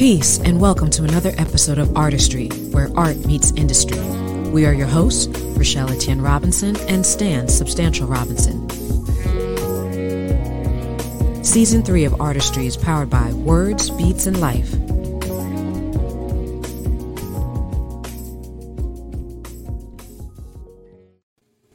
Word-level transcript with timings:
Peace 0.00 0.40
and 0.40 0.58
welcome 0.58 0.88
to 0.88 1.04
another 1.04 1.34
episode 1.36 1.76
of 1.76 1.94
Artistry, 1.94 2.48
where 2.70 2.88
art 2.96 3.18
meets 3.26 3.50
industry. 3.50 4.00
We 4.48 4.64
are 4.64 4.72
your 4.72 4.86
hosts, 4.86 5.26
Rochelle 5.58 5.92
Etienne 5.92 6.22
Robinson 6.22 6.74
and 6.88 7.04
Stan 7.04 7.48
Substantial 7.48 8.06
Robinson. 8.06 8.66
Season 11.44 11.82
3 11.82 12.04
of 12.06 12.18
Artistry 12.18 12.66
is 12.66 12.78
powered 12.78 13.10
by 13.10 13.30
Words, 13.34 13.90
Beats, 13.90 14.24
and 14.24 14.40
Life. 14.40 14.70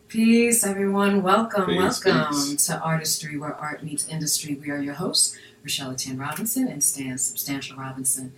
Peace, 0.08 0.66
everyone. 0.66 1.22
Welcome, 1.22 1.68
Peace, 1.68 2.04
welcome 2.04 2.34
peace. 2.34 2.66
to 2.66 2.80
Artistry, 2.80 3.38
where 3.38 3.54
art 3.54 3.84
meets 3.84 4.08
industry. 4.08 4.56
We 4.56 4.72
are 4.72 4.82
your 4.82 4.96
hosts, 4.96 5.38
Rochelle 5.66 5.94
Etienne 5.94 6.20
Robinson 6.20 6.68
and 6.68 6.84
Stan 6.84 7.18
Substantial 7.18 7.76
Robinson. 7.76 8.34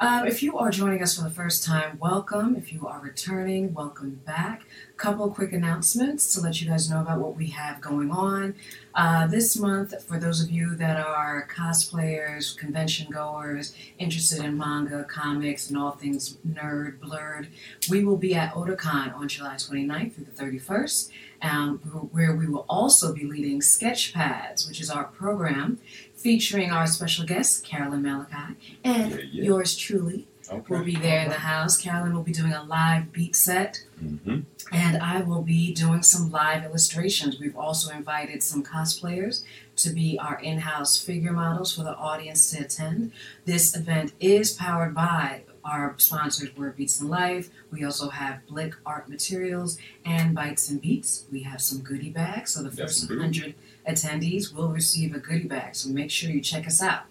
Um, 0.00 0.28
if 0.28 0.44
you 0.44 0.56
are 0.58 0.70
joining 0.70 1.02
us 1.02 1.16
for 1.16 1.24
the 1.24 1.30
first 1.30 1.64
time, 1.64 1.98
welcome. 1.98 2.54
If 2.54 2.72
you 2.72 2.86
are 2.86 3.00
returning, 3.00 3.74
welcome 3.74 4.20
back. 4.24 4.62
Couple 4.96 5.28
quick 5.28 5.52
announcements 5.52 6.32
to 6.34 6.40
let 6.40 6.60
you 6.60 6.68
guys 6.68 6.88
know 6.88 7.00
about 7.00 7.18
what 7.18 7.34
we 7.34 7.48
have 7.48 7.80
going 7.80 8.12
on. 8.12 8.54
Uh, 8.94 9.26
this 9.26 9.58
month, 9.58 10.00
for 10.04 10.18
those 10.18 10.40
of 10.40 10.52
you 10.52 10.76
that 10.76 10.98
are 10.98 11.48
cosplayers, 11.52 12.56
convention 12.56 13.10
goers, 13.10 13.74
interested 13.98 14.44
in 14.44 14.56
manga, 14.56 15.02
comics, 15.02 15.68
and 15.68 15.76
all 15.76 15.92
things 15.92 16.36
nerd, 16.48 17.00
blurred, 17.00 17.48
we 17.90 18.04
will 18.04 18.16
be 18.16 18.36
at 18.36 18.54
Otakon 18.54 19.12
on 19.14 19.26
July 19.26 19.54
29th 19.54 20.14
through 20.14 20.26
the 20.26 20.58
31st, 20.60 21.10
um, 21.42 21.78
where 22.12 22.34
we 22.34 22.46
will 22.46 22.66
also 22.68 23.12
be 23.12 23.24
leading 23.24 23.60
Sketchpads, 23.60 24.68
which 24.68 24.80
is 24.80 24.90
our 24.90 25.04
program 25.04 25.80
featuring 26.28 26.70
our 26.70 26.86
special 26.86 27.24
guest, 27.24 27.64
Carolyn 27.64 28.02
Malachi, 28.02 28.54
and 28.84 29.12
Yeah, 29.12 29.18
yeah. 29.30 29.42
yours 29.44 29.76
truly 29.76 30.26
Okay. 30.50 30.64
will 30.74 30.84
be 30.84 30.96
there 30.96 31.20
in 31.22 31.28
the 31.28 31.36
house. 31.52 31.76
Carolyn 31.76 32.12
will 32.14 32.22
be 32.22 32.32
doing 32.32 32.52
a 32.52 32.62
live 32.64 33.12
beat 33.12 33.36
set, 33.36 33.82
hmm 33.98 34.40
and 34.70 34.98
I 35.02 35.22
will 35.22 35.40
be 35.42 35.72
doing 35.72 36.02
some 36.02 36.30
live 36.30 36.62
illustrations. 36.62 37.38
We've 37.40 37.56
also 37.56 37.90
invited 37.90 38.42
some 38.42 38.62
cosplayers 38.62 39.42
to 39.76 39.88
be 39.90 40.18
our 40.18 40.38
in 40.40 40.58
house 40.58 40.98
figure 41.02 41.32
models 41.32 41.74
for 41.74 41.84
the 41.84 41.94
audience 41.96 42.50
to 42.50 42.64
attend. 42.64 43.12
This 43.46 43.74
event 43.74 44.12
is 44.20 44.52
powered 44.52 44.94
by 44.94 45.44
our 45.64 45.94
sponsors, 45.96 46.54
Word 46.54 46.76
Beats 46.76 47.00
and 47.00 47.08
Life. 47.08 47.48
We 47.70 47.82
also 47.82 48.10
have 48.10 48.46
Blick 48.46 48.74
Art 48.84 49.08
Materials 49.08 49.78
and 50.04 50.34
Bites 50.34 50.68
and 50.68 50.82
Beats. 50.82 51.24
We 51.32 51.44
have 51.44 51.62
some 51.62 51.78
goodie 51.80 52.10
bags, 52.10 52.50
so 52.52 52.62
the 52.62 52.70
first 52.70 53.04
indeed. 53.04 53.16
100 53.18 53.54
attendees 53.88 54.52
will 54.54 54.68
receive 54.68 55.14
a 55.14 55.18
goodie 55.18 55.48
bag. 55.48 55.74
So 55.74 55.88
make 55.88 56.10
sure 56.10 56.30
you 56.30 56.40
check 56.40 56.66
us 56.66 56.82
out. 56.82 57.02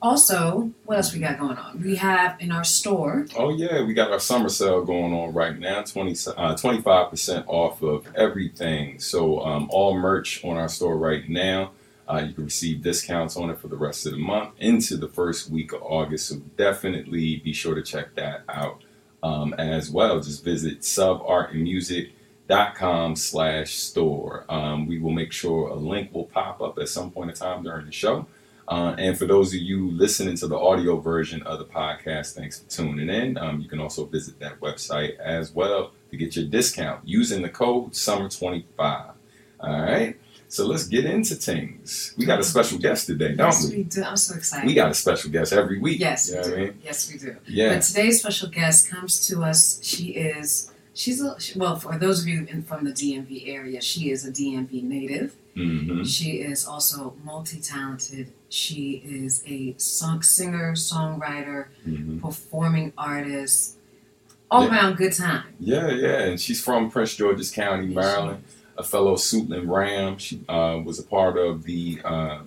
Also, 0.00 0.72
what 0.84 0.96
else 0.96 1.14
we 1.14 1.20
got 1.20 1.38
going 1.38 1.56
on? 1.56 1.80
We 1.80 1.94
have 1.94 2.36
in 2.40 2.50
our 2.50 2.64
store 2.64 3.24
Oh 3.36 3.50
yeah, 3.50 3.84
we 3.84 3.94
got 3.94 4.10
our 4.10 4.18
summer 4.18 4.48
sale 4.48 4.84
going 4.84 5.14
on 5.14 5.32
right 5.32 5.56
now. 5.56 5.82
20, 5.82 6.10
uh, 6.10 6.56
25% 6.56 7.44
off 7.46 7.82
of 7.82 8.08
everything. 8.16 8.98
So 8.98 9.40
um, 9.44 9.68
all 9.70 9.96
merch 9.96 10.44
on 10.44 10.56
our 10.56 10.68
store 10.68 10.96
right 10.96 11.28
now. 11.28 11.70
Uh, 12.08 12.24
you 12.26 12.34
can 12.34 12.44
receive 12.44 12.82
discounts 12.82 13.36
on 13.36 13.48
it 13.48 13.60
for 13.60 13.68
the 13.68 13.76
rest 13.76 14.04
of 14.06 14.12
the 14.12 14.18
month 14.18 14.54
into 14.58 14.96
the 14.96 15.06
first 15.06 15.50
week 15.50 15.72
of 15.72 15.80
August. 15.82 16.28
So 16.28 16.36
definitely 16.56 17.36
be 17.36 17.52
sure 17.52 17.76
to 17.76 17.82
check 17.82 18.16
that 18.16 18.42
out 18.48 18.82
um, 19.22 19.54
as 19.54 19.88
well. 19.88 20.20
Just 20.20 20.44
visit 20.44 20.84
subartandmusic.com 22.52 23.16
slash 23.16 23.74
store. 23.74 24.44
Um, 24.48 24.86
we 24.86 24.98
will 24.98 25.10
make 25.12 25.32
sure 25.32 25.68
a 25.68 25.74
link 25.74 26.12
will 26.12 26.24
pop 26.26 26.60
up 26.60 26.78
at 26.78 26.88
some 26.88 27.10
point 27.10 27.30
in 27.30 27.36
time 27.36 27.62
during 27.62 27.86
the 27.86 27.92
show. 27.92 28.26
Uh, 28.68 28.94
and 28.96 29.18
for 29.18 29.26
those 29.26 29.52
of 29.52 29.60
you 29.60 29.90
listening 29.90 30.36
to 30.36 30.46
the 30.46 30.56
audio 30.56 30.98
version 30.98 31.42
of 31.42 31.58
the 31.58 31.64
podcast, 31.64 32.34
thanks 32.34 32.60
for 32.60 32.70
tuning 32.70 33.08
in. 33.10 33.36
Um, 33.36 33.60
you 33.60 33.68
can 33.68 33.80
also 33.80 34.06
visit 34.06 34.38
that 34.40 34.60
website 34.60 35.18
as 35.18 35.52
well 35.52 35.92
to 36.10 36.16
get 36.16 36.36
your 36.36 36.46
discount 36.46 37.06
using 37.06 37.42
the 37.42 37.48
code 37.48 37.92
SUMMER25. 37.92 38.64
All 39.60 39.80
right. 39.82 40.16
So 40.48 40.66
let's 40.66 40.86
get 40.86 41.06
into 41.06 41.34
things. 41.34 42.14
We 42.18 42.26
got 42.26 42.38
a 42.38 42.44
special 42.44 42.78
guest 42.78 43.06
today, 43.06 43.28
don't 43.34 43.46
yes, 43.46 43.70
we? 43.70 43.76
we 43.78 43.82
do. 43.84 44.02
I'm 44.04 44.16
so 44.18 44.34
excited. 44.36 44.66
We 44.66 44.74
got 44.74 44.90
a 44.90 44.94
special 44.94 45.30
guest 45.30 45.52
every 45.54 45.78
week. 45.78 45.98
Yes, 45.98 46.28
You 46.28 46.34
know 46.36 46.42
we 46.42 46.48
what 46.50 46.56
do. 46.56 46.62
I 46.62 46.66
mean? 46.66 46.80
Yes, 46.84 47.10
we 47.12 47.18
do. 47.18 47.36
Yeah. 47.48 47.74
But 47.74 47.82
today's 47.82 48.20
special 48.20 48.50
guest 48.50 48.90
comes 48.90 49.26
to 49.28 49.42
us. 49.42 49.80
She 49.82 50.08
is. 50.08 50.70
She's 50.94 51.22
a 51.22 51.36
well. 51.56 51.76
For 51.76 51.98
those 51.98 52.20
of 52.22 52.28
you 52.28 52.46
in, 52.50 52.62
from 52.62 52.84
the 52.84 52.92
DMV 52.92 53.48
area, 53.48 53.80
she 53.80 54.10
is 54.10 54.26
a 54.26 54.30
DMV 54.30 54.82
native. 54.82 55.34
hmm 55.54 56.02
She 56.04 56.40
is 56.42 56.66
also 56.66 57.14
multi-talented. 57.24 58.32
She 58.48 59.02
is 59.04 59.42
a 59.46 59.74
song 59.78 60.22
singer, 60.22 60.72
songwriter, 60.74 61.66
hmm 61.84 62.18
performing 62.18 62.92
artist, 62.98 63.76
all 64.50 64.64
Yeah. 64.64 64.70
around 64.70 64.96
good 64.96 65.14
time. 65.14 65.44
Yeah, 65.58 65.88
yeah, 65.90 66.18
and 66.28 66.40
she's 66.40 66.62
from 66.62 66.90
Prince 66.90 67.14
George's 67.16 67.50
County, 67.50 67.86
Yes, 67.86 67.94
Maryland. 67.96 68.44
A 68.78 68.82
fellow 68.82 69.16
Suitland 69.16 69.68
Ram. 69.68 70.16
She 70.18 70.42
uh, 70.48 70.80
was 70.84 70.98
a 70.98 71.02
part 71.02 71.36
of 71.38 71.64
the 71.64 72.00
uh, 72.04 72.38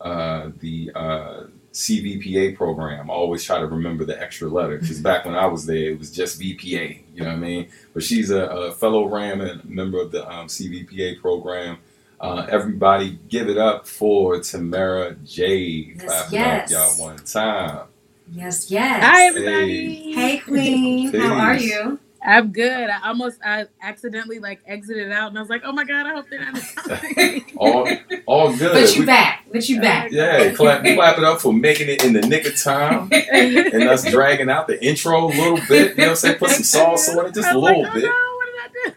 uh, 0.00 0.50
the 0.60 0.90
uh, 0.94 1.44
CVPA 1.76 2.56
program. 2.56 3.10
I 3.10 3.12
always 3.12 3.44
try 3.44 3.58
to 3.58 3.66
remember 3.66 4.06
the 4.06 4.18
extra 4.20 4.48
letter 4.48 4.78
because 4.78 4.98
back 4.98 5.26
when 5.26 5.34
I 5.34 5.44
was 5.44 5.66
there, 5.66 5.90
it 5.90 5.98
was 5.98 6.10
just 6.10 6.40
VPA. 6.40 7.02
You 7.14 7.20
know 7.22 7.26
what 7.26 7.34
I 7.34 7.36
mean? 7.36 7.68
But 7.92 8.02
she's 8.02 8.30
a, 8.30 8.46
a 8.46 8.72
fellow 8.72 9.06
Ram 9.06 9.42
and 9.42 9.60
a 9.60 9.66
member 9.66 10.00
of 10.00 10.10
the 10.10 10.26
um, 10.26 10.46
CVPA 10.46 11.20
program. 11.20 11.76
Uh, 12.18 12.46
everybody, 12.48 13.18
give 13.28 13.50
it 13.50 13.58
up 13.58 13.86
for 13.86 14.40
Tamara 14.40 15.16
Jade. 15.16 15.96
Yes, 15.98 16.04
Clap 16.04 16.32
yes. 16.32 16.70
it 16.70 16.74
up, 16.74 16.96
y'all, 16.96 17.06
one 17.06 17.18
time. 17.18 17.86
Yes, 18.32 18.70
yes. 18.70 19.04
Hi 19.04 19.26
everybody. 19.26 20.14
Hey, 20.14 20.38
Queen. 20.38 21.12
How 21.12 21.34
are 21.34 21.56
you? 21.56 22.00
I'm 22.22 22.52
good. 22.52 22.90
I 22.90 23.08
almost 23.08 23.38
I 23.44 23.66
accidentally 23.82 24.38
like 24.38 24.60
exited 24.66 25.12
out 25.12 25.28
and 25.28 25.38
I 25.38 25.40
was 25.40 25.50
like, 25.50 25.62
oh 25.64 25.72
my 25.72 25.84
god, 25.84 26.06
I 26.06 26.14
hope 26.14 26.26
they're 26.30 26.40
not 26.40 26.54
listening. 26.54 27.44
All, 27.56 27.88
all 28.26 28.56
good. 28.56 28.72
But 28.72 28.94
you 28.94 29.00
We- 29.00 29.06
back. 29.06 29.44
But 29.52 29.68
you 29.68 29.80
back. 29.80 30.10
Yeah, 30.10 30.52
clap, 30.52 30.84
clap 30.84 31.18
it 31.18 31.24
up 31.24 31.40
for 31.40 31.52
making 31.52 31.88
it 31.88 32.04
in 32.04 32.12
the 32.12 32.20
nick 32.20 32.46
of 32.46 32.60
time 32.60 33.08
and 33.12 33.84
us 33.84 34.04
dragging 34.10 34.50
out 34.50 34.66
the 34.66 34.84
intro 34.84 35.26
a 35.26 35.28
little 35.28 35.60
bit. 35.68 35.90
You 35.90 35.96
know 35.96 36.02
what 36.02 36.10
I'm 36.10 36.16
saying? 36.16 36.38
Put 36.38 36.50
some 36.50 36.64
sauce 36.64 37.08
on 37.08 37.26
it, 37.26 37.34
just 37.34 37.48
a 37.50 37.54
was 37.54 37.62
like, 37.62 37.76
little 37.76 37.90
oh, 37.90 37.94
bit. 37.94 38.04
No, 38.04 38.36
what 38.36 38.46
did 38.46 38.94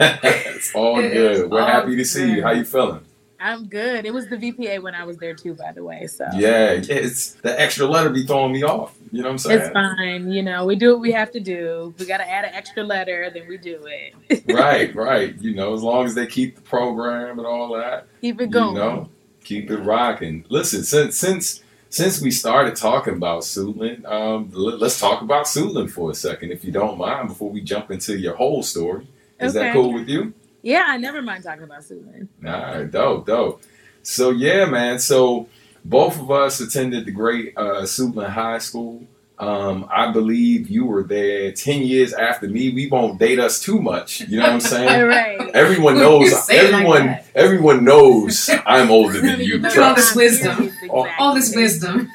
I 0.00 0.18
do? 0.18 0.18
it's 0.56 0.74
all 0.74 0.96
good. 0.96 1.50
We're 1.50 1.60
all 1.60 1.66
happy 1.66 1.96
to 1.96 2.04
see 2.04 2.32
you. 2.32 2.42
How 2.42 2.50
you 2.50 2.64
feeling? 2.64 3.04
I'm 3.40 3.66
good. 3.68 4.04
It 4.04 4.12
was 4.12 4.28
the 4.28 4.36
VPA 4.36 4.82
when 4.82 4.94
I 4.94 5.04
was 5.04 5.16
there 5.16 5.34
too, 5.34 5.54
by 5.54 5.72
the 5.72 5.82
way. 5.82 6.06
So 6.06 6.26
Yeah, 6.36 6.72
it's 6.72 7.32
the 7.34 7.58
extra 7.58 7.86
letter 7.86 8.10
be 8.10 8.24
throwing 8.26 8.52
me 8.52 8.62
off. 8.62 8.96
You 9.10 9.22
know 9.22 9.28
what 9.28 9.32
I'm 9.32 9.38
saying? 9.38 9.60
it's 9.60 9.70
fine. 9.70 10.30
You 10.30 10.42
know, 10.42 10.66
we 10.66 10.76
do 10.76 10.90
what 10.92 11.00
we 11.00 11.12
have 11.12 11.30
to 11.32 11.40
do. 11.40 11.94
We 11.98 12.06
gotta 12.06 12.28
add 12.28 12.44
an 12.44 12.54
extra 12.54 12.82
letter, 12.84 13.30
then 13.32 13.48
we 13.48 13.56
do 13.56 13.80
it. 13.86 14.44
right, 14.48 14.94
right. 14.94 15.34
You 15.40 15.54
know, 15.54 15.72
as 15.74 15.82
long 15.82 16.04
as 16.04 16.14
they 16.14 16.26
keep 16.26 16.56
the 16.56 16.62
program 16.62 17.38
and 17.38 17.46
all 17.46 17.72
that, 17.76 18.06
Keep 18.20 18.40
it 18.40 18.44
you 18.44 18.50
going. 18.50 18.74
know, 18.74 19.08
keep 19.42 19.70
it 19.70 19.78
rocking. 19.78 20.44
Listen, 20.50 20.84
since 20.84 21.16
since 21.16 21.62
since 21.88 22.20
we 22.20 22.30
started 22.30 22.76
talking 22.76 23.14
about 23.14 23.42
Suitland, 23.42 24.04
um, 24.04 24.50
let, 24.52 24.78
let's 24.78 25.00
talk 25.00 25.22
about 25.22 25.46
Suitland 25.46 25.90
for 25.90 26.10
a 26.10 26.14
second, 26.14 26.52
if 26.52 26.64
you 26.64 26.70
don't 26.70 26.96
mind, 26.98 27.28
before 27.28 27.50
we 27.50 27.60
jump 27.62 27.90
into 27.90 28.16
your 28.16 28.36
whole 28.36 28.62
story. 28.62 29.08
Is 29.40 29.54
that 29.54 29.72
cool 29.72 29.94
with 29.94 30.08
you? 30.08 30.34
Yeah, 30.62 30.84
I 30.88 30.96
never 30.98 31.22
mind 31.22 31.44
talking 31.44 31.64
about 31.64 31.80
Suitland. 31.80 32.28
All 32.44 32.52
right, 32.52 32.90
dope, 32.90 33.26
dope. 33.26 33.62
So 34.02 34.30
yeah, 34.30 34.64
man. 34.66 34.98
So 34.98 35.48
both 35.84 36.18
of 36.20 36.30
us 36.30 36.60
attended 36.60 37.06
the 37.06 37.12
great 37.12 37.54
uh, 37.56 37.82
Suitland 37.82 38.30
High 38.30 38.58
School. 38.58 39.04
Um, 39.38 39.88
I 39.90 40.12
believe 40.12 40.68
you 40.68 40.84
were 40.84 41.02
there 41.02 41.50
ten 41.52 41.80
years 41.82 42.12
after 42.12 42.46
me. 42.46 42.70
We 42.74 42.88
won't 42.88 43.18
date 43.18 43.38
us 43.38 43.58
too 43.58 43.80
much. 43.80 44.20
You 44.22 44.36
know 44.38 44.42
what 44.44 44.52
I'm 44.52 44.60
saying? 44.74 45.06
right. 45.06 45.40
Everyone 45.54 45.96
knows. 45.96 46.30
it 46.50 46.72
like 46.72 46.74
Everyone. 46.74 47.18
everyone 47.34 47.84
knows 47.84 48.50
I'm 48.66 48.90
older 48.90 49.18
than 49.20 49.40
you. 49.48 49.62
All 49.80 49.94
this 49.94 50.14
wisdom. 50.14 50.70
All- 50.90 51.08
All 51.18 51.34
this 51.34 51.56
wisdom. 51.56 52.10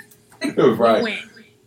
right, 0.56 1.20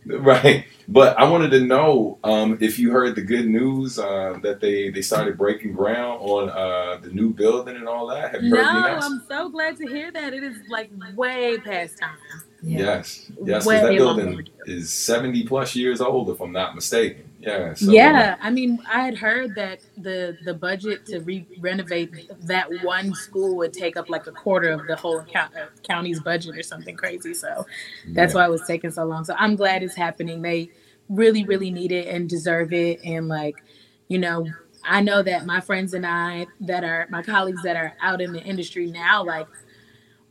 right. 0.05 0.65
But 0.91 1.19
I 1.19 1.29
wanted 1.29 1.51
to 1.51 1.61
know 1.61 2.17
um, 2.23 2.57
if 2.61 2.79
you 2.79 2.91
heard 2.91 3.15
the 3.15 3.21
good 3.21 3.47
news 3.47 3.99
uh, 3.99 4.39
that 4.43 4.59
they 4.59 4.89
they 4.89 5.03
started 5.03 5.37
breaking 5.37 5.73
ground 5.73 6.19
on 6.21 6.49
uh, 6.49 6.99
the 7.01 7.09
new 7.11 7.31
building 7.33 7.75
and 7.77 7.87
all 7.87 8.07
that. 8.07 8.33
Have 8.33 8.43
you 8.43 8.51
No, 8.51 8.57
heard 8.57 8.71
the 8.73 8.79
announcement? 8.79 9.21
I'm 9.23 9.27
so 9.29 9.49
glad 9.49 9.77
to 9.77 9.87
hear 9.87 10.11
that. 10.11 10.33
It 10.33 10.43
is 10.43 10.57
like 10.67 10.91
way 11.15 11.59
past 11.59 11.99
time. 11.99 12.17
Yeah. 12.63 12.79
Yes, 12.79 13.31
yes. 13.45 13.63
'cause 13.63 13.65
Way 13.67 13.81
that 13.83 13.91
building 13.97 14.47
is 14.65 14.91
seventy 14.91 15.43
plus 15.45 15.75
years 15.75 16.01
old, 16.01 16.29
if 16.31 16.41
I'm 16.41 16.51
not 16.53 16.75
mistaken. 16.75 17.28
Yeah. 17.39 17.73
So, 17.73 17.91
yeah, 17.91 18.35
I 18.41 18.49
mean, 18.49 18.79
I 18.91 19.01
had 19.03 19.17
heard 19.17 19.55
that 19.55 19.79
the 19.97 20.37
the 20.43 20.53
budget 20.53 21.05
to 21.07 21.19
re- 21.21 21.47
renovate 21.59 22.29
that 22.41 22.67
one 22.83 23.13
school 23.15 23.55
would 23.57 23.71
take 23.71 23.95
up 23.95 24.09
like 24.09 24.27
a 24.27 24.31
quarter 24.33 24.71
of 24.71 24.85
the 24.87 24.95
whole 24.97 25.23
count, 25.23 25.55
uh, 25.55 25.67
county's 25.87 26.19
budget 26.19 26.57
or 26.57 26.63
something 26.63 26.97
crazy. 26.97 27.33
So 27.33 27.65
that's 28.09 28.33
yeah. 28.33 28.41
why 28.41 28.45
it 28.45 28.51
was 28.51 28.63
taking 28.67 28.91
so 28.91 29.05
long. 29.05 29.23
So 29.23 29.35
I'm 29.37 29.55
glad 29.55 29.83
it's 29.83 29.95
happening. 29.95 30.41
They 30.41 30.71
really, 31.07 31.45
really 31.45 31.71
need 31.71 31.93
it 31.93 32.07
and 32.07 32.27
deserve 32.29 32.73
it. 32.73 32.99
And 33.05 33.29
like, 33.29 33.63
you 34.09 34.17
know, 34.19 34.45
I 34.83 34.99
know 35.01 35.23
that 35.23 35.45
my 35.45 35.61
friends 35.61 35.93
and 35.93 36.05
I 36.05 36.47
that 36.61 36.83
are 36.83 37.07
my 37.09 37.23
colleagues 37.23 37.63
that 37.63 37.77
are 37.77 37.93
out 38.01 38.19
in 38.21 38.33
the 38.33 38.43
industry 38.43 38.87
now, 38.91 39.23
like 39.23 39.47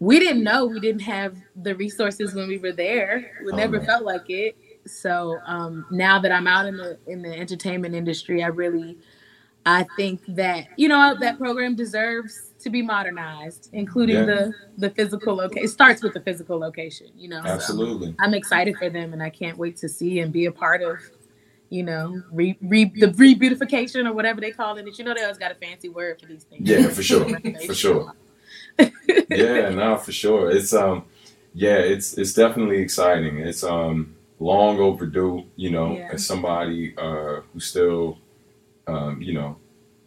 we 0.00 0.18
didn't 0.18 0.44
know 0.44 0.66
we 0.66 0.80
didn't 0.80 1.02
have 1.02 1.36
the 1.56 1.74
resources 1.74 2.34
when 2.34 2.48
we 2.48 2.58
were 2.58 2.72
there. 2.72 3.32
We 3.44 3.52
Oh, 3.52 3.56
never 3.56 3.78
man. 3.78 3.86
felt 3.86 4.04
like 4.04 4.28
it. 4.28 4.56
So 4.88 5.38
um, 5.46 5.86
now 5.90 6.18
that 6.18 6.32
I'm 6.32 6.46
out 6.46 6.66
in 6.66 6.76
the 6.76 6.98
in 7.06 7.22
the 7.22 7.32
entertainment 7.34 7.94
industry, 7.94 8.42
I 8.42 8.48
really, 8.48 8.98
I 9.66 9.86
think 9.96 10.20
that 10.28 10.68
you 10.76 10.88
know 10.88 11.16
that 11.20 11.38
program 11.38 11.74
deserves 11.74 12.52
to 12.60 12.70
be 12.70 12.82
modernized, 12.82 13.70
including 13.72 14.16
Yeah. 14.16 14.24
the 14.24 14.54
the 14.78 14.90
physical 14.90 15.36
location. 15.36 15.64
It 15.64 15.68
starts 15.68 16.02
with 16.02 16.14
the 16.14 16.20
physical 16.20 16.58
location, 16.58 17.08
you 17.16 17.28
know. 17.28 17.42
so 17.42 17.48
Absolutely. 17.50 18.14
I'm 18.18 18.34
excited 18.34 18.76
for 18.76 18.90
them, 18.90 19.12
and 19.12 19.22
I 19.22 19.30
can't 19.30 19.56
wait 19.58 19.76
to 19.78 19.88
see 19.88 20.20
and 20.20 20.32
be 20.32 20.46
a 20.46 20.52
part 20.52 20.82
of. 20.82 20.98
You 21.70 21.82
know, 21.82 22.22
re, 22.32 22.56
re 22.62 22.86
the 22.86 23.12
re-beautification 23.12 24.06
or 24.06 24.14
whatever 24.14 24.40
they 24.40 24.52
call 24.52 24.78
it. 24.78 24.98
You 24.98 25.04
know, 25.04 25.12
they 25.12 25.20
always 25.22 25.36
got 25.36 25.52
a 25.52 25.54
fancy 25.54 25.90
word 25.90 26.18
for 26.18 26.24
these 26.24 26.44
things. 26.44 26.66
Yeah, 26.66 26.88
for 26.88 27.02
sure. 27.02 27.28
For 27.66 27.74
sure. 27.74 28.14
yeah, 29.28 29.68
no, 29.68 29.96
for 29.98 30.12
sure. 30.12 30.50
It's 30.50 30.72
um, 30.72 31.04
yeah, 31.52 31.76
it's 31.76 32.16
it's 32.16 32.32
definitely 32.32 32.78
exciting. 32.78 33.38
It's 33.38 33.62
um 33.64 34.14
long 34.40 34.78
overdue. 34.78 35.44
You 35.56 35.70
know, 35.70 35.96
Yeah. 35.96 36.10
as 36.12 36.26
somebody 36.26 36.94
uh 36.96 37.40
who 37.52 37.60
still, 37.60 38.18
um, 38.86 39.20
you 39.22 39.34
know, 39.34 39.56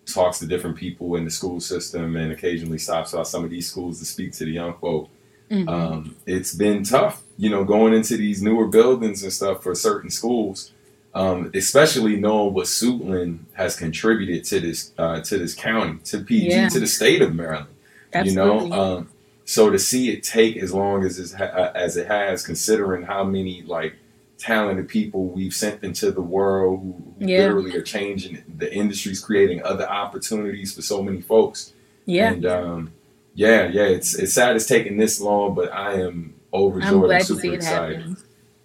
talks 0.05 0.39
to 0.39 0.45
different 0.47 0.75
people 0.77 1.15
in 1.15 1.25
the 1.25 1.31
school 1.31 1.59
system 1.59 2.15
and 2.15 2.31
occasionally 2.31 2.77
stops 2.77 3.11
by 3.13 3.23
some 3.23 3.43
of 3.43 3.49
these 3.49 3.69
schools 3.69 3.99
to 3.99 4.05
speak 4.05 4.31
to 4.33 4.45
the 4.45 4.51
young 4.51 4.73
folk. 4.81 5.09
Mhm. 5.49 5.67
Um, 5.69 6.15
it's 6.25 6.53
been 6.53 6.83
tough, 6.83 7.21
you 7.37 7.49
know, 7.49 7.63
going 7.63 7.93
into 7.93 8.17
these 8.17 8.41
newer 8.41 8.67
buildings 8.67 9.23
and 9.23 9.31
stuff 9.33 9.63
for 9.63 9.75
certain 9.75 10.09
schools. 10.09 10.71
Um, 11.13 11.51
especially 11.53 12.15
knowing 12.15 12.53
what 12.53 12.67
Suitland 12.67 13.39
has 13.53 13.75
contributed 13.75 14.45
to 14.45 14.61
this 14.61 14.93
uh, 14.97 15.19
to 15.19 15.37
this 15.37 15.53
county, 15.53 15.99
to 16.05 16.19
PG, 16.19 16.47
Yeah. 16.49 16.69
to 16.69 16.79
the 16.79 16.87
state 16.87 17.21
of 17.21 17.35
Maryland 17.35 17.67
Absolutely. 18.13 18.63
you 18.63 18.69
know 18.69 18.81
um, 18.81 19.09
so 19.43 19.69
to 19.69 19.77
see 19.77 20.09
it 20.11 20.23
take 20.23 20.55
as 20.55 20.73
long 20.73 21.03
as 21.03 21.33
uh, 21.37 21.71
as 21.75 21.97
it 21.97 22.07
has 22.07 22.45
considering 22.45 23.03
how 23.03 23.25
many 23.25 23.61
like 23.63 23.95
talented 24.41 24.88
people 24.88 25.27
we've 25.27 25.53
sent 25.53 25.83
into 25.83 26.11
the 26.11 26.21
world 26.21 26.79
who, 26.81 27.13
who 27.19 27.27
Yeah. 27.31 27.43
literally 27.43 27.75
are 27.75 27.83
changing 27.83 28.43
the 28.57 28.73
industries 28.73 29.19
creating 29.19 29.61
other 29.63 29.88
opportunities 29.88 30.73
for 30.73 30.81
so 30.81 31.03
many 31.03 31.21
folks 31.21 31.73
yeah. 32.05 32.31
and 32.31 32.45
um, 32.45 32.91
yeah 33.35 33.67
yeah 33.67 33.83
it's 33.83 34.15
it's 34.15 34.33
sad 34.33 34.55
it's 34.55 34.65
taking 34.65 34.97
this 34.97 35.21
long 35.21 35.53
but 35.53 35.71
i 35.71 35.93
am 35.93 36.33
overjoyed 36.53 37.21
to 37.21 37.25
super 37.25 37.53
excited 37.53 37.97
happen. 37.99 38.17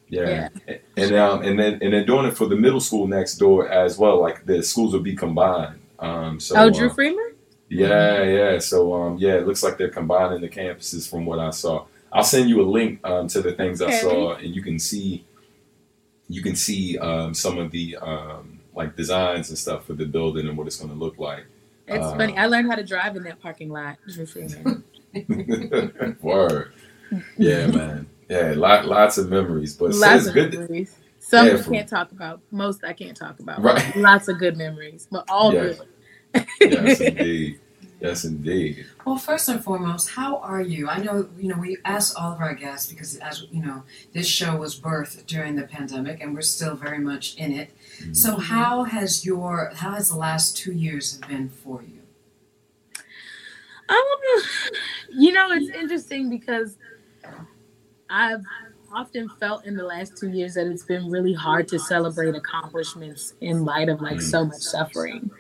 yeah. 0.09 0.49
And 0.97 1.15
um 1.15 1.43
and 1.43 1.59
then 1.59 1.79
and 1.83 1.93
then 1.93 2.07
doing 2.07 2.27
it 2.27 2.37
for 2.37 2.47
the 2.47 2.57
middle 2.57 2.81
school 2.81 3.07
next 3.07 3.37
door 3.37 3.69
as 3.69 3.99
well. 3.99 4.21
Like 4.21 4.47
the 4.47 4.63
schools 4.63 4.93
will 4.93 5.01
be 5.03 5.15
combined. 5.15 5.81
Um 5.99 6.41
so 6.41 6.57
oh, 6.57 6.71
Drew 6.71 6.89
uh, 6.89 6.95
Freeman? 6.95 7.35
yeah, 7.69 8.23
yeah. 8.23 8.59
So 8.59 8.95
um 8.95 9.19
yeah, 9.19 9.35
it 9.35 9.47
looks 9.47 9.63
like 9.63 9.77
they're 9.79 9.91
combining 9.91 10.41
the 10.41 10.49
campuses 10.49 11.09
from 11.09 11.27
what 11.27 11.39
I 11.39 11.51
saw. 11.51 11.87
I'll 12.13 12.25
send 12.25 12.49
you 12.49 12.61
a 12.63 12.69
link 12.69 13.01
um 13.05 13.29
to 13.29 13.43
the 13.43 13.53
things 13.53 13.83
I 13.83 13.91
saw 13.91 14.35
and 14.35 14.55
you 14.55 14.63
can 14.63 14.79
see 14.79 15.25
you 16.29 16.43
can 16.43 16.57
see 16.57 16.99
um 16.99 17.35
some 17.35 17.59
of 17.59 17.71
the 17.71 17.97
um 17.97 18.59
like 18.75 18.97
designs 18.97 19.49
and 19.49 19.59
stuff 19.59 19.87
for 19.87 19.95
the 19.95 20.05
building 20.05 20.49
and 20.49 20.57
what 20.59 20.67
it's 20.67 20.77
gonna 20.77 20.95
look 20.95 21.19
like. 21.19 21.45
It's 21.89 22.05
Uh, 22.05 22.17
funny. 22.17 22.37
I 22.37 22.47
learned 22.47 22.69
how 22.69 22.75
to 22.77 22.83
drive 22.85 23.17
in 23.17 23.23
that 23.25 23.41
parking 23.41 23.69
lot. 23.71 23.97
Word. 26.23 26.73
Yeah, 27.39 27.67
man. 27.69 28.07
Yeah, 28.29 28.55
lot, 28.57 28.87
lots 28.87 29.19
of 29.19 29.31
memories. 29.31 29.75
But 29.77 29.95
Lots 29.95 30.27
of 30.27 30.35
good. 30.35 30.53
to- 30.53 30.61
memories. 30.61 30.97
Some 31.21 31.47
Yeah, 31.47 31.57
I 31.57 31.63
can't 31.63 31.89
talk 31.89 32.13
about. 32.13 32.41
Most 32.51 32.85
I 32.85 32.93
can't 32.93 33.17
talk 33.17 33.41
about. 33.41 33.61
Right. 33.63 33.97
Lots 33.97 34.29
of 34.29 34.39
good 34.39 34.57
memories, 34.57 35.09
but 35.11 35.25
all 35.29 35.53
Yeah. 35.53 35.73
good. 36.35 36.47
yes, 36.61 37.01
indeed. 37.01 37.61
Yes, 38.01 38.25
indeed. 38.25 38.87
Well, 39.07 39.19
first 39.19 39.49
and 39.49 39.63
foremost, 39.63 40.11
how 40.11 40.39
are 40.39 40.61
you? 40.61 40.89
I 40.89 40.99
know, 40.99 41.29
you 41.39 41.49
know, 41.49 41.59
we 41.61 41.77
ask 41.85 42.21
all 42.21 42.33
of 42.33 42.41
our 42.41 42.55
guests 42.55 42.91
because, 42.91 43.15
as 43.19 43.47
you 43.53 43.65
know, 43.65 43.85
this 44.13 44.27
show 44.27 44.57
was 44.57 44.79
birthed 44.79 45.27
during 45.27 45.55
the 45.55 45.63
pandemic, 45.63 46.21
and 46.21 46.35
we're 46.35 46.41
still 46.41 46.75
very 46.75 46.99
much 46.99 47.37
in 47.37 47.53
it. 47.53 47.71
So, 48.11 48.37
how 48.37 48.83
has 48.83 49.25
your, 49.25 49.71
how 49.77 49.93
has 49.93 50.09
the 50.09 50.17
last 50.17 50.57
two 50.57 50.73
years 50.73 51.19
been 51.19 51.51
for 51.51 51.85
you? 51.85 52.01
Um, 53.89 53.97
you 55.13 55.31
know, 55.31 55.53
it's 55.53 55.71
interesting 55.71 56.29
because 56.29 56.77
I've 58.11 58.43
often 58.93 59.29
felt 59.39 59.67
in 59.67 59.77
the 59.77 59.85
last 59.85 60.17
two 60.19 60.31
years 60.31 60.55
that 60.55 60.67
it's 60.67 60.83
been 60.83 61.09
really 61.13 61.35
hard 61.35 61.69
to 61.69 61.79
celebrate 61.79 62.35
accomplishments 62.35 63.35
in 63.41 63.65
light 63.65 63.89
of 63.89 64.01
like 64.01 64.21
so 64.21 64.47
much 64.47 64.63
suffering. 64.63 65.31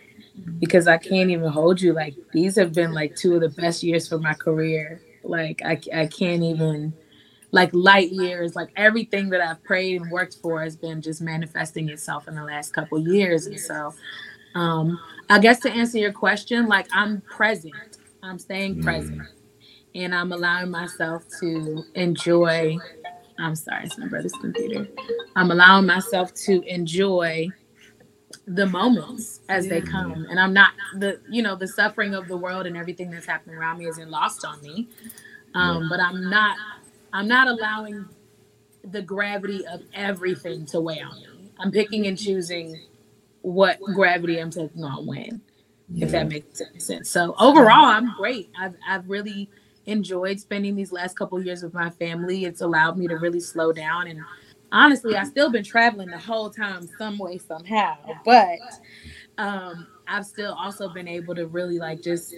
Because 0.58 0.86
I 0.88 0.96
can't 0.98 1.30
even 1.30 1.48
hold 1.50 1.80
you. 1.80 1.92
Like 1.92 2.14
these 2.32 2.56
have 2.56 2.72
been 2.72 2.92
like 2.92 3.14
two 3.16 3.34
of 3.34 3.40
the 3.40 3.48
best 3.50 3.82
years 3.82 4.08
for 4.08 4.18
my 4.18 4.34
career. 4.34 5.00
Like 5.22 5.60
I, 5.64 5.80
I 5.94 6.06
can't 6.06 6.42
even 6.42 6.94
like 7.52 7.70
light 7.72 8.10
years. 8.10 8.56
Like 8.56 8.70
everything 8.76 9.28
that 9.30 9.40
I've 9.40 9.62
prayed 9.64 10.00
and 10.00 10.10
worked 10.10 10.36
for 10.42 10.62
has 10.62 10.76
been 10.76 11.00
just 11.02 11.20
manifesting 11.20 11.88
itself 11.88 12.28
in 12.28 12.34
the 12.34 12.44
last 12.44 12.72
couple 12.74 12.98
years. 12.98 13.46
And 13.46 13.58
so, 13.58 13.94
um, 14.54 14.98
I 15.28 15.38
guess 15.38 15.60
to 15.60 15.70
answer 15.70 15.98
your 15.98 16.12
question, 16.12 16.66
like 16.66 16.86
I'm 16.92 17.20
present. 17.22 17.74
I'm 18.22 18.38
staying 18.38 18.76
Mm. 18.76 18.82
present 18.82 19.22
and 19.94 20.14
I'm 20.14 20.32
allowing 20.32 20.70
myself 20.70 21.24
to 21.40 21.84
enjoy. 21.94 22.78
I'm 23.38 23.54
sorry, 23.54 23.84
it's 23.84 23.98
my 23.98 24.08
brother's 24.08 24.32
computer. 24.32 24.88
I'm 25.36 25.50
allowing 25.50 25.86
myself 25.86 26.32
to 26.46 26.62
enjoy 26.62 27.48
the 28.46 28.66
moments 28.66 29.40
as 29.48 29.68
they 29.68 29.80
come, 29.80 30.26
and 30.30 30.38
I'm 30.38 30.52
not 30.52 30.72
the 30.94 31.20
you 31.30 31.42
know 31.42 31.56
the 31.56 31.68
suffering 31.68 32.14
of 32.14 32.28
the 32.28 32.36
world 32.36 32.66
and 32.66 32.76
everything 32.76 33.10
that's 33.10 33.26
happening 33.26 33.56
around 33.56 33.78
me 33.78 33.86
isn't 33.86 34.10
lost 34.10 34.44
on 34.44 34.60
me. 34.62 34.88
Um, 35.54 35.88
but 35.88 36.00
I'm 36.00 36.28
not 36.28 36.56
I'm 37.12 37.28
not 37.28 37.48
allowing 37.48 38.06
the 38.84 39.02
gravity 39.02 39.66
of 39.66 39.82
everything 39.94 40.66
to 40.66 40.80
weigh 40.80 41.00
on 41.00 41.16
me. 41.16 41.50
I'm 41.58 41.72
picking 41.72 42.06
and 42.06 42.18
choosing 42.18 42.80
what 43.42 43.80
gravity 43.94 44.38
I'm 44.38 44.50
taking 44.50 44.84
on 44.84 45.06
when 45.06 45.40
if 45.96 46.10
that 46.10 46.28
makes 46.28 46.62
sense. 46.78 47.08
So 47.08 47.34
overall, 47.38 47.86
I'm 47.86 48.14
great. 48.16 48.50
I've 48.58 48.74
I've 48.86 49.08
really 49.08 49.48
enjoyed 49.86 50.40
spending 50.40 50.74
these 50.74 50.92
last 50.92 51.16
couple 51.16 51.40
years 51.42 51.62
with 51.62 51.72
my 51.72 51.90
family. 51.90 52.44
It's 52.44 52.60
allowed 52.60 52.98
me 52.98 53.06
to 53.08 53.16
really 53.16 53.40
slow 53.40 53.72
down 53.72 54.08
and 54.08 54.20
honestly, 54.72 55.16
I've 55.16 55.28
still 55.28 55.50
been 55.50 55.64
traveling 55.64 56.10
the 56.10 56.18
whole 56.18 56.50
time, 56.50 56.88
some 56.98 57.18
way, 57.18 57.38
somehow. 57.38 57.96
But 58.24 58.60
um, 59.38 59.86
I've 60.08 60.26
still 60.26 60.54
also 60.54 60.88
been 60.88 61.08
able 61.08 61.34
to 61.36 61.46
really 61.46 61.78
like 61.78 62.02
just 62.02 62.34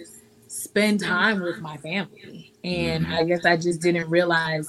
spend 0.47 0.99
time 1.01 1.41
with 1.41 1.61
my 1.61 1.77
family. 1.77 2.53
And 2.63 3.07
I 3.07 3.23
guess 3.23 3.45
I 3.45 3.57
just 3.57 3.81
didn't 3.81 4.09
realize 4.09 4.67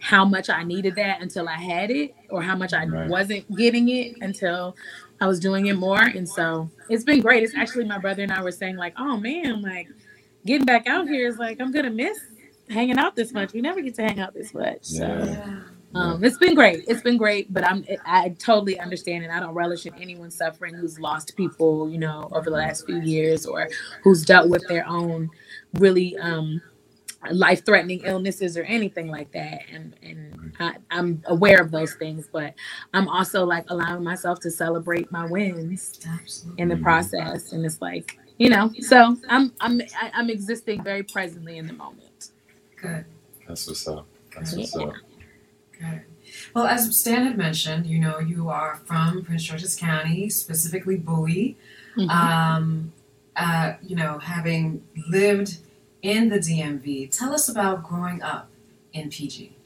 how 0.00 0.24
much 0.24 0.50
I 0.50 0.64
needed 0.64 0.96
that 0.96 1.22
until 1.22 1.48
I 1.48 1.56
had 1.56 1.90
it, 1.90 2.14
or 2.30 2.42
how 2.42 2.56
much 2.56 2.72
I 2.74 2.86
Right. 2.86 3.08
wasn't 3.08 3.56
getting 3.56 3.88
it 3.90 4.16
until 4.20 4.76
I 5.20 5.26
was 5.26 5.40
doing 5.40 5.66
it 5.66 5.74
more. 5.76 6.00
And 6.02 6.28
so 6.28 6.70
it's 6.88 7.04
been 7.04 7.20
great. 7.20 7.42
It's 7.44 7.54
actually 7.54 7.84
my 7.84 7.98
brother 7.98 8.22
and 8.22 8.32
I 8.32 8.42
were 8.42 8.52
saying, 8.52 8.76
like, 8.76 8.94
oh 8.98 9.16
man, 9.18 9.62
like 9.62 9.88
getting 10.46 10.66
back 10.66 10.86
out 10.88 11.08
here 11.08 11.28
is 11.28 11.38
like 11.38 11.60
I'm 11.60 11.72
gonna 11.72 11.90
miss 11.90 12.18
hanging 12.70 12.98
out 12.98 13.16
this 13.16 13.32
much. 13.32 13.52
We 13.52 13.60
never 13.60 13.82
get 13.82 13.94
to 13.96 14.02
hang 14.02 14.20
out 14.20 14.34
this 14.34 14.54
much. 14.54 14.84
So 14.84 15.04
Yeah. 15.06 15.60
Um, 15.94 16.24
it's 16.24 16.38
been 16.38 16.54
great. 16.54 16.84
It's 16.88 17.02
been 17.02 17.18
great, 17.18 17.52
but 17.52 17.64
I'm 17.66 17.84
I 18.06 18.30
totally 18.38 18.80
understand 18.80 19.24
and 19.24 19.32
I 19.32 19.40
don't 19.40 19.54
relish 19.54 19.86
in 19.86 19.94
anyone 19.96 20.30
suffering 20.30 20.74
who's 20.74 21.00
lost 21.00 21.36
people, 21.36 21.90
you 21.90 21.98
know, 21.98 22.28
over 22.32 22.50
the 22.50 22.56
last 22.56 22.86
few 22.86 23.00
years 23.00 23.46
or 23.46 23.68
who's 24.04 24.24
dealt 24.24 24.48
with 24.50 24.66
their 24.68 24.88
own 24.88 25.30
really 25.74 26.16
um 26.18 26.62
life 27.32 27.64
threatening 27.66 28.02
illnesses 28.04 28.56
or 28.56 28.64
anything 28.64 29.08
like 29.08 29.32
that. 29.32 29.62
And 29.72 29.96
and 30.02 30.52
I, 30.60 30.76
I'm 30.90 31.22
aware 31.26 31.60
of 31.60 31.70
those 31.72 31.94
things, 31.94 32.28
but 32.32 32.54
I'm 32.94 33.08
also 33.08 33.44
like 33.46 33.66
allowing 33.70 34.04
myself 34.04 34.40
to 34.40 34.50
celebrate 34.52 35.12
my 35.12 35.26
wins 35.26 35.94
Absolutely. 36.06 36.62
in 36.62 36.68
the 36.68 36.76
process. 36.78 37.52
And 37.52 37.64
it's 37.66 37.82
like, 37.82 38.18
you 38.38 38.50
know, 38.50 38.72
so 38.80 39.16
I'm 39.28 39.52
I'm 39.60 39.80
I- 40.00 40.12
I'm 40.14 40.30
existing 40.30 40.82
very 40.84 41.04
presently 41.04 41.58
in 41.58 41.66
the 41.68 41.74
moment. 41.74 42.30
Good. 42.82 43.06
That's 43.48 43.66
what's 43.68 43.88
up. 43.88 44.06
That's 44.34 44.56
what's 44.56 44.76
Yeah. 44.76 44.86
up. 44.86 44.94
Good. 45.82 46.02
Well, 46.54 46.66
as 46.66 46.96
Stan 46.96 47.24
had 47.26 47.36
mentioned, 47.36 47.86
you 47.86 47.98
know, 47.98 48.18
you 48.18 48.48
are 48.48 48.76
from 48.84 49.24
Prince 49.24 49.44
George's 49.44 49.76
County, 49.76 50.28
specifically 50.30 50.96
Bowie. 50.96 51.56
Mhm. 51.96 52.10
Um, 52.10 52.92
uh, 53.36 53.74
you 53.82 53.96
know, 53.96 54.18
having 54.18 54.82
lived 55.08 55.58
in 56.02 56.28
the 56.28 56.38
DMV, 56.38 57.08
tell 57.08 57.34
us 57.34 57.48
about 57.48 57.82
growing 57.82 58.22
up 58.22 58.48
in 58.92 59.10
PG. 59.10 59.56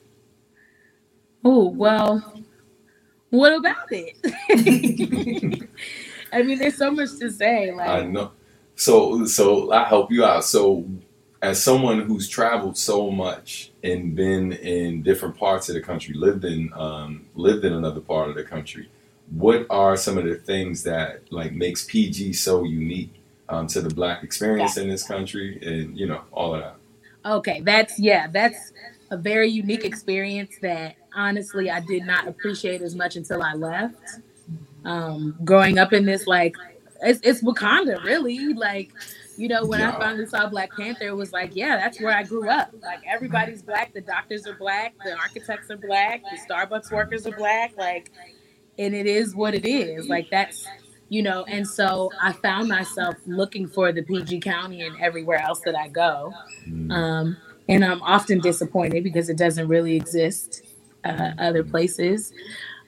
Oh, 1.45 1.69
well, 1.69 2.43
what 3.31 3.53
about 3.53 3.91
it? 3.91 4.17
I 6.33 6.43
mean, 6.43 6.59
there's 6.59 6.77
so 6.77 6.91
much 6.91 7.19
to 7.21 7.31
say. 7.31 7.71
I 7.71 8.05
know. 8.05 8.33
So 8.75 9.25
so 9.25 9.73
I 9.73 9.85
help 9.85 10.11
you 10.13 10.25
out. 10.25 10.45
So 10.45 10.85
as 11.43 11.62
someone 11.62 12.00
who's 12.00 12.28
traveled 12.28 12.76
so 12.76 13.11
much 13.11 13.73
and 13.83 14.14
been 14.14 14.52
in 14.52 15.02
different 15.02 15.37
parts 15.37 15.69
of 15.69 15.75
the 15.75 15.81
country, 15.81 16.14
lived 16.14 16.45
in 16.45 16.73
um, 16.75 17.26
lived 17.35 17.64
in 17.64 17.73
another 17.73 18.00
part 18.00 18.28
of 18.28 18.35
the 18.35 18.45
country, 18.45 18.88
what 19.31 19.66
are 19.71 19.97
some 19.97 20.19
of 20.19 20.25
the 20.25 20.37
things 20.37 20.83
that 20.85 21.21
like 21.31 21.52
makes 21.52 21.85
PG 21.85 22.33
so 22.35 22.64
unique 22.64 23.14
um, 23.49 23.66
to 23.69 23.81
the 23.81 23.95
black 23.95 24.23
experience 24.23 24.76
in 24.76 24.88
this 24.88 25.07
country, 25.07 25.59
and 25.62 25.99
you 25.99 26.07
know 26.07 26.23
all 26.33 26.55
of 26.55 26.62
that? 26.62 26.76
Okay, 27.25 27.61
that's 27.61 27.99
yeah, 27.99 28.28
that's 28.28 28.73
a 29.11 29.16
very 29.16 29.49
unique 29.49 29.85
experience 29.85 30.55
that 30.62 30.97
honestly 31.14 31.71
I 31.71 31.81
did 31.81 32.05
not 32.05 32.26
appreciate 32.26 32.83
as 32.83 32.95
much 32.95 33.16
until 33.16 33.43
I 33.43 33.55
left. 33.55 33.97
Um, 34.85 35.37
growing 35.45 35.78
up 35.78 35.93
in 35.93 36.05
this 36.07 36.26
like 36.26 36.57
it's, 37.02 37.21
it's 37.23 37.43
Wakanda 37.43 38.02
really 38.05 38.55
like 38.55 38.93
you 39.38 39.49
know 39.49 39.64
when 39.64 39.81
yeah. 39.81 39.95
I 39.95 39.99
finally 39.99 40.26
saw 40.26 40.49
Black 40.49 40.71
Panther 40.76 41.09
it 41.09 41.16
was 41.16 41.33
like 41.33 41.55
yeah 41.55 41.76
that's 41.76 42.00
where 42.00 42.12
I 42.12 42.23
grew 42.23 42.49
up 42.49 42.73
like 42.83 43.00
everybody's 43.07 43.62
black 43.62 43.93
the 43.93 44.00
doctors 44.00 44.47
are 44.47 44.55
black 44.55 44.95
the 45.05 45.16
architects 45.16 45.71
are 45.71 45.76
black 45.76 46.23
the 46.23 46.38
Starbucks 46.38 46.90
workers 46.90 47.26
are 47.26 47.37
black 47.37 47.76
like 47.76 48.11
and 48.78 48.95
it 48.95 49.07
is 49.07 49.35
what 49.35 49.55
it 49.55 49.66
is 49.66 50.09
like 50.09 50.28
that's 50.31 50.66
you 51.09 51.23
know 51.23 51.45
and 51.45 51.66
so 51.66 52.11
I 52.21 52.33
found 52.33 52.69
myself 52.69 53.14
looking 53.26 53.69
for 53.69 53.93
the 53.93 54.02
PG 54.02 54.40
County 54.40 54.83
and 54.83 55.00
everywhere 55.00 55.38
else 55.38 55.61
that 55.64 55.76
I 55.76 55.88
go 55.88 56.33
mm. 56.69 56.93
um, 56.93 57.37
and 57.69 57.85
I'm 57.85 58.02
often 58.02 58.40
disappointed 58.40 59.05
because 59.05 59.28
it 59.28 59.37
doesn't 59.37 59.69
really 59.69 59.97
exist 59.97 60.62
uh, 61.05 61.33
other 61.38 61.64
places 61.64 62.33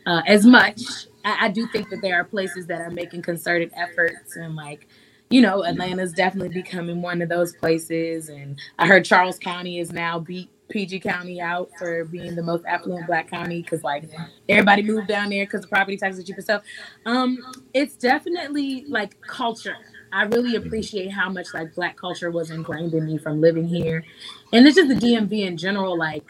uh, 0.07 0.23
as 0.27 0.47
much. 0.47 0.83
I, 1.25 1.47
I, 1.47 1.49
do 1.49 1.67
think 1.69 1.91
that 1.91 2.01
there 2.01 2.19
are 2.19 2.25
places 2.25 2.67
that 2.67 2.81
are 2.81 2.91
making 2.91 3.23
concerted 3.23 3.73
efforts 3.77 4.37
and 4.37 4.57
like, 4.57 4.89
you 5.31 5.41
know, 5.41 5.65
Atlanta's 5.65 6.13
definitely 6.13 6.49
becoming 6.55 7.03
one 7.03 7.23
of 7.23 7.29
those 7.29 7.55
places. 7.55 8.29
And 8.29 8.59
I 8.79 8.87
heard 8.87 9.05
Charles 9.05 9.39
County 9.39 9.79
is 9.79 9.93
now 9.93 10.19
beat 10.19 10.51
PG 10.69 11.01
County 11.01 11.41
out 11.41 11.71
for 11.79 12.05
being 12.05 12.35
the 12.35 12.43
most 12.43 12.65
affluent 12.67 13.07
black 13.07 13.31
county 13.31 13.63
because 13.63 13.83
like 13.83 14.05
everybody 14.49 14.83
moved 14.83 15.09
down 15.09 15.31
there 15.31 15.45
because 15.45 15.63
the 15.63 15.69
property 15.69 15.97
taxes 15.97 16.23
are 16.25 16.27
cheaper. 16.27 16.43
So 16.43 16.61
um, 17.07 17.39
it's 17.75 17.97
definitely 17.97 18.85
like 18.89 19.21
culture. 19.23 19.77
I 20.13 20.25
really 20.25 20.57
appreciate 20.57 21.11
how 21.11 21.29
much 21.31 21.49
like 21.55 21.75
black 21.75 21.97
culture 21.97 22.31
was 22.31 22.51
ingrained 22.51 22.95
in 22.95 23.07
me 23.07 23.19
from 23.19 23.41
living 23.41 23.67
here. 23.67 24.05
And 24.53 24.67
it's 24.67 24.77
just 24.77 24.89
the 24.89 24.95
DMV 24.95 25.47
in 25.47 25.57
general, 25.57 25.99
like 25.99 26.25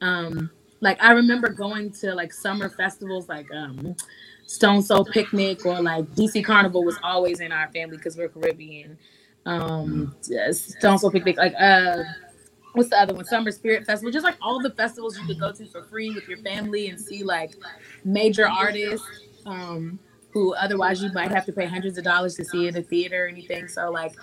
um 0.00 0.50
like 0.80 1.02
I 1.02 1.12
remember 1.12 1.50
going 1.50 1.92
to 1.94 2.14
like 2.14 2.32
summer 2.32 2.68
festivals 2.68 3.28
like 3.28 3.46
um 3.54 3.96
Stone 4.50 4.82
Soul 4.82 5.04
Picnic 5.04 5.64
or 5.64 5.80
like 5.80 6.04
DC 6.16 6.44
Carnival 6.44 6.82
was 6.82 6.98
always 7.04 7.38
in 7.38 7.52
our 7.52 7.68
family 7.68 7.96
because 7.96 8.16
we're 8.16 8.28
Caribbean. 8.28 8.98
Um 9.46 10.12
Stone 10.50 10.98
Soul 10.98 11.12
Picnic, 11.12 11.36
like 11.36 11.54
uh 11.56 12.02
what's 12.72 12.90
the 12.90 12.98
other 12.98 13.14
one? 13.14 13.24
Summer 13.24 13.52
Spirit 13.52 13.86
Festival, 13.86 14.10
just 14.10 14.24
like 14.24 14.36
all 14.42 14.60
the 14.60 14.70
festivals 14.70 15.16
you 15.16 15.24
could 15.24 15.38
go 15.38 15.52
to 15.52 15.66
for 15.66 15.84
free 15.84 16.10
with 16.10 16.26
your 16.26 16.38
family 16.38 16.88
and 16.88 17.00
see 17.00 17.22
like 17.22 17.52
major 18.04 18.48
artists. 18.48 19.06
Um 19.46 20.00
who 20.32 20.52
otherwise 20.54 21.00
you 21.00 21.12
might 21.12 21.30
have 21.30 21.46
to 21.46 21.52
pay 21.52 21.66
hundreds 21.66 21.96
of 21.96 22.02
dollars 22.02 22.34
to 22.34 22.44
see 22.44 22.66
in 22.66 22.76
a 22.76 22.82
theater 22.82 23.26
or 23.26 23.28
anything. 23.28 23.68
So 23.68 23.88
like 23.92 24.16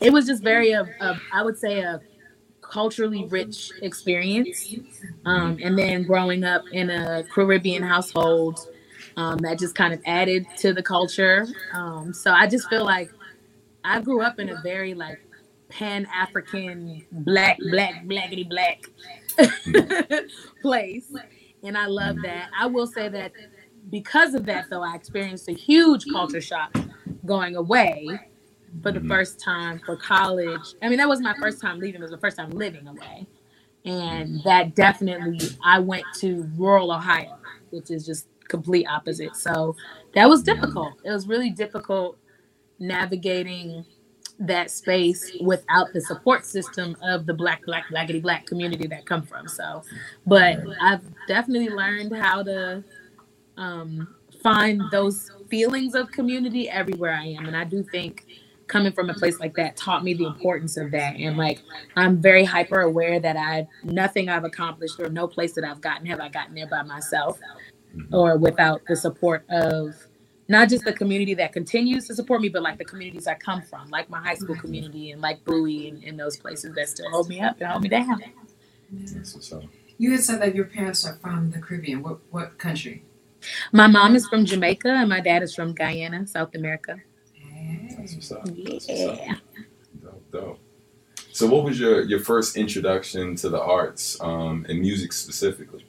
it 0.00 0.12
was 0.12 0.26
just 0.26 0.44
very 0.44 0.70
a, 0.70 0.82
a 1.00 1.20
I 1.32 1.42
would 1.42 1.58
say 1.58 1.80
a 1.80 2.00
culturally 2.60 3.24
rich 3.24 3.72
experience. 3.82 4.76
Um, 5.24 5.58
and 5.60 5.76
then 5.76 6.04
growing 6.04 6.44
up 6.44 6.62
in 6.70 6.88
a 6.88 7.24
Caribbean 7.34 7.82
household, 7.82 8.60
um, 9.16 9.38
that 9.38 9.58
just 9.58 9.74
kind 9.74 9.92
of 9.92 10.00
added 10.06 10.46
to 10.58 10.72
the 10.72 10.82
culture. 10.82 11.46
Um, 11.72 12.12
so 12.12 12.32
I 12.32 12.46
just 12.46 12.68
feel 12.68 12.84
like 12.84 13.10
I 13.84 14.00
grew 14.00 14.22
up 14.22 14.38
in 14.38 14.48
a 14.48 14.60
very 14.62 14.94
like 14.94 15.20
pan 15.68 16.06
African, 16.14 17.04
black, 17.10 17.58
black, 17.58 18.04
blackity 18.04 18.48
black 18.48 18.82
place. 20.62 21.12
And 21.62 21.78
I 21.78 21.86
love 21.86 22.16
that. 22.22 22.50
I 22.58 22.66
will 22.66 22.86
say 22.86 23.08
that 23.08 23.32
because 23.90 24.34
of 24.34 24.46
that, 24.46 24.66
though, 24.70 24.82
I 24.82 24.94
experienced 24.94 25.48
a 25.48 25.52
huge 25.52 26.04
culture 26.12 26.40
shock 26.40 26.76
going 27.24 27.56
away 27.56 28.08
for 28.82 28.92
the 28.92 29.00
mm-hmm. 29.00 29.08
first 29.08 29.40
time 29.40 29.80
for 29.84 29.96
college. 29.96 30.74
I 30.82 30.88
mean, 30.88 30.98
that 30.98 31.08
was 31.08 31.20
my 31.20 31.34
first 31.40 31.60
time 31.60 31.78
leaving. 31.78 32.00
It 32.00 32.04
was 32.04 32.10
the 32.10 32.18
first 32.18 32.36
time 32.36 32.50
living 32.50 32.86
away. 32.86 33.26
And 33.84 34.42
that 34.44 34.74
definitely, 34.74 35.40
I 35.64 35.80
went 35.80 36.04
to 36.20 36.48
rural 36.56 36.92
Ohio, 36.92 37.38
which 37.70 37.90
is 37.90 38.06
just 38.06 38.28
complete 38.52 38.86
opposite. 38.86 39.34
So 39.34 39.74
that 40.14 40.28
was 40.28 40.42
difficult. 40.42 40.92
It 41.04 41.10
was 41.10 41.26
really 41.26 41.50
difficult 41.50 42.18
navigating 42.78 43.84
that 44.38 44.70
space 44.70 45.32
without 45.40 45.92
the 45.94 46.00
support 46.00 46.44
system 46.44 46.96
of 47.02 47.26
the 47.26 47.34
black, 47.34 47.64
black, 47.64 47.84
blackity 47.90 48.20
black 48.20 48.46
community 48.46 48.86
that 48.88 49.06
come 49.06 49.22
from. 49.22 49.48
So, 49.48 49.82
but 50.26 50.58
I've 50.80 51.02
definitely 51.28 51.70
learned 51.70 52.14
how 52.14 52.42
to 52.42 52.84
um, 53.56 54.14
find 54.42 54.82
those 54.90 55.30
feelings 55.48 55.94
of 55.94 56.10
community 56.10 56.68
everywhere 56.68 57.14
I 57.14 57.26
am. 57.26 57.46
And 57.46 57.56
I 57.56 57.64
do 57.64 57.82
think 57.82 58.26
coming 58.66 58.92
from 58.92 59.10
a 59.10 59.14
place 59.14 59.38
like 59.38 59.54
that 59.54 59.76
taught 59.76 60.02
me 60.02 60.14
the 60.14 60.26
importance 60.26 60.76
of 60.76 60.90
that. 60.92 61.14
And 61.16 61.36
like, 61.36 61.60
I'm 61.94 62.20
very 62.20 62.44
hyper 62.44 62.80
aware 62.80 63.20
that 63.20 63.36
I, 63.36 63.68
nothing 63.84 64.28
I've 64.28 64.44
accomplished 64.44 64.98
or 64.98 65.08
no 65.10 65.28
place 65.28 65.52
that 65.54 65.64
I've 65.64 65.80
gotten 65.80 66.06
have 66.06 66.20
I 66.20 66.28
gotten 66.28 66.54
there 66.54 66.66
by 66.66 66.82
myself 66.82 67.38
mm-hmm. 67.94 68.14
or 68.14 68.36
without 68.36 68.82
the 68.86 68.96
support 68.96 69.44
of 69.48 69.94
not 70.48 70.68
just 70.68 70.84
the 70.84 70.92
community 70.92 71.34
that 71.34 71.52
continues 71.52 72.06
to 72.08 72.14
support 72.14 72.40
me, 72.40 72.48
but 72.48 72.62
like 72.62 72.78
the 72.78 72.84
communities 72.84 73.26
I 73.26 73.34
come 73.34 73.62
from, 73.62 73.88
like 73.90 74.10
my 74.10 74.20
high 74.20 74.34
school 74.34 74.56
community 74.56 75.12
and 75.12 75.22
like 75.22 75.44
Bowie 75.44 75.88
and, 75.88 76.02
and 76.04 76.18
those 76.18 76.36
places 76.36 76.74
that 76.74 76.88
still 76.88 77.10
hold 77.10 77.28
me 77.28 77.40
up 77.40 77.60
and 77.60 77.68
hold 77.70 77.82
me 77.82 77.88
down. 77.88 78.22
You 79.98 80.10
had 80.10 80.20
said 80.20 80.42
that 80.42 80.54
your 80.54 80.66
parents 80.66 81.06
are 81.06 81.14
from 81.16 81.50
the 81.50 81.60
Caribbean. 81.60 82.02
What 82.02 82.18
what 82.30 82.58
country? 82.58 83.04
My 83.72 83.86
mom 83.86 84.14
is 84.14 84.28
from 84.28 84.44
Jamaica 84.44 84.88
and 84.88 85.08
my 85.08 85.20
dad 85.20 85.42
is 85.42 85.54
from 85.54 85.74
Guyana, 85.74 86.26
South 86.26 86.54
America. 86.54 86.96
That's 87.96 88.14
what's 88.14 88.32
up. 88.32 88.48
Yeah. 88.88 89.36
Dope, 90.02 90.30
dope. 90.32 90.58
So, 91.32 91.46
what 91.46 91.64
was 91.64 91.80
your 91.80 92.02
your 92.02 92.20
first 92.20 92.56
introduction 92.56 93.36
to 93.36 93.48
the 93.48 93.60
arts 93.60 94.20
um, 94.20 94.66
and 94.68 94.80
music 94.80 95.12
specifically? 95.12 95.86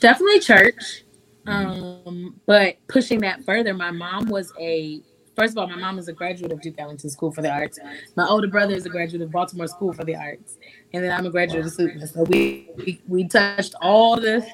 Definitely 0.00 0.40
church. 0.40 1.04
Um, 1.46 2.40
but 2.46 2.76
pushing 2.88 3.20
that 3.20 3.44
further, 3.44 3.74
my 3.74 3.90
mom 3.90 4.26
was 4.28 4.52
a 4.58 5.02
first 5.36 5.52
of 5.52 5.58
all, 5.58 5.66
my 5.66 5.76
mom 5.76 5.98
is 5.98 6.08
a 6.08 6.12
graduate 6.12 6.52
of 6.52 6.60
Duke 6.60 6.76
Ellington 6.78 7.10
School 7.10 7.32
for 7.32 7.42
the 7.42 7.50
Arts. 7.50 7.78
My 8.16 8.26
older 8.26 8.46
brother 8.46 8.74
is 8.74 8.86
a 8.86 8.88
graduate 8.88 9.22
of 9.22 9.30
Baltimore 9.30 9.66
School 9.66 9.92
for 9.92 10.04
the 10.04 10.14
Arts, 10.14 10.56
and 10.92 11.02
then 11.02 11.10
I'm 11.10 11.26
a 11.26 11.30
graduate 11.30 11.66
of 11.66 11.72
SUTMA. 11.72 12.12
So 12.12 12.22
we, 12.24 12.70
we 12.76 13.00
we 13.08 13.28
touched 13.28 13.74
all 13.80 14.16
the. 14.16 14.46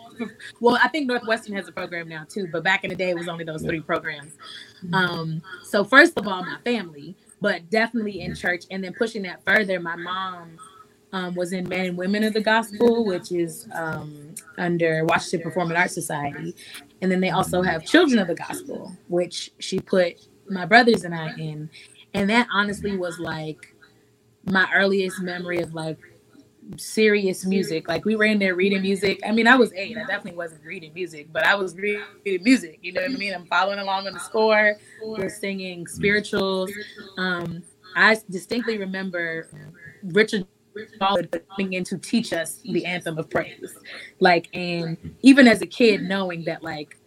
Well, 0.61 0.79
I 0.83 0.89
think 0.89 1.07
Northwestern 1.07 1.55
has 1.57 1.69
a 1.69 1.73
program 1.73 2.09
now 2.09 2.25
too, 2.29 2.49
but 2.51 2.63
back 2.65 2.85
in 2.85 2.91
the 2.91 2.97
day, 2.97 3.11
it 3.11 3.17
was 3.17 3.29
only 3.29 3.45
those 3.45 3.63
three 3.63 3.81
programs. 3.81 4.33
Um, 4.93 5.43
so 5.65 5.85
first 5.85 6.19
of 6.19 6.27
all, 6.27 6.43
my 6.43 6.59
family, 6.65 7.15
but 7.41 7.69
definitely 7.71 8.21
in 8.21 8.35
church, 8.35 8.65
and 8.71 8.83
then 8.83 8.95
pushing 8.95 9.23
that 9.23 9.45
further, 9.45 9.81
my 9.81 9.97
mom. 9.97 10.59
Um, 11.13 11.35
was 11.35 11.53
in 11.53 11.69
Men 11.69 11.87
and 11.87 11.99
Women 11.99 12.23
of 12.23 12.35
the 12.35 12.41
Gospel, 12.41 13.05
which 13.05 13.33
is 13.33 13.67
um, 13.75 14.33
under 14.59 15.05
Washington 15.05 15.43
Performing 15.43 15.77
Arts 15.77 15.93
Society. 15.93 16.55
And 17.03 17.11
then 17.11 17.21
they 17.21 17.31
also 17.31 17.63
have 17.63 17.85
Children 17.85 18.21
of 18.21 18.29
the 18.29 18.37
Gospel, 18.37 18.97
which 19.09 19.51
she 19.59 19.81
put 19.81 20.29
my 20.49 20.67
brothers 20.67 21.03
and 21.05 21.15
I 21.15 21.33
in. 21.37 21.69
And 22.15 22.31
that 22.31 22.47
honestly 22.53 22.97
was 22.97 23.19
like 23.19 23.75
my 24.45 24.69
earliest 24.73 25.21
memory 25.21 25.61
of 25.61 25.75
like 25.75 25.99
serious 26.77 27.45
music. 27.45 27.89
Like 27.89 28.05
we 28.05 28.17
were 28.17 28.25
in 28.25 28.39
there 28.39 28.55
reading 28.55 28.83
music. 28.83 29.21
I 29.27 29.33
mean, 29.33 29.47
I 29.47 29.57
was 29.57 29.73
eight. 29.75 29.97
I 29.97 30.01
definitely 30.01 30.37
wasn't 30.37 30.65
reading 30.65 30.93
music, 30.95 31.33
but 31.33 31.45
I 31.45 31.55
was 31.55 31.75
reading 31.75 32.05
music. 32.43 32.79
You 32.83 32.93
know 32.93 33.03
what 33.03 33.11
I 33.11 33.15
mean? 33.15 33.35
I'm 33.35 33.47
following 33.47 33.79
along 33.79 34.07
on 34.07 34.13
the 34.13 34.21
score. 34.21 34.77
We're 35.03 35.29
singing 35.29 35.87
spirituals. 35.87 36.71
Um, 37.17 37.63
I 37.97 38.19
distinctly 38.31 38.79
remember 38.79 39.49
Richard 40.03 40.47
coming 40.99 41.73
in 41.75 41.85
to 41.85 41.99
teach 41.99 42.33
us 42.33 42.61
the 42.65 42.85
anthem 42.85 43.19
of 43.19 43.29
praise. 43.31 43.75
Like, 44.21 44.49
and 44.55 44.97
even 45.23 45.47
as 45.47 45.63
a 45.63 45.67
kid, 45.67 46.03
knowing 46.03 46.45
that 46.45 46.63
like 46.63 46.99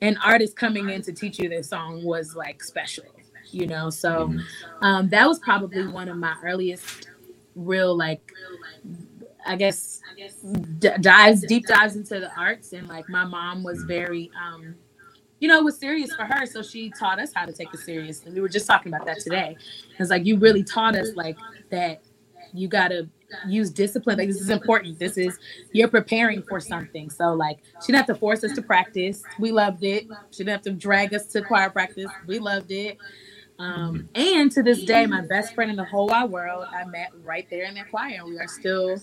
an 0.00 0.16
artist 0.24 0.56
coming 0.56 0.88
in 0.90 1.02
to 1.02 1.12
teach 1.12 1.38
you 1.38 1.48
this 1.48 1.68
song 1.68 2.02
was 2.04 2.34
like 2.34 2.62
special, 2.62 3.04
you 3.50 3.66
know. 3.66 3.90
So 3.90 4.28
mm-hmm. 4.28 4.84
um, 4.84 5.08
that 5.10 5.26
was 5.26 5.38
probably 5.38 5.86
one 5.86 6.08
of 6.08 6.16
my 6.16 6.34
earliest 6.44 7.08
real 7.54 7.96
like 7.96 8.32
I 9.44 9.56
guess 9.56 10.00
d- 10.78 10.90
dives 11.00 11.42
deep 11.42 11.66
dives 11.66 11.96
into 11.96 12.20
the 12.20 12.30
arts 12.38 12.72
and 12.72 12.86
like 12.86 13.08
my 13.08 13.24
mom 13.24 13.64
was 13.64 13.82
very 13.82 14.30
um 14.40 14.76
you 15.40 15.48
know, 15.48 15.58
it 15.58 15.64
was 15.64 15.78
serious 15.78 16.14
for 16.14 16.24
her. 16.24 16.46
So 16.46 16.62
she 16.62 16.90
taught 16.90 17.18
us 17.18 17.32
how 17.34 17.46
to 17.46 17.52
take 17.52 17.72
it 17.72 17.80
serious. 17.80 18.22
And 18.24 18.34
we 18.34 18.40
were 18.42 18.48
just 18.48 18.66
talking 18.66 18.92
about 18.92 19.06
that 19.06 19.20
today. 19.20 19.56
It's 19.98 20.10
like 20.10 20.26
you 20.26 20.36
really 20.36 20.62
taught 20.62 20.94
us 20.94 21.16
like 21.16 21.36
that 21.70 22.02
you 22.52 22.68
gotta 22.68 23.08
use 23.46 23.70
discipline. 23.70 24.18
Like 24.18 24.28
this 24.28 24.40
is 24.40 24.50
important. 24.50 24.98
This 24.98 25.16
is 25.16 25.38
you're 25.72 25.88
preparing 25.88 26.42
for 26.42 26.60
something. 26.60 27.10
So 27.10 27.32
like 27.34 27.58
she 27.80 27.92
didn't 27.92 28.06
have 28.06 28.14
to 28.14 28.14
force 28.14 28.44
us 28.44 28.52
to 28.52 28.62
practice. 28.62 29.22
We 29.38 29.52
loved 29.52 29.84
it. 29.84 30.06
She 30.30 30.38
didn't 30.38 30.52
have 30.52 30.62
to 30.62 30.72
drag 30.72 31.14
us 31.14 31.26
to 31.28 31.42
choir 31.42 31.70
practice. 31.70 32.10
We 32.26 32.38
loved 32.38 32.70
it. 32.72 32.98
Um, 33.58 34.08
and 34.14 34.50
to 34.52 34.62
this 34.62 34.84
day, 34.84 35.06
my 35.06 35.20
best 35.20 35.54
friend 35.54 35.70
in 35.70 35.76
the 35.76 35.84
whole 35.84 36.08
wide 36.08 36.30
world, 36.30 36.66
I 36.72 36.84
met 36.86 37.10
right 37.22 37.46
there 37.50 37.64
in 37.64 37.74
that 37.74 37.90
choir. 37.90 38.14
and 38.20 38.28
We 38.28 38.38
are 38.38 38.48
still 38.48 38.98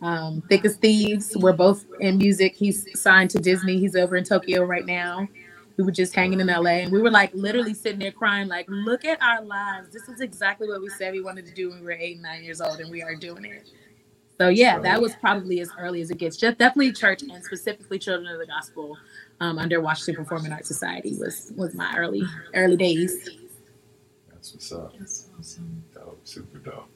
um, 0.00 0.42
thick 0.48 0.64
as 0.64 0.76
thieves. 0.76 1.36
We're 1.36 1.52
both 1.52 1.84
in 2.00 2.16
music. 2.16 2.54
He's 2.54 2.86
signed 2.98 3.30
to 3.30 3.38
Disney. 3.38 3.78
He's 3.78 3.94
over 3.94 4.16
in 4.16 4.24
Tokyo 4.24 4.64
right 4.64 4.86
now 4.86 5.28
we 5.76 5.84
were 5.84 5.90
just 5.92 6.14
hanging 6.14 6.40
in 6.40 6.46
LA 6.46 6.82
and 6.82 6.92
we 6.92 7.00
were 7.00 7.10
like 7.10 7.32
literally 7.34 7.74
sitting 7.74 7.98
there 7.98 8.12
crying, 8.12 8.48
like, 8.48 8.66
look 8.68 9.04
at 9.04 9.22
our 9.22 9.42
lives. 9.42 9.88
This 9.90 10.08
is 10.08 10.20
exactly 10.20 10.68
what 10.68 10.80
we 10.80 10.88
said 10.90 11.12
we 11.12 11.22
wanted 11.22 11.46
to 11.46 11.52
do 11.52 11.70
when 11.70 11.80
we 11.80 11.86
were 11.86 11.92
eight 11.92 12.14
and 12.14 12.22
nine 12.22 12.44
years 12.44 12.60
old, 12.60 12.80
and 12.80 12.90
we 12.90 13.02
are 13.02 13.14
doing 13.14 13.44
it. 13.44 13.68
So 14.38 14.48
yeah, 14.48 14.78
that 14.80 15.00
was 15.00 15.14
probably 15.16 15.60
as 15.60 15.70
early 15.78 16.00
as 16.00 16.10
it 16.10 16.18
gets. 16.18 16.36
Just 16.36 16.58
definitely 16.58 16.92
church 16.92 17.22
and 17.22 17.44
specifically 17.44 17.98
Children 17.98 18.32
of 18.32 18.40
the 18.40 18.46
Gospel 18.46 18.96
um, 19.40 19.58
under 19.58 19.80
Washington 19.80 20.16
Performing 20.24 20.52
Arts 20.52 20.68
Society 20.68 21.14
was 21.18 21.52
was 21.56 21.74
my 21.74 21.94
early 21.96 22.22
early 22.54 22.76
days. 22.76 23.30
That's 24.30 24.52
what's 24.52 24.72
up. 24.72 24.94
That's 24.98 25.28
awesome. 25.38 25.84
Dope, 25.94 26.20
super 26.24 26.58
dope. 26.58 26.88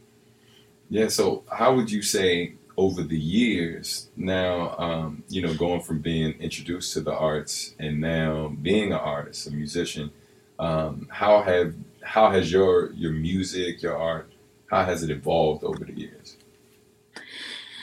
Yeah. 0.89 1.09
So, 1.09 1.45
how 1.51 1.75
would 1.75 1.91
you 1.91 2.03
say 2.03 2.55
over 2.77 3.03
the 3.03 3.19
years 3.19 4.09
now, 4.17 4.77
um, 4.79 5.25
you 5.29 5.43
know, 5.43 5.55
going 5.55 5.81
from 5.83 6.01
being 6.01 6.33
introduced 6.41 6.93
to 6.95 7.01
the 7.01 7.15
arts 7.15 7.75
and 7.79 8.01
now 8.01 8.49
being 8.63 8.93
an 8.93 8.99
artist, 8.99 9.47
a 9.49 9.51
musician, 9.53 10.11
um, 10.59 11.09
how 11.11 11.43
have 11.43 11.75
how 12.03 12.31
has 12.31 12.53
your 12.53 12.93
your 12.93 13.13
music, 13.13 13.83
your 13.83 13.97
art, 13.97 14.31
how 14.71 14.85
has 14.85 15.03
it 15.03 15.11
evolved 15.11 15.65
over 15.65 15.85
the 15.85 15.95
years? 15.99 16.37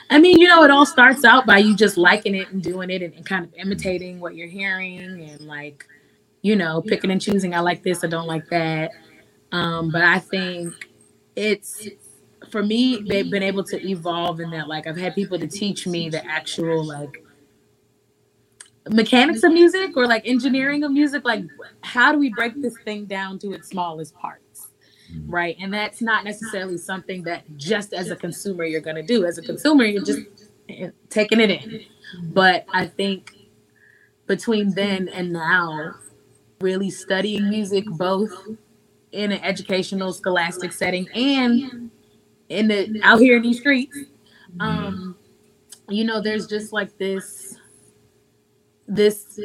I 0.09 0.19
mean, 0.19 0.39
you 0.39 0.47
know, 0.47 0.63
it 0.63 0.71
all 0.71 0.85
starts 0.85 1.25
out 1.25 1.45
by 1.45 1.59
you 1.59 1.75
just 1.75 1.97
liking 1.97 2.35
it 2.35 2.51
and 2.51 2.61
doing 2.63 2.89
it 2.89 3.01
and, 3.01 3.13
and 3.15 3.25
kind 3.25 3.45
of 3.45 3.53
imitating 3.55 4.19
what 4.19 4.35
you're 4.35 4.47
hearing 4.47 4.99
and 5.29 5.41
like, 5.41 5.87
you 6.41 6.55
know, 6.55 6.81
picking 6.81 7.11
and 7.11 7.21
choosing. 7.21 7.55
I 7.55 7.61
like 7.61 7.83
this, 7.83 8.03
I 8.03 8.07
don't 8.07 8.27
like 8.27 8.49
that. 8.49 8.91
Um, 9.51 9.91
but 9.91 10.03
I 10.03 10.19
think 10.19 10.73
it's 11.35 11.87
for 12.53 12.63
me, 12.63 13.03
they've 13.09 13.29
been 13.29 13.43
able 13.43 13.63
to 13.65 13.89
evolve 13.89 14.39
in 14.39 14.51
that. 14.51 14.67
Like, 14.67 14.85
I've 14.87 14.95
had 14.95 15.15
people 15.15 15.39
to 15.39 15.47
teach 15.47 15.87
me 15.87 16.07
the 16.09 16.23
actual 16.25 16.85
like 16.85 17.25
mechanics 18.89 19.41
of 19.43 19.51
music 19.51 19.97
or 19.97 20.05
like 20.05 20.21
engineering 20.25 20.83
of 20.83 20.91
music. 20.91 21.25
Like, 21.25 21.45
how 21.81 22.11
do 22.11 22.19
we 22.19 22.29
break 22.29 22.61
this 22.61 22.77
thing 22.85 23.05
down 23.05 23.39
to 23.39 23.53
its 23.53 23.69
smallest 23.69 24.13
parts? 24.15 24.69
right? 25.25 25.57
And 25.59 25.73
that's 25.73 26.01
not 26.01 26.23
necessarily 26.23 26.77
something 26.77 27.23
that 27.23 27.43
just 27.57 27.93
as 27.93 28.11
a 28.11 28.15
consumer 28.15 28.65
you're 28.65 28.81
to 28.81 29.03
do. 29.03 29.25
As 29.25 29.37
a 29.37 29.41
consumer, 29.41 29.83
you're 29.83 30.03
just 30.03 30.21
eh, 30.69 30.89
taking 31.09 31.39
it 31.39 31.49
in. 31.49 31.85
But 32.21 32.65
I 32.71 32.85
think 32.85 33.35
between 34.27 34.73
then 34.75 35.07
and 35.09 35.33
now, 35.33 35.95
really 36.61 36.89
studying 36.89 37.49
music 37.49 37.85
both 37.85 38.31
in 39.11 39.31
an 39.31 39.41
educational, 39.41 40.13
scholastic 40.13 40.71
setting 40.71 41.07
and 41.13 41.91
in 42.59 42.69
the 42.69 43.01
out 43.03 43.19
here 43.19 43.37
in 43.37 43.43
these 43.43 43.59
streets, 43.59 43.97
um, 44.59 45.17
you 45.89 46.05
know, 46.05 46.21
there's 46.21 46.47
just 46.47 46.73
like 46.73 46.97
this 46.97 47.57
this 48.87 49.39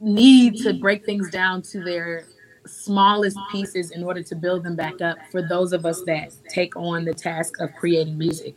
need 0.00 0.56
to 0.62 0.74
break 0.74 1.04
things 1.06 1.30
down 1.30 1.62
to 1.62 1.82
their 1.82 2.26
smallest 2.66 3.38
pieces 3.52 3.92
in 3.92 4.04
order 4.04 4.22
to 4.22 4.34
build 4.36 4.64
them 4.64 4.76
back 4.76 5.00
up 5.02 5.18
for 5.32 5.42
those 5.42 5.72
of 5.72 5.86
us 5.86 6.02
that 6.06 6.32
take 6.48 6.76
on 6.76 7.04
the 7.04 7.14
task 7.14 7.60
of 7.60 7.70
creating 7.74 8.18
music. 8.18 8.56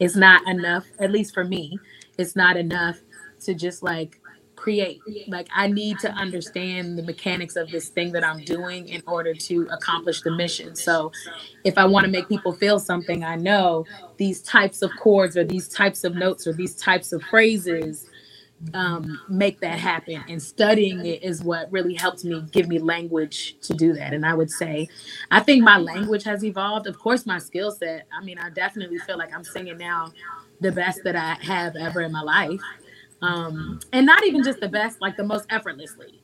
It's 0.00 0.16
not 0.16 0.46
enough, 0.48 0.86
at 1.00 1.12
least 1.12 1.34
for 1.34 1.44
me, 1.44 1.78
it's 2.18 2.36
not 2.36 2.56
enough 2.56 2.98
to 3.42 3.54
just 3.54 3.82
like 3.82 4.20
create. 4.58 5.00
Like 5.28 5.48
I 5.54 5.68
need 5.68 6.00
to 6.00 6.12
understand 6.12 6.98
the 6.98 7.04
mechanics 7.04 7.56
of 7.56 7.70
this 7.70 7.88
thing 7.90 8.12
that 8.12 8.24
I'm 8.24 8.44
doing 8.44 8.88
in 8.88 9.02
order 9.06 9.34
to 9.34 9.68
accomplish 9.72 10.22
the 10.22 10.32
mission. 10.32 10.76
So 10.76 11.12
if 11.64 11.78
I 11.78 11.86
want 11.86 12.06
to 12.06 12.12
make 12.12 12.28
people 12.28 12.52
feel 12.54 12.80
something, 12.80 13.24
I 13.24 13.36
know 13.36 13.86
these 14.18 14.42
types 14.42 14.82
of 14.82 14.92
chords 14.96 15.36
or 15.36 15.44
these 15.44 15.68
types 15.68 16.04
of 16.04 16.16
notes 16.16 16.46
or 16.46 16.54
these 16.54 16.76
types 16.76 17.12
of 17.12 17.22
phrases 17.24 18.06
um, 18.74 19.20
make 19.28 19.60
that 19.60 19.78
happen. 19.78 20.24
And 20.28 20.42
studying 20.42 21.04
it 21.06 21.22
is 21.22 21.42
what 21.42 21.70
really 21.72 21.94
helped 21.94 22.24
me 22.24 22.42
give 22.52 22.68
me 22.68 22.78
language 22.78 23.56
to 23.62 23.74
do 23.74 23.92
that. 23.94 24.14
And 24.14 24.26
I 24.26 24.34
would 24.34 24.50
say, 24.50 24.88
I 25.30 25.40
think 25.40 25.64
my 25.64 25.78
language 25.78 26.24
has 26.24 26.44
evolved. 26.44 26.86
Of 26.86 26.98
course, 26.98 27.26
my 27.26 27.38
skill 27.38 27.72
set. 27.72 28.06
I 28.18 28.24
mean, 28.24 28.38
I 28.38 28.50
definitely 28.50 28.98
feel 28.98 29.18
like 29.18 29.34
I'm 29.34 29.44
singing 29.44 29.78
now 29.78 30.12
the 30.60 30.72
best 30.72 31.04
that 31.04 31.16
I 31.16 31.36
have 31.42 31.76
ever 31.76 32.02
in 32.02 32.12
my 32.12 32.22
life. 32.22 32.60
Um, 33.22 33.80
and 33.92 34.06
not 34.06 34.24
even 34.24 34.42
just 34.44 34.60
the 34.60 34.68
best, 34.68 35.00
like 35.00 35.16
the 35.16 35.24
most 35.24 35.46
effortlessly. 35.50 36.22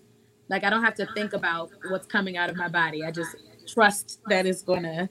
Like 0.49 0.65
I 0.65 0.71
don't 0.71 0.85
have 0.85 0.95
to 0.97 1.07
think 1.15 1.33
about 1.33 1.71
what's 1.89 2.07
coming 2.07 2.37
out 2.37 2.51
of 2.51 2.57
my 2.57 2.69
body. 2.69 3.05
I 3.05 3.11
just 3.11 3.35
trust 3.67 4.21
that 4.29 4.47
it's 4.47 4.63
gonna 4.63 5.09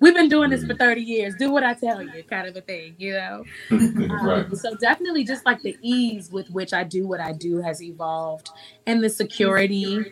we've 0.00 0.14
been 0.14 0.28
doing 0.28 0.50
this 0.50 0.64
for 0.64 0.74
30 0.74 1.00
years. 1.00 1.34
Do 1.38 1.50
what 1.50 1.62
I 1.64 1.74
tell 1.74 2.02
you, 2.02 2.22
kind 2.24 2.46
of 2.46 2.56
a 2.56 2.60
thing, 2.60 2.94
you 2.98 3.14
know? 3.14 3.44
right. 3.70 4.44
Um, 4.46 4.54
so 4.54 4.74
definitely 4.76 5.24
just 5.24 5.46
like 5.46 5.62
the 5.62 5.76
ease 5.82 6.30
with 6.30 6.50
which 6.50 6.72
I 6.72 6.84
do 6.84 7.06
what 7.06 7.20
I 7.20 7.32
do 7.32 7.62
has 7.62 7.82
evolved 7.82 8.50
and 8.86 9.02
the 9.02 9.08
security 9.08 10.04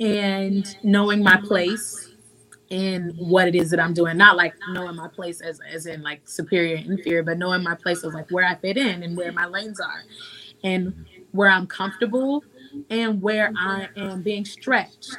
and 0.00 0.76
knowing 0.84 1.22
my 1.22 1.40
place 1.44 2.10
in 2.70 3.14
what 3.18 3.48
it 3.48 3.54
is 3.54 3.70
that 3.70 3.80
I'm 3.80 3.92
doing. 3.94 4.16
Not 4.16 4.36
like 4.36 4.54
knowing 4.70 4.96
my 4.96 5.08
place 5.08 5.40
as 5.40 5.60
as 5.60 5.86
in 5.86 6.02
like 6.02 6.26
superior 6.28 6.76
and 6.76 6.98
inferior, 6.98 7.22
but 7.22 7.36
knowing 7.38 7.62
my 7.62 7.74
place 7.74 8.04
as 8.04 8.14
like 8.14 8.30
where 8.30 8.46
I 8.46 8.54
fit 8.54 8.78
in 8.78 9.02
and 9.02 9.16
where 9.16 9.32
my 9.32 9.46
lanes 9.46 9.80
are 9.80 10.02
and 10.64 11.06
where 11.32 11.50
I'm 11.50 11.66
comfortable 11.66 12.44
and 12.90 13.22
where 13.22 13.52
I 13.56 13.88
am 13.96 14.22
being 14.22 14.44
stretched 14.44 15.16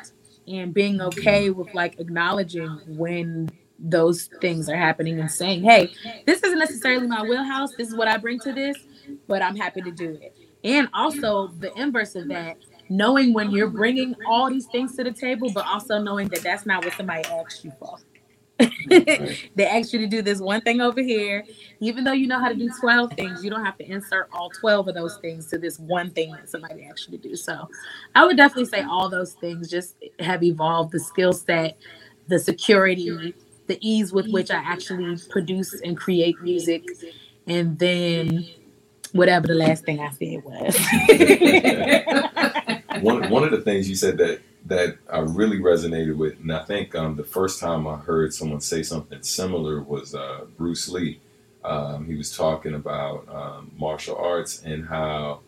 and 0.48 0.74
being 0.74 1.02
okay 1.02 1.50
with 1.52 1.74
like 1.74 2.00
acknowledging 2.00 2.82
when 2.88 3.50
those 3.80 4.30
things 4.42 4.70
are 4.70 4.78
happening 4.78 5.20
and 5.20 5.32
saying, 5.32 5.64
hey, 5.64 5.92
this 6.26 6.44
isn't 6.44 6.60
necessarily 6.60 7.08
my 7.08 7.24
wheelhouse. 7.24 7.76
This 7.76 7.90
is 7.90 7.96
what 7.96 8.08
I 8.08 8.18
bring 8.18 8.40
to 8.42 8.54
this, 8.54 8.78
but 9.28 9.42
I'm 9.42 9.56
happy 9.58 9.82
to 9.84 9.92
do 9.92 10.20
it. 10.22 10.36
And 10.64 10.90
also 10.94 11.50
the 11.60 11.74
inverse 11.80 12.16
of 12.16 12.30
that, 12.30 12.58
knowing 12.90 13.34
when 13.34 13.52
you're 13.52 13.70
bringing 13.70 14.16
all 14.28 14.50
these 14.50 14.68
things 14.68 14.96
to 14.98 15.04
the 15.06 15.14
table, 15.14 15.52
but 15.52 15.66
also 15.68 16.00
knowing 16.00 16.30
that 16.30 16.44
that's 16.44 16.66
not 16.66 16.84
what 16.86 16.94
somebody 16.96 17.24
asked 17.26 17.64
you 17.66 17.74
for. 17.80 17.98
They 18.60 19.66
asked 19.66 19.94
you 19.94 20.00
to 20.00 20.08
do 20.08 20.22
this 20.22 20.40
one 20.40 20.62
thing 20.62 20.82
over 20.82 21.02
here. 21.02 21.44
Even 21.80 22.04
though 22.04 22.12
you 22.14 22.28
know 22.28 22.40
how 22.40 22.50
to 22.50 22.56
do 22.56 22.70
12 22.80 23.14
things, 23.14 23.44
you 23.44 23.50
don't 23.50 23.66
have 23.66 23.78
to 23.78 23.90
insert 23.90 24.30
all 24.32 24.50
12 24.50 24.90
of 24.90 24.96
those 24.96 25.18
things 25.18 25.48
to 25.48 25.58
this 25.58 25.80
one 25.80 26.12
thing 26.12 26.32
that 26.32 26.50
somebody 26.50 26.86
asked 26.86 27.10
you 27.10 27.18
to 27.18 27.30
do. 27.30 27.36
So 27.36 27.68
I 28.16 28.26
would 28.26 28.38
definitely 28.38 28.66
say 28.66 28.84
all 28.84 29.10
those 29.10 29.34
things 29.34 29.70
just 29.70 29.96
have 30.20 30.44
evolved 30.44 30.92
the 30.92 31.00
skill 31.00 31.34
set, 31.34 31.78
the 32.28 32.40
security, 32.40 33.34
the 33.68 33.78
ease 33.82 34.14
with 34.14 34.28
which 34.30 34.52
I 34.52 34.58
actually 34.58 35.18
produce 35.30 35.74
and 35.82 35.98
create 35.98 36.42
music, 36.42 36.84
and 37.48 37.78
then 37.80 38.46
whatever 39.14 39.48
the 39.48 39.56
last 39.56 39.86
thing 39.86 40.00
I 40.00 40.12
said 40.12 40.44
was. 40.44 40.78
one 43.02 43.30
one 43.30 43.44
of 43.44 43.52
the 43.52 43.62
things 43.62 43.90
you 43.90 43.96
said 43.96 44.18
that 44.18 44.42
that 44.66 44.98
I 45.12 45.20
really 45.20 45.60
resonated 45.60 46.16
with, 46.16 46.40
and 46.40 46.52
I 46.52 46.64
think 46.64 46.96
um, 46.96 47.16
the 47.16 47.24
first 47.24 47.60
time 47.60 47.88
I 47.88 47.98
heard 47.98 48.34
someone 48.34 48.62
say 48.62 48.82
something 48.84 49.22
similar 49.22 49.82
was 49.82 50.16
uh, 50.16 50.46
Bruce 50.58 50.88
Lee. 50.88 51.20
Um, 51.64 52.06
he 52.06 52.16
was 52.16 52.36
talking 52.36 52.74
about 52.74 53.28
um, 53.30 53.72
martial 53.78 54.16
arts 54.16 54.62
and 54.64 54.88
how 54.88 55.42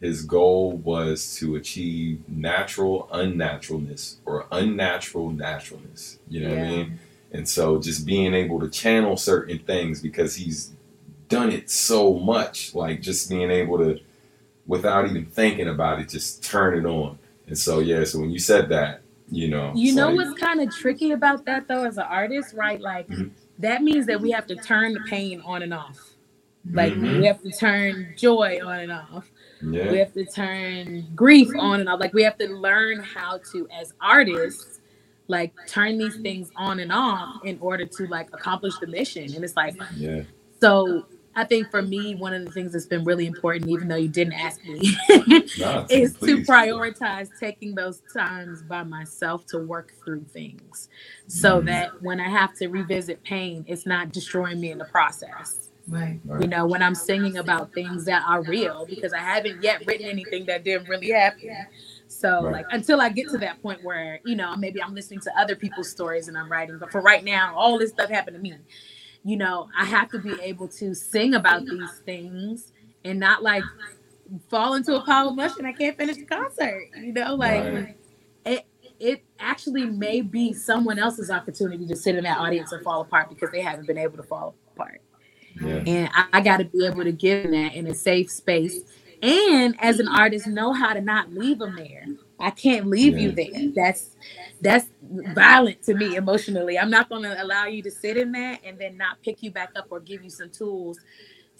his 0.00 0.24
goal 0.24 0.72
was 0.72 1.36
to 1.36 1.56
achieve 1.56 2.28
natural 2.28 3.08
unnaturalness 3.12 4.16
or 4.24 4.46
unnatural 4.50 5.30
naturalness. 5.30 6.18
You 6.28 6.40
know 6.40 6.54
yeah. 6.54 6.60
what 6.60 6.64
I 6.64 6.70
mean? 6.70 6.98
And 7.32 7.48
so 7.48 7.80
just 7.80 8.06
being 8.06 8.34
able 8.34 8.58
to 8.60 8.68
channel 8.68 9.16
certain 9.16 9.58
things 9.60 10.00
because 10.00 10.36
he's 10.36 10.72
done 11.28 11.50
it 11.52 11.70
so 11.70 12.14
much, 12.14 12.74
like 12.74 13.02
just 13.02 13.28
being 13.28 13.50
able 13.50 13.78
to, 13.78 14.00
without 14.66 15.08
even 15.08 15.26
thinking 15.26 15.68
about 15.68 16.00
it, 16.00 16.08
just 16.08 16.42
turn 16.42 16.78
it 16.78 16.88
on. 16.88 17.18
And 17.50 17.58
so, 17.58 17.80
yeah, 17.80 18.04
so 18.04 18.20
when 18.20 18.30
you 18.30 18.38
said 18.38 18.68
that, 18.68 19.02
you 19.28 19.48
know. 19.48 19.72
You 19.74 19.92
know 19.92 20.10
like, 20.10 20.28
what's 20.28 20.40
kind 20.40 20.60
of 20.60 20.72
tricky 20.72 21.10
about 21.10 21.44
that 21.46 21.66
though, 21.66 21.84
as 21.84 21.98
an 21.98 22.04
artist, 22.04 22.54
right? 22.54 22.80
Like 22.80 23.08
mm-hmm. 23.08 23.28
that 23.58 23.82
means 23.82 24.06
that 24.06 24.20
we 24.20 24.30
have 24.30 24.46
to 24.46 24.54
turn 24.54 24.92
the 24.94 25.00
pain 25.08 25.42
on 25.44 25.62
and 25.62 25.74
off. 25.74 25.98
Like 26.70 26.92
mm-hmm. 26.92 27.18
we 27.18 27.26
have 27.26 27.42
to 27.42 27.50
turn 27.50 28.14
joy 28.16 28.60
on 28.64 28.78
and 28.78 28.92
off. 28.92 29.28
Yeah. 29.62 29.90
We 29.90 29.98
have 29.98 30.12
to 30.14 30.24
turn 30.26 31.08
grief 31.16 31.48
on 31.58 31.80
and 31.80 31.88
off. 31.88 31.98
Like 31.98 32.12
we 32.12 32.22
have 32.22 32.38
to 32.38 32.46
learn 32.46 33.00
how 33.02 33.40
to, 33.50 33.68
as 33.76 33.94
artists, 34.00 34.80
like 35.26 35.52
turn 35.66 35.98
these 35.98 36.16
things 36.18 36.52
on 36.54 36.78
and 36.78 36.92
off 36.92 37.44
in 37.44 37.58
order 37.60 37.86
to 37.86 38.06
like 38.06 38.28
accomplish 38.32 38.78
the 38.78 38.86
mission. 38.86 39.34
And 39.34 39.44
it's 39.44 39.56
like, 39.56 39.74
yeah. 39.96 40.22
So 40.60 41.04
I 41.36 41.44
think 41.44 41.70
for 41.70 41.80
me, 41.80 42.16
one 42.16 42.34
of 42.34 42.44
the 42.44 42.50
things 42.50 42.72
that's 42.72 42.86
been 42.86 43.04
really 43.04 43.26
important, 43.26 43.70
even 43.70 43.86
though 43.88 43.96
you 43.96 44.08
didn't 44.08 44.32
ask 44.32 44.64
me, 44.64 44.96
no, 45.58 45.86
is 45.90 46.14
please. 46.14 46.46
to 46.46 46.52
prioritize 46.52 47.28
taking 47.38 47.74
those 47.74 48.02
times 48.12 48.62
by 48.62 48.82
myself 48.82 49.46
to 49.46 49.58
work 49.58 49.92
through 50.04 50.24
things 50.24 50.88
so 51.28 51.60
mm. 51.60 51.66
that 51.66 52.02
when 52.02 52.18
I 52.20 52.28
have 52.28 52.54
to 52.56 52.68
revisit 52.68 53.22
pain, 53.22 53.64
it's 53.68 53.86
not 53.86 54.12
destroying 54.12 54.60
me 54.60 54.72
in 54.72 54.78
the 54.78 54.86
process. 54.86 55.70
Right. 55.88 56.20
You 56.40 56.46
know, 56.46 56.66
when 56.66 56.82
I'm 56.82 56.94
singing 56.94 57.38
about 57.38 57.72
things 57.72 58.04
that 58.04 58.24
are 58.26 58.42
real, 58.42 58.86
because 58.88 59.12
I 59.12 59.18
haven't 59.18 59.62
yet 59.62 59.86
written 59.86 60.06
anything 60.06 60.46
that 60.46 60.64
didn't 60.64 60.88
really 60.88 61.10
happen. 61.10 61.66
So 62.08 62.44
right. 62.44 62.52
like 62.52 62.66
until 62.70 63.00
I 63.00 63.08
get 63.08 63.28
to 63.30 63.38
that 63.38 63.62
point 63.62 63.84
where, 63.84 64.20
you 64.24 64.36
know, 64.36 64.56
maybe 64.56 64.82
I'm 64.82 64.94
listening 64.94 65.20
to 65.20 65.32
other 65.38 65.56
people's 65.56 65.90
stories 65.90 66.28
and 66.28 66.36
I'm 66.36 66.50
writing, 66.50 66.78
but 66.78 66.90
for 66.90 67.00
right 67.00 67.24
now, 67.24 67.54
all 67.56 67.78
this 67.78 67.90
stuff 67.90 68.10
happened 68.10 68.36
to 68.36 68.42
me. 68.42 68.54
You 69.24 69.36
know, 69.36 69.68
I 69.76 69.84
have 69.84 70.10
to 70.10 70.18
be 70.18 70.34
able 70.40 70.68
to 70.68 70.94
sing 70.94 71.34
about 71.34 71.64
these 71.64 71.98
things 72.06 72.72
and 73.04 73.20
not 73.20 73.42
like 73.42 73.64
fall 74.48 74.74
into 74.74 74.94
a 74.94 75.02
pile 75.02 75.28
of 75.28 75.36
mush 75.36 75.56
and 75.58 75.66
I 75.66 75.72
can't 75.72 75.96
finish 75.96 76.16
the 76.16 76.24
concert. 76.24 76.88
You 76.96 77.12
know, 77.12 77.34
like 77.34 77.64
right. 77.64 77.96
it 78.44 78.66
it 78.98 79.24
actually 79.38 79.86
may 79.86 80.20
be 80.20 80.52
someone 80.52 80.98
else's 80.98 81.30
opportunity 81.30 81.86
to 81.86 81.96
sit 81.96 82.16
in 82.16 82.24
that 82.24 82.38
audience 82.38 82.72
and 82.72 82.82
fall 82.82 83.00
apart 83.00 83.30
because 83.30 83.50
they 83.50 83.62
haven't 83.62 83.86
been 83.86 83.98
able 83.98 84.18
to 84.18 84.22
fall 84.22 84.54
apart. 84.74 85.00
Yeah. 85.60 85.82
And 85.86 86.10
I, 86.14 86.26
I 86.34 86.40
got 86.42 86.58
to 86.58 86.64
be 86.64 86.86
able 86.86 87.04
to 87.04 87.12
give 87.12 87.44
them 87.44 87.52
that 87.52 87.74
in 87.74 87.86
a 87.86 87.94
safe 87.94 88.30
space. 88.30 88.80
And 89.22 89.74
as 89.80 90.00
an 90.00 90.08
artist, 90.08 90.46
know 90.46 90.72
how 90.72 90.92
to 90.92 91.00
not 91.00 91.32
leave 91.32 91.58
them 91.58 91.76
there. 91.76 92.06
I 92.40 92.50
can't 92.50 92.88
leave 92.88 93.18
you 93.18 93.32
there. 93.32 93.72
That's 93.74 94.16
that's 94.62 94.86
violent 95.02 95.82
to 95.84 95.94
me 95.94 96.16
emotionally. 96.16 96.78
I'm 96.78 96.90
not 96.90 97.08
going 97.10 97.24
to 97.24 97.42
allow 97.42 97.66
you 97.66 97.82
to 97.84 97.90
sit 97.92 98.16
in 98.18 98.32
that 98.32 98.60
and 98.64 98.78
then 98.78 98.96
not 98.96 99.22
pick 99.22 99.42
you 99.42 99.52
back 99.52 99.72
up 99.76 99.88
or 99.90 100.00
give 100.00 100.24
you 100.24 100.30
some 100.30 100.50
tools 100.50 100.98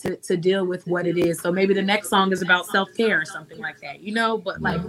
to, 0.00 0.16
to 0.16 0.36
deal 0.36 0.66
with 0.66 0.86
what 0.86 1.06
it 1.06 1.18
is. 1.18 1.40
So 1.40 1.52
maybe 1.52 1.74
the 1.74 1.82
next 1.82 2.10
song 2.10 2.32
is 2.32 2.42
about 2.42 2.66
self 2.66 2.90
care 2.96 3.20
or 3.20 3.24
something 3.26 3.58
like 3.58 3.80
that, 3.82 4.00
you 4.02 4.12
know. 4.14 4.38
But 4.38 4.62
like, 4.62 4.82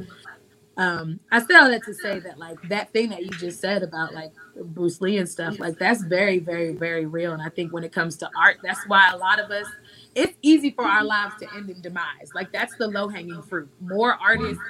um, 0.78 1.20
I 1.32 1.40
say 1.42 1.56
all 1.56 1.70
that 1.70 1.86
to 1.86 1.94
say 1.96 2.20
that 2.20 2.40
like 2.40 2.58
that 2.70 2.94
thing 2.94 3.10
that 3.12 3.24
you 3.24 3.32
just 3.32 3.62
said 3.62 3.84
about 3.84 4.14
like 4.14 4.34
Bruce 4.56 5.02
Lee 5.02 5.18
and 5.18 5.30
stuff, 5.30 5.60
like 5.60 5.78
that's 5.80 6.04
very, 6.04 6.40
very, 6.40 6.74
very 6.74 7.06
real. 7.06 7.34
And 7.34 7.42
I 7.42 7.50
think 7.50 7.74
when 7.74 7.84
it 7.84 7.94
comes 7.94 8.18
to 8.18 8.32
art, 8.36 8.58
that's 8.64 8.86
why 8.88 9.10
a 9.12 9.18
lot 9.18 9.40
of 9.40 9.52
us 9.52 9.68
it's 10.16 10.34
easy 10.42 10.72
for 10.72 10.86
our 10.86 11.04
lives 11.04 11.36
to 11.40 11.48
end 11.56 11.70
in 11.70 11.82
demise. 11.82 12.32
Like 12.36 12.52
that's 12.52 12.76
the 12.76 12.88
low 12.88 13.10
hanging 13.10 13.44
fruit. 13.44 13.70
More 13.80 14.18
artists, 14.22 14.64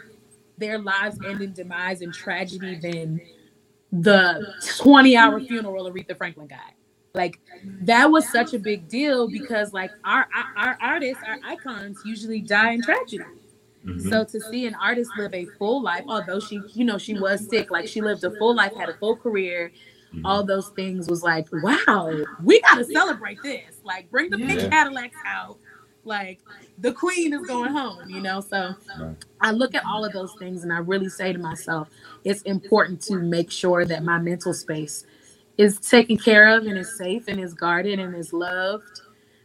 their 0.61 0.79
lives 0.79 1.17
end 1.25 1.41
in 1.41 1.53
demise 1.53 2.01
and 2.01 2.13
tragedy 2.13 2.75
than 2.75 3.19
the 3.91 4.53
20 4.77 5.17
hour 5.17 5.39
funeral 5.41 5.91
Aretha 5.91 6.17
Franklin 6.17 6.47
got. 6.47 6.73
Like 7.13 7.39
that 7.81 8.09
was 8.09 8.29
such 8.29 8.53
a 8.53 8.59
big 8.59 8.87
deal 8.87 9.29
because 9.29 9.73
like 9.73 9.91
our 10.05 10.27
our, 10.33 10.45
our 10.55 10.77
artists, 10.81 11.21
our 11.27 11.37
icons 11.43 11.99
usually 12.05 12.39
die 12.39 12.71
in 12.71 12.81
tragedy. 12.81 13.25
Mm-hmm. 13.85 14.09
So 14.09 14.23
to 14.23 14.39
see 14.39 14.65
an 14.67 14.75
artist 14.75 15.11
live 15.17 15.33
a 15.33 15.45
full 15.57 15.81
life, 15.81 16.03
although 16.07 16.39
she, 16.39 16.61
you 16.73 16.85
know, 16.85 16.97
she 16.97 17.19
was 17.19 17.49
sick, 17.49 17.71
like 17.71 17.87
she 17.87 17.99
lived 17.99 18.23
a 18.23 18.31
full 18.37 18.55
life, 18.55 18.73
had 18.75 18.89
a 18.89 18.93
full 18.93 19.17
career, 19.17 19.71
mm-hmm. 20.13 20.25
all 20.25 20.43
those 20.43 20.69
things 20.69 21.09
was 21.09 21.23
like, 21.23 21.47
wow, 21.51 22.15
we 22.43 22.61
gotta 22.61 22.85
celebrate 22.85 23.41
this. 23.43 23.81
Like 23.83 24.09
bring 24.09 24.29
the 24.29 24.39
yeah. 24.39 24.47
pink 24.47 24.71
Cadillacs 24.71 25.17
out. 25.25 25.57
Like 26.03 26.39
the 26.79 26.93
queen 26.93 27.33
is 27.33 27.47
going 27.47 27.71
home, 27.71 28.09
you 28.09 28.21
know. 28.21 28.41
So 28.41 28.75
right. 28.99 29.15
I 29.41 29.51
look 29.51 29.75
at 29.75 29.85
all 29.85 30.05
of 30.05 30.13
those 30.13 30.33
things 30.39 30.63
and 30.63 30.73
I 30.73 30.79
really 30.79 31.09
say 31.09 31.33
to 31.33 31.39
myself, 31.39 31.89
it's 32.23 32.41
important 32.43 33.01
to 33.03 33.17
make 33.17 33.51
sure 33.51 33.85
that 33.85 34.03
my 34.03 34.19
mental 34.19 34.53
space 34.53 35.05
is 35.57 35.79
taken 35.79 36.17
care 36.17 36.47
of 36.47 36.65
and 36.65 36.77
is 36.77 36.97
safe 36.97 37.27
and 37.27 37.39
is 37.39 37.53
guarded 37.53 37.99
and 37.99 38.15
is 38.15 38.33
loved 38.33 39.01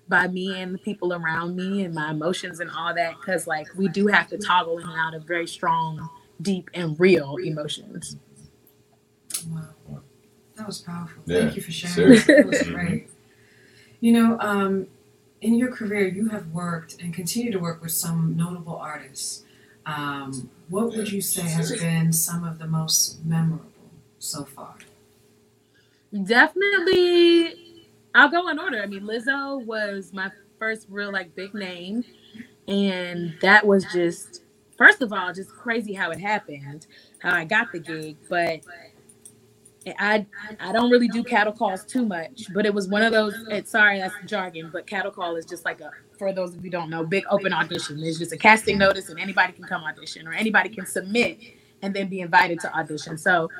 by 0.09 0.29
me 0.29 0.61
and 0.61 0.75
the 0.75 0.79
people 0.79 1.13
around 1.13 1.57
me 1.57 1.85
and 1.85 1.95
my 1.95 2.11
emotions 2.11 2.61
and 2.61 2.71
all 2.71 2.95
that 2.95 3.15
because 3.21 3.47
like 3.47 3.67
we 3.77 3.89
do 3.89 4.07
have 4.07 4.29
to 4.29 4.39
toggle 4.39 4.79
in 4.79 4.85
and 4.89 4.99
out 4.99 5.15
of 5.15 5.25
very 5.25 5.47
strong 5.47 6.09
deep 6.43 6.71
and 6.75 6.99
real 7.01 7.37
emotions 7.39 8.17
wow 9.51 9.69
that 10.57 10.67
was 10.67 10.81
powerful 10.81 11.23
yeah. 11.27 11.41
thank 11.43 11.57
you 11.57 11.63
for 11.63 11.73
sharing 11.73 12.11
that 12.27 12.47
was 12.47 12.63
great 12.63 13.09
you 14.01 14.13
know 14.13 14.39
um, 14.41 14.87
in 15.41 15.55
your 15.55 15.73
career 15.73 16.07
you 16.07 16.29
have 16.29 16.49
worked 16.49 17.01
and 17.03 17.15
continue 17.15 17.53
to 17.53 17.59
work 17.59 17.83
with 17.83 17.93
some 17.93 18.37
notable 18.37 18.77
artists 18.77 19.45
um, 19.87 20.51
what 20.69 20.89
would 20.89 21.13
you 21.13 21.21
say 21.21 21.43
has 21.43 21.73
been 21.81 22.13
some 22.13 22.45
of 22.45 22.59
the 22.59 22.67
most 22.67 23.25
memorable 23.25 23.71
so 24.19 24.45
far 24.45 24.77
definitely 26.25 27.55
I'll 28.17 28.31
go 28.31 28.49
in 28.49 28.59
order. 28.59 28.83
I 28.83 28.87
mean, 28.87 29.03
Lizzo 29.03 29.65
was 29.67 30.13
my 30.15 30.31
first 30.59 30.87
real 30.89 31.13
like 31.13 31.35
big 31.35 31.53
name, 31.55 32.03
and 32.67 33.35
that 33.43 33.67
was 33.67 33.85
just 33.93 34.43
first 34.79 35.03
of 35.03 35.13
all 35.13 35.35
just 35.35 35.51
crazy 35.51 35.93
how 35.93 36.11
it 36.11 36.19
happened, 36.19 36.87
how 37.19 37.35
I 37.35 37.45
got 37.45 37.73
the 37.73 37.79
gig. 37.79 38.17
But 38.31 38.61
I 39.99 40.27
I 40.61 40.73
don't 40.73 40.91
really 40.91 41.09
do 41.09 41.25
cattle 41.25 41.53
calls 41.53 41.85
too 41.85 42.07
much, 42.07 42.45
but 42.55 42.67
it 42.67 42.75
was 42.75 42.89
one 42.89 43.03
of 43.03 43.13
those. 43.13 43.35
It's 43.51 43.71
sorry, 43.71 43.99
that's 44.01 44.15
jargon, 44.27 44.71
but 44.73 44.87
cattle 44.87 45.13
call 45.13 45.37
is 45.37 45.47
just 45.47 45.65
like 45.65 45.81
a 45.81 45.91
for 46.19 46.33
those 46.33 46.55
of 46.55 46.65
you 46.65 46.71
don't 46.71 46.91
know, 46.91 47.05
big 47.05 47.25
open 47.31 47.53
audition. 47.53 48.01
There's 48.01 48.19
just 48.19 48.33
a 48.33 48.39
casting 48.39 48.79
notice, 48.79 49.09
and 49.11 49.21
anybody 49.21 49.53
can 49.55 49.65
come 49.65 49.85
audition, 49.85 50.29
or 50.29 50.33
anybody 50.35 50.71
can 50.71 50.87
submit 50.87 51.39
and 51.83 51.95
then 51.95 52.09
be 52.09 52.21
invited 52.21 52.61
to 52.61 52.75
audition. 52.77 53.19
So. 53.19 53.51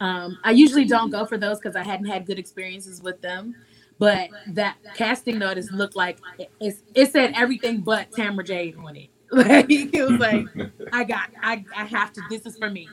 Um, 0.00 0.38
I 0.44 0.52
usually 0.52 0.84
don't 0.84 1.10
go 1.10 1.26
for 1.26 1.38
those 1.38 1.58
because 1.60 1.76
I 1.76 1.84
hadn't 1.84 2.06
had 2.06 2.26
good 2.26 2.38
experiences 2.38 3.02
with 3.02 3.20
them. 3.22 3.56
But 3.98 4.30
that 4.48 4.78
casting 4.94 5.38
notice 5.38 5.70
looked 5.72 5.96
like 5.96 6.18
it, 6.60 6.74
it 6.94 7.12
said 7.12 7.32
everything 7.36 7.82
but 7.82 8.12
Tamara 8.12 8.44
Jade 8.44 8.76
on 8.76 8.96
it. 8.96 9.10
Like 9.32 9.66
it 9.70 9.92
was 10.10 10.20
like, 10.20 10.46
I 10.92 11.04
got, 11.04 11.30
I, 11.42 11.64
I 11.76 11.86
have 11.86 12.12
to. 12.14 12.22
This 12.30 12.46
is 12.46 12.56
for 12.58 12.70
me. 12.70 12.88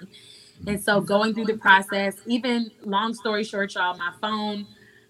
And 0.68 0.82
so 0.82 1.02
going 1.02 1.34
through 1.34 1.46
the 1.46 1.58
process, 1.58 2.16
even 2.26 2.72
long 2.84 3.14
story 3.14 3.44
short, 3.44 3.74
y'all, 3.76 3.98
my 3.98 4.14
phone 4.22 4.68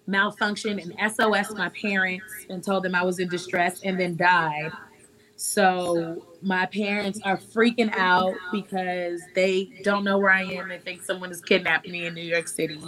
malfunctioned 0.08 0.82
and 0.82 1.12
SOS 1.12 1.54
my 1.54 1.68
parents 1.70 2.46
and 2.48 2.62
told 2.64 2.82
them 2.84 2.94
I 2.94 3.02
was 3.02 3.18
in 3.18 3.28
distress 3.28 3.80
and 3.82 3.98
then 3.98 4.16
died. 4.16 4.72
So 5.36 6.26
my 6.42 6.66
parents 6.66 7.20
are 7.24 7.38
freaking 7.38 7.92
out 7.96 8.34
because 8.52 9.22
they 9.34 9.70
don't 9.82 10.04
know 10.04 10.18
where 10.18 10.32
I 10.32 10.42
am. 10.44 10.68
They 10.68 10.78
think 10.78 11.02
someone 11.02 11.30
has 11.30 11.40
kidnapped 11.40 11.88
me 11.88 12.06
in 12.06 12.14
New 12.14 12.22
York 12.22 12.48
City 12.48 12.80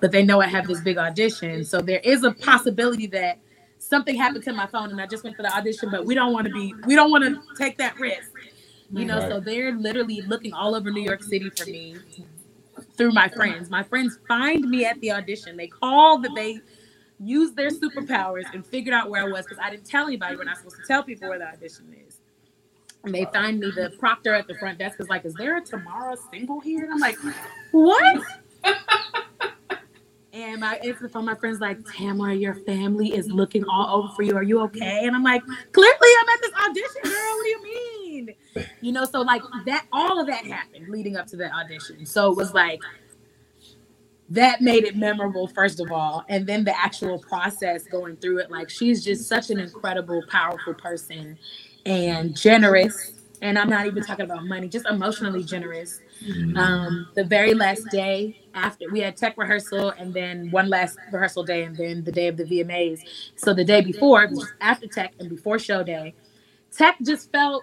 but 0.00 0.12
they 0.12 0.24
know 0.24 0.40
I 0.40 0.46
have 0.46 0.66
this 0.66 0.80
big 0.80 0.98
audition. 0.98 1.64
So 1.64 1.80
there 1.80 2.00
is 2.00 2.24
a 2.24 2.32
possibility 2.32 3.06
that 3.08 3.38
something 3.78 4.16
happened 4.16 4.44
to 4.44 4.52
my 4.52 4.66
phone 4.66 4.90
and 4.90 5.00
I 5.00 5.06
just 5.06 5.24
went 5.24 5.36
for 5.36 5.42
the 5.42 5.54
audition, 5.54 5.90
but 5.90 6.04
we 6.04 6.14
don't 6.14 6.32
want 6.32 6.46
to 6.46 6.52
be, 6.52 6.74
we 6.86 6.94
don't 6.94 7.10
want 7.10 7.24
to 7.24 7.40
take 7.56 7.78
that 7.78 7.98
risk. 7.98 8.30
You 8.92 9.04
know, 9.04 9.18
right. 9.18 9.30
so 9.30 9.40
they're 9.40 9.72
literally 9.72 10.22
looking 10.22 10.52
all 10.52 10.74
over 10.74 10.90
New 10.90 11.02
York 11.02 11.22
City 11.22 11.50
for 11.50 11.66
me 11.66 11.96
through 12.96 13.12
my 13.12 13.28
friends. 13.28 13.68
My 13.68 13.82
friends 13.82 14.18
find 14.28 14.68
me 14.68 14.84
at 14.84 15.00
the 15.00 15.12
audition. 15.12 15.56
They 15.56 15.66
call 15.66 16.18
that 16.18 16.32
they 16.34 16.60
use 17.18 17.52
their 17.52 17.70
superpowers 17.70 18.44
and 18.52 18.64
figured 18.64 18.94
out 18.94 19.10
where 19.10 19.24
I 19.24 19.28
was 19.28 19.44
because 19.44 19.58
I 19.62 19.70
didn't 19.70 19.86
tell 19.86 20.06
anybody. 20.06 20.36
We're 20.36 20.44
not 20.44 20.58
supposed 20.58 20.76
to 20.76 20.82
tell 20.86 21.02
people 21.02 21.28
where 21.28 21.38
the 21.38 21.48
audition 21.48 21.94
is. 22.06 22.20
And 23.02 23.14
they 23.14 23.24
find 23.26 23.60
me. 23.60 23.70
The 23.74 23.92
proctor 23.98 24.34
at 24.34 24.46
the 24.46 24.54
front 24.54 24.78
desk 24.78 25.00
is 25.00 25.08
like, 25.08 25.24
"Is 25.24 25.34
there 25.34 25.56
a 25.56 25.60
tomorrow 25.60 26.16
single 26.30 26.60
here?" 26.60 26.84
And 26.84 26.92
I'm 26.92 26.98
like, 26.98 27.16
"What?" 27.70 28.22
And 30.36 30.60
my 30.60 30.74
answer 30.76 31.08
from 31.08 31.24
my 31.24 31.34
friends 31.34 31.60
like, 31.60 31.78
Tamara, 31.96 32.34
your 32.34 32.54
family 32.54 33.16
is 33.16 33.26
looking 33.28 33.64
all 33.64 33.98
over 33.98 34.12
for 34.14 34.22
you. 34.22 34.36
Are 34.36 34.42
you 34.42 34.60
okay? 34.64 35.06
And 35.06 35.16
I'm 35.16 35.22
like, 35.22 35.42
clearly 35.72 36.10
I'm 36.20 36.28
at 36.28 36.40
this 36.42 36.52
audition, 36.62 37.02
girl. 37.04 37.36
What 37.36 37.42
do 37.42 37.48
you 37.48 37.62
mean? 37.62 37.95
You 38.80 38.92
know, 38.92 39.04
so 39.04 39.22
like 39.22 39.42
that, 39.66 39.86
all 39.92 40.20
of 40.20 40.26
that 40.26 40.44
happened 40.44 40.88
leading 40.88 41.16
up 41.16 41.26
to 41.28 41.36
that 41.36 41.52
audition. 41.52 42.06
So 42.06 42.30
it 42.30 42.36
was 42.36 42.54
like 42.54 42.80
that 44.30 44.60
made 44.60 44.84
it 44.84 44.96
memorable, 44.96 45.46
first 45.48 45.80
of 45.80 45.92
all. 45.92 46.24
And 46.28 46.46
then 46.46 46.64
the 46.64 46.76
actual 46.78 47.18
process 47.18 47.84
going 47.84 48.16
through 48.16 48.38
it, 48.38 48.50
like 48.50 48.70
she's 48.70 49.04
just 49.04 49.28
such 49.28 49.50
an 49.50 49.60
incredible, 49.60 50.22
powerful 50.28 50.74
person 50.74 51.38
and 51.84 52.36
generous. 52.36 53.12
And 53.42 53.58
I'm 53.58 53.68
not 53.68 53.86
even 53.86 54.02
talking 54.02 54.24
about 54.24 54.46
money, 54.46 54.68
just 54.68 54.86
emotionally 54.86 55.44
generous 55.44 56.00
Mm-hmm. 56.24 56.56
Um, 56.56 57.08
the 57.14 57.24
very 57.24 57.54
last 57.54 57.84
day 57.90 58.40
after 58.54 58.86
we 58.90 59.00
had 59.00 59.16
tech 59.16 59.36
rehearsal 59.36 59.90
and 59.90 60.14
then 60.14 60.50
one 60.50 60.68
last 60.68 60.98
rehearsal 61.12 61.44
day 61.44 61.64
and 61.64 61.76
then 61.76 62.04
the 62.04 62.12
day 62.12 62.28
of 62.28 62.36
the 62.36 62.44
VMAs. 62.44 63.00
So 63.36 63.52
the 63.52 63.64
day 63.64 63.82
before, 63.82 64.30
after 64.60 64.86
tech 64.86 65.12
and 65.20 65.28
before 65.28 65.58
show 65.58 65.82
day, 65.82 66.14
tech 66.72 66.96
just 67.02 67.30
felt 67.32 67.62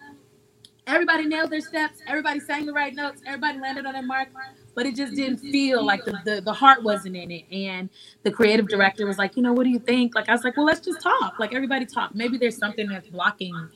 everybody 0.87 1.25
nailed 1.27 1.51
their 1.51 1.61
steps, 1.61 1.99
everybody 2.07 2.39
sang 2.39 2.65
the 2.65 2.73
right 2.73 2.93
notes, 2.93 3.21
everybody 3.25 3.59
landed 3.59 3.85
on 3.85 3.93
their 3.93 4.03
mark, 4.03 4.29
but 4.75 4.85
it 4.85 4.95
just 4.95 5.15
didn't 5.15 5.37
feel 5.37 5.83
like 5.85 6.05
the, 6.05 6.17
the, 6.25 6.41
the 6.41 6.53
heart 6.53 6.83
wasn't 6.83 7.15
in 7.15 7.31
it. 7.31 7.45
And 7.51 7.89
the 8.23 8.31
creative 8.31 8.67
director 8.67 9.05
was 9.05 9.17
like, 9.17 9.35
you 9.37 9.43
know, 9.43 9.53
what 9.53 9.63
do 9.63 9.69
you 9.69 9.79
think? 9.79 10.15
Like 10.15 10.29
I 10.29 10.33
was 10.33 10.43
like, 10.43 10.57
well, 10.57 10.65
let's 10.65 10.81
just 10.81 11.01
talk. 11.01 11.39
Like 11.39 11.53
everybody 11.53 11.85
talk. 11.85 12.15
Maybe 12.15 12.37
there's 12.37 12.57
something 12.57 12.87
that's 12.87 13.07
blocking 13.09 13.69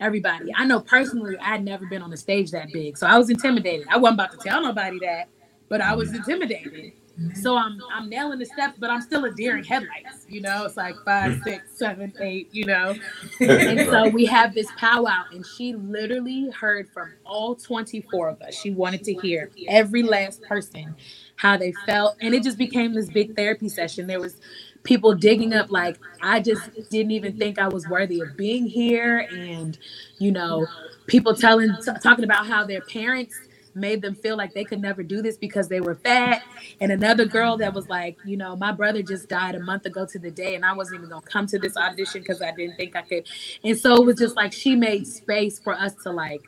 everybody. 0.00 0.52
I 0.56 0.64
know 0.64 0.80
personally, 0.80 1.36
I'd 1.38 1.64
never 1.64 1.86
been 1.86 2.02
on 2.02 2.12
a 2.12 2.16
stage 2.16 2.50
that 2.52 2.72
big, 2.72 2.96
so 2.98 3.06
I 3.06 3.18
was 3.18 3.30
intimidated. 3.30 3.86
I 3.90 3.98
wasn't 3.98 4.20
about 4.20 4.32
to 4.32 4.38
tell 4.38 4.62
nobody 4.62 4.98
that, 5.00 5.28
but 5.68 5.80
I 5.80 5.94
was 5.94 6.14
intimidated. 6.14 6.92
So 7.34 7.56
I'm 7.56 7.80
I'm 7.92 8.08
nailing 8.08 8.38
the 8.38 8.46
steps, 8.46 8.78
but 8.78 8.90
I'm 8.90 9.00
still 9.00 9.24
a 9.24 9.30
deer 9.32 9.56
in 9.56 9.64
headlights. 9.64 10.26
You 10.28 10.40
know, 10.40 10.64
it's 10.64 10.76
like 10.76 10.94
five, 11.04 11.36
hmm. 11.36 11.42
six, 11.42 11.64
seven, 11.72 12.12
eight. 12.20 12.48
You 12.52 12.66
know, 12.66 12.94
and 13.40 13.80
so 13.88 14.08
we 14.08 14.24
have 14.26 14.54
this 14.54 14.68
powwow, 14.76 15.24
and 15.32 15.44
she 15.44 15.74
literally 15.74 16.50
heard 16.50 16.88
from 16.90 17.12
all 17.24 17.54
24 17.54 18.28
of 18.28 18.42
us. 18.42 18.54
She 18.54 18.70
wanted 18.70 19.02
to 19.04 19.14
hear 19.14 19.50
every 19.68 20.02
last 20.02 20.42
person 20.42 20.94
how 21.36 21.56
they 21.56 21.72
felt, 21.86 22.16
and 22.20 22.34
it 22.34 22.42
just 22.42 22.58
became 22.58 22.94
this 22.94 23.08
big 23.08 23.34
therapy 23.34 23.68
session. 23.68 24.06
There 24.06 24.20
was 24.20 24.40
people 24.84 25.14
digging 25.14 25.54
up 25.54 25.70
like 25.70 25.98
I 26.22 26.40
just 26.40 26.70
didn't 26.90 27.10
even 27.10 27.36
think 27.36 27.58
I 27.58 27.68
was 27.68 27.86
worthy 27.88 28.20
of 28.20 28.36
being 28.36 28.66
here 28.66 29.26
and 29.30 29.76
you 30.18 30.30
know 30.32 30.66
people 31.06 31.34
telling 31.34 31.74
t- 31.84 31.92
talking 32.02 32.24
about 32.24 32.46
how 32.46 32.64
their 32.64 32.80
parents 32.80 33.38
made 33.74 34.02
them 34.02 34.14
feel 34.14 34.36
like 34.36 34.54
they 34.54 34.64
could 34.64 34.80
never 34.80 35.02
do 35.02 35.22
this 35.22 35.36
because 35.36 35.68
they 35.68 35.80
were 35.80 35.94
fat. 35.94 36.42
And 36.80 36.92
another 36.92 37.24
girl 37.24 37.56
that 37.58 37.74
was 37.74 37.88
like 37.88 38.16
you 38.24 38.36
know 38.36 38.56
my 38.56 38.72
brother 38.72 39.02
just 39.02 39.28
died 39.28 39.54
a 39.54 39.60
month 39.60 39.86
ago 39.86 40.06
to 40.06 40.18
the 40.18 40.30
day 40.30 40.54
and 40.54 40.64
I 40.64 40.72
wasn't 40.72 41.04
even 41.04 41.10
to 41.10 41.20
come 41.20 41.46
to 41.48 41.58
this 41.58 41.76
audition 41.76 42.22
cuz 42.24 42.42
I 42.42 42.52
didn't 42.52 42.76
think 42.76 42.96
I 42.96 43.02
could. 43.02 43.28
And 43.64 43.78
so 43.78 43.94
it 43.96 44.06
was 44.06 44.16
just 44.16 44.36
like 44.36 44.52
she 44.52 44.76
made 44.76 45.06
space 45.06 45.58
for 45.58 45.74
us 45.74 45.94
to 46.04 46.10
like 46.10 46.42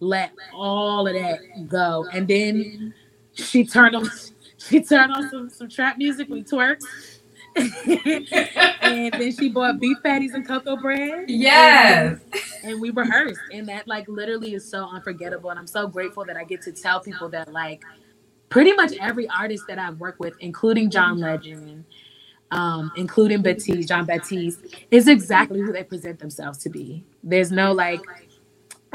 let 0.00 0.32
all 0.52 1.06
of 1.06 1.14
that 1.14 1.68
go. 1.68 2.06
And 2.12 2.28
then 2.28 2.94
she 3.32 3.64
turned 3.64 3.96
on 3.96 4.10
she 4.58 4.82
turned 4.82 5.12
on 5.12 5.30
some, 5.30 5.50
some 5.50 5.68
trap 5.68 5.98
music 5.98 6.28
we 6.28 6.42
twerked 6.42 6.82
and 7.56 9.12
then 9.12 9.32
she 9.32 9.48
bought 9.48 9.80
beef 9.80 9.98
patties 10.02 10.34
and 10.34 10.46
cocoa 10.46 10.76
bread. 10.76 11.24
Yes. 11.28 12.20
And, 12.62 12.72
and 12.72 12.80
we 12.80 12.90
rehearsed, 12.90 13.40
and 13.52 13.68
that 13.68 13.88
like 13.88 14.08
literally 14.08 14.54
is 14.54 14.68
so 14.68 14.88
unforgettable. 14.88 15.50
And 15.50 15.58
I'm 15.58 15.66
so 15.66 15.88
grateful 15.88 16.24
that 16.26 16.36
I 16.36 16.44
get 16.44 16.62
to 16.62 16.72
tell 16.72 17.00
people 17.00 17.28
that 17.30 17.52
like 17.52 17.82
pretty 18.48 18.72
much 18.74 18.92
every 19.00 19.28
artist 19.28 19.64
that 19.68 19.78
I've 19.78 19.98
worked 20.00 20.20
with, 20.20 20.34
including 20.40 20.90
John 20.90 21.18
Legend, 21.18 21.84
um, 22.50 22.92
including 22.96 23.42
Batiste, 23.42 23.88
Jon 23.88 24.04
Batiste, 24.06 24.60
is 24.90 25.08
exactly 25.08 25.60
who 25.60 25.72
they 25.72 25.84
present 25.84 26.18
themselves 26.18 26.58
to 26.58 26.70
be. 26.70 27.04
There's 27.22 27.50
no 27.52 27.72
like, 27.72 28.00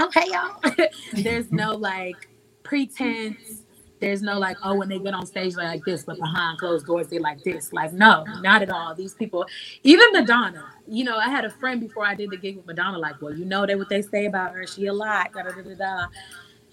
okay, 0.01 0.25
y'all. 0.27 0.61
There's 1.13 1.51
no 1.51 1.75
like 1.75 2.29
pretense. 2.63 3.63
There's 4.01 4.21
no 4.23 4.39
like, 4.39 4.57
oh, 4.63 4.75
when 4.75 4.89
they 4.89 4.99
get 4.99 5.13
on 5.13 5.25
stage 5.27 5.55
they're 5.55 5.65
like 5.65 5.85
this, 5.85 6.03
but 6.03 6.17
behind 6.17 6.59
closed 6.59 6.87
doors 6.87 7.07
they 7.07 7.19
like 7.19 7.43
this. 7.43 7.71
Like, 7.71 7.93
no, 7.93 8.25
not 8.41 8.63
at 8.63 8.71
all. 8.71 8.95
These 8.95 9.13
people, 9.13 9.45
even 9.83 10.07
Madonna. 10.13 10.65
You 10.87 11.05
know, 11.05 11.17
I 11.17 11.29
had 11.29 11.45
a 11.45 11.51
friend 11.51 11.79
before 11.79 12.05
I 12.05 12.15
did 12.15 12.31
the 12.31 12.37
gig 12.37 12.57
with 12.57 12.65
Madonna. 12.65 12.97
Like, 12.97 13.21
well, 13.21 13.33
you 13.33 13.45
know 13.45 13.65
that 13.65 13.77
what 13.77 13.89
they 13.89 14.01
say 14.01 14.25
about 14.25 14.53
her. 14.53 14.67
She 14.67 14.87
a 14.87 14.93
lot. 14.93 15.31
Da, 15.33 15.43
da, 15.43 15.51
da, 15.51 15.61
da, 15.61 15.75
da. 15.75 16.05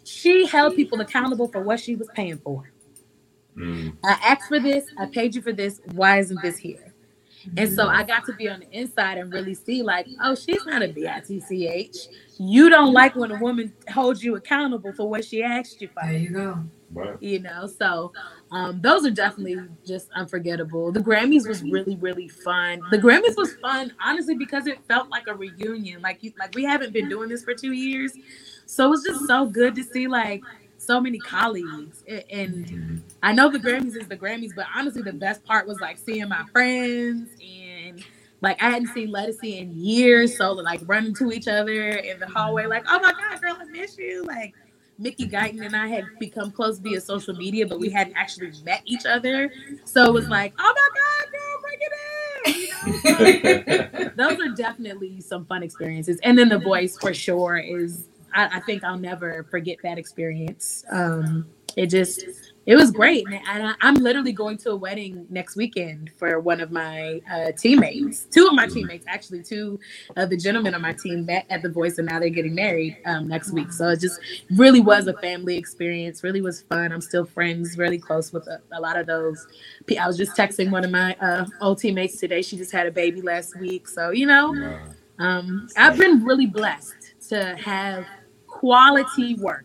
She 0.05 0.47
held 0.47 0.75
people 0.75 1.01
accountable 1.01 1.49
for 1.49 1.62
what 1.62 1.81
she 1.81 1.97
was 1.97 2.09
paying 2.14 2.38
for. 2.38 2.73
Mm. 3.57 3.97
I 4.05 4.12
asked 4.25 4.49
for 4.49 4.61
this. 4.61 4.87
I 4.99 5.07
paid 5.07 5.35
you 5.35 5.43
for 5.43 5.53
this. 5.53 5.81
Why 5.93 6.19
isn't 6.19 6.41
this 6.43 6.59
here? 6.59 6.95
And 7.57 7.73
so 7.73 7.88
I 7.88 8.05
got 8.05 8.27
to 8.27 8.35
be 8.35 8.49
on 8.49 8.61
the 8.61 8.71
inside 8.73 9.19
and 9.19 9.33
really 9.33 9.55
see, 9.55 9.83
like, 9.83 10.07
oh, 10.23 10.35
she's 10.35 10.64
not 10.67 10.83
a 10.83 10.88
bitch. 10.88 12.09
You 12.38 12.71
don't 12.71 12.93
like 12.93 13.17
when 13.17 13.31
a 13.33 13.38
woman 13.38 13.73
holds 13.93 14.23
you 14.25 14.37
accountable 14.37 14.93
for 14.93 15.09
what 15.09 15.25
she 15.25 15.43
asked 15.43 15.81
you 15.81 15.88
for. 15.88 16.03
There 16.05 16.12
you 16.12 16.31
go. 16.31 16.64
You 17.20 17.40
know, 17.40 17.66
so 17.66 18.12
um, 18.51 18.81
those 18.83 19.07
are 19.07 19.11
definitely 19.11 19.70
just 19.87 20.11
unforgettable. 20.14 20.92
The 20.92 21.01
Grammys 21.01 21.48
was 21.48 21.62
really, 21.64 21.96
really 21.96 22.29
fun. 22.29 22.87
The 22.90 22.98
Grammys 22.98 23.37
was 23.37 23.55
fun, 23.55 23.92
honestly, 24.05 24.35
because 24.35 24.66
it 24.66 24.85
felt 24.87 25.11
like 25.11 25.27
a 25.29 25.35
reunion. 25.35 26.03
Like, 26.03 26.22
you, 26.22 26.33
like 26.38 26.55
we 26.55 26.64
haven't 26.64 26.92
been 26.92 27.09
doing 27.09 27.31
this 27.31 27.42
for 27.42 27.55
two 27.55 27.72
years, 27.72 28.18
so 28.66 28.87
it 28.87 28.90
was 28.90 29.03
just 29.05 29.27
so 29.27 29.46
good 29.46 29.74
to 29.77 29.85
see 29.85 30.09
like 30.09 30.44
so 30.79 31.01
many 31.01 31.20
colleagues. 31.20 32.05
And 32.31 32.66
Mhm. 32.66 33.03
I 33.22 33.33
know 33.33 33.51
the 33.51 33.61
Grammys 33.61 33.96
is 33.96 34.09
the 34.09 34.16
Grammys, 34.16 34.55
but 34.55 34.66
honestly, 34.77 35.03
the 35.03 35.12
best 35.14 35.42
part 35.44 35.66
was 35.66 35.81
like 35.81 35.98
seeing 35.98 36.29
my 36.29 36.44
friends 36.53 37.31
and 37.40 38.05
like 38.42 38.62
I 38.62 38.70
hadn't 38.70 38.88
seen 38.88 39.09
Ledisi 39.11 39.59
in 39.61 39.72
years, 39.74 40.37
so 40.37 40.53
like 40.53 40.83
running 40.87 41.14
to 41.16 41.33
each 41.33 41.48
other 41.48 41.90
in 41.90 42.20
the 42.20 42.29
hallway, 42.29 42.66
like, 42.66 42.85
oh 42.88 43.01
my 43.01 43.12
god, 43.14 43.40
girl, 43.40 43.57
I 43.61 43.64
miss 43.64 43.96
you. 43.98 44.24
Like 44.27 44.55
Mickey 44.99 45.29
Guyton 45.29 45.65
and 45.65 45.77
I 45.77 45.87
had 45.87 46.05
become 46.19 46.51
close 46.51 46.79
via 46.79 47.01
social 47.01 47.35
media, 47.35 47.67
but 47.67 47.79
we 47.79 47.89
hadn't 47.89 48.15
actually 48.15 48.53
met 48.65 48.83
each 48.85 49.07
other. 49.07 49.51
So 49.85 50.05
it 50.05 50.13
was 50.13 50.29
like, 50.29 50.53
oh 50.59 50.75
my 50.75 50.89
god, 51.01 51.33
girl, 51.33 51.61
bring 51.63 51.79
it 51.81 51.93
in. 52.47 53.95
You 53.95 54.05
know? 54.05 54.11
Those 54.17 54.41
are 54.41 54.55
definitely 54.55 55.21
some 55.21 55.47
fun 55.47 55.63
experiences. 55.63 56.19
And 56.25 56.37
then 56.37 56.49
the 56.49 56.59
voice 56.59 56.99
for 56.99 57.15
sure 57.15 57.59
is 57.59 58.09
I, 58.35 58.57
I 58.57 58.61
think 58.61 58.83
I'll 58.83 58.99
never 58.99 59.45
forget 59.51 59.79
that 59.85 59.99
experience. 59.99 60.85
Um, 60.91 61.47
it 61.77 61.87
just 61.87 62.48
it 62.68 62.76
was 62.76 62.90
great, 62.90 63.24
and 63.26 63.66
I, 63.66 63.74
I'm 63.81 63.94
literally 63.94 64.33
going 64.33 64.59
to 64.59 64.72
a 64.72 64.76
wedding 64.76 65.26
next 65.31 65.57
weekend 65.57 66.11
for 66.18 66.38
one 66.38 66.61
of 66.61 66.70
my 66.70 67.22
uh, 67.33 67.52
teammates. 67.52 68.26
Two 68.26 68.46
of 68.46 68.52
my 68.52 68.66
teammates, 68.66 69.07
actually, 69.09 69.42
two 69.42 69.81
of 70.16 70.28
the 70.28 70.37
gentlemen 70.37 70.74
on 70.74 70.83
my 70.83 70.92
team 70.92 71.24
met 71.24 71.46
at 71.48 71.62
the 71.62 71.70
Voice, 71.70 71.96
and 71.96 72.07
now 72.07 72.20
they're 72.20 72.28
getting 72.28 72.54
married 72.54 72.98
um, 73.07 73.26
next 73.26 73.52
week. 73.52 73.72
So 73.72 73.88
it 73.88 74.00
just 74.00 74.20
really 74.50 74.81
was 74.81 75.07
a 75.07 75.14
family 75.14 75.57
experience. 75.57 76.22
Really 76.22 76.42
was 76.42 76.61
fun. 76.61 76.92
I'm 76.92 77.00
still 77.00 77.24
friends, 77.24 77.78
really 77.78 77.98
close 77.98 78.35
with 78.35 78.46
a, 78.46 78.61
a 78.72 78.81
lot 78.81 78.98
of 78.98 79.07
those. 79.07 79.46
I 79.98 80.07
was 80.07 80.18
just 80.18 80.37
texting 80.37 80.70
one 80.70 80.85
of 80.85 80.90
my 80.90 81.14
uh, 81.22 81.46
old 81.62 81.78
teammates 81.78 82.18
today. 82.20 82.42
She 82.42 82.59
just 82.59 82.72
had 82.72 82.87
a 82.87 82.90
baby 82.90 83.22
last 83.22 83.59
week, 83.59 83.88
so 83.88 84.11
you 84.11 84.26
know. 84.26 84.78
Um, 85.18 85.68
I've 85.76 85.98
been 85.98 86.22
really 86.22 86.46
blessed 86.46 87.14
to 87.31 87.57
have 87.57 88.04
quality 88.46 89.35
work, 89.37 89.64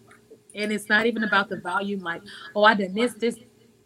and 0.55 0.71
it's 0.71 0.89
not 0.89 1.05
even 1.05 1.23
about 1.23 1.49
the 1.49 1.59
volume. 1.59 2.01
Like, 2.01 2.21
oh, 2.55 2.63
I 2.63 2.73
done 2.73 2.93
this, 2.93 3.13
this, 3.13 3.37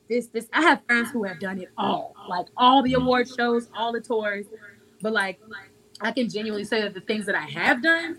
this, 0.10 0.28
this. 0.28 0.48
I 0.54 0.62
have 0.62 0.82
friends 0.86 1.12
who 1.12 1.24
have 1.24 1.40
done 1.40 1.60
it 1.60 1.70
all, 1.78 2.16
like 2.28 2.48
all 2.56 2.84
the 2.84 2.94
award 2.94 3.28
shows, 3.30 3.70
all 3.76 3.92
the 3.92 4.02
tours. 4.02 4.46
But 5.02 5.14
like, 5.14 5.40
I 6.02 6.12
can 6.12 6.30
genuinely 6.30 6.66
say 6.66 6.82
that 6.82 6.94
the 6.94 7.02
things 7.02 7.26
that 7.26 7.36
I 7.36 7.42
have 7.42 7.82
done, 7.82 8.18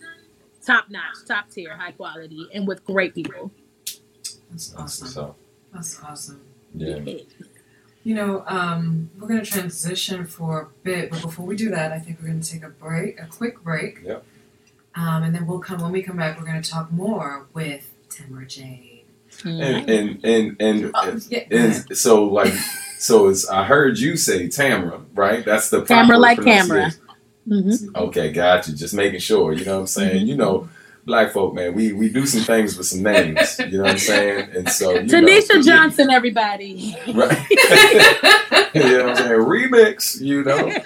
top 0.64 0.90
notch, 0.90 1.26
top 1.26 1.50
tier, 1.50 1.76
high 1.76 1.92
quality, 1.92 2.48
and 2.54 2.66
with 2.66 2.84
great 2.84 3.14
people. 3.14 3.50
That's 4.50 4.68
That's 4.70 5.02
awesome. 5.02 5.24
what's. 5.24 5.36
That's 5.72 6.02
awesome. 6.02 6.40
Yeah. 6.74 7.00
You 8.04 8.14
know, 8.14 8.44
um, 8.46 9.10
we're 9.18 9.28
going 9.28 9.44
to 9.44 9.50
transition 9.50 10.26
for 10.26 10.60
a 10.62 10.68
bit, 10.82 11.10
but 11.10 11.20
before 11.20 11.44
we 11.44 11.56
do 11.56 11.68
that, 11.70 11.92
I 11.92 11.98
think 11.98 12.20
we're 12.20 12.28
going 12.28 12.40
to 12.40 12.50
take 12.50 12.62
a 12.62 12.70
break, 12.70 13.20
a 13.20 13.26
quick 13.26 13.62
break. 13.62 14.00
Yep. 14.02 14.24
Um, 14.94 15.22
and 15.24 15.34
then 15.34 15.46
we'll 15.46 15.58
come 15.58 15.82
when 15.82 15.92
we 15.92 16.02
come 16.02 16.16
back. 16.16 16.38
We're 16.38 16.46
going 16.46 16.62
to 16.62 16.70
talk 16.70 16.90
more 16.90 17.46
with 17.52 17.92
Tamara 18.10 18.46
Jade. 18.46 19.04
And 19.44 19.88
and 19.88 20.24
and 20.24 20.56
and, 20.60 20.90
Oh, 20.94 21.18
yeah, 21.28 21.44
and 21.50 21.96
so 21.96 22.24
like 22.24 22.52
so 22.98 23.28
it's 23.28 23.48
I 23.48 23.64
heard 23.64 23.98
you 23.98 24.16
say 24.16 24.48
Tamara, 24.48 25.00
right? 25.14 25.44
That's 25.44 25.70
the 25.70 25.84
Tamara 25.84 26.06
proper 26.06 26.18
like 26.18 26.42
camera. 26.42 26.90
pronunciation. 27.46 27.92
Mhm. 27.94 27.96
Okay, 28.08 28.32
gotcha. 28.32 28.74
Just 28.74 28.94
making 28.94 29.20
sure. 29.20 29.52
You 29.52 29.64
know 29.64 29.74
what 29.76 29.80
I'm 29.82 29.86
saying? 29.86 30.26
You 30.26 30.36
know, 30.36 30.68
black 31.06 31.32
folk, 31.32 31.54
man, 31.54 31.72
we 31.74 31.92
we 31.92 32.08
do 32.10 32.26
some 32.26 32.42
things 32.42 32.76
with 32.76 32.86
some 32.86 33.02
names. 33.02 33.58
You 33.58 33.78
know 33.78 33.82
what 33.84 33.92
I'm 33.92 33.98
saying? 33.98 34.50
And 34.56 34.68
so 34.68 34.90
you 34.92 35.00
Tanisha 35.02 35.54
know, 35.56 35.62
Johnson, 35.62 36.10
everybody. 36.10 36.96
Right. 37.14 37.46
you 38.74 38.82
know 38.82 39.04
what 39.06 39.10
I'm 39.10 39.16
saying? 39.16 39.40
Remix, 39.40 40.20
you 40.20 40.42
know. 40.42 40.72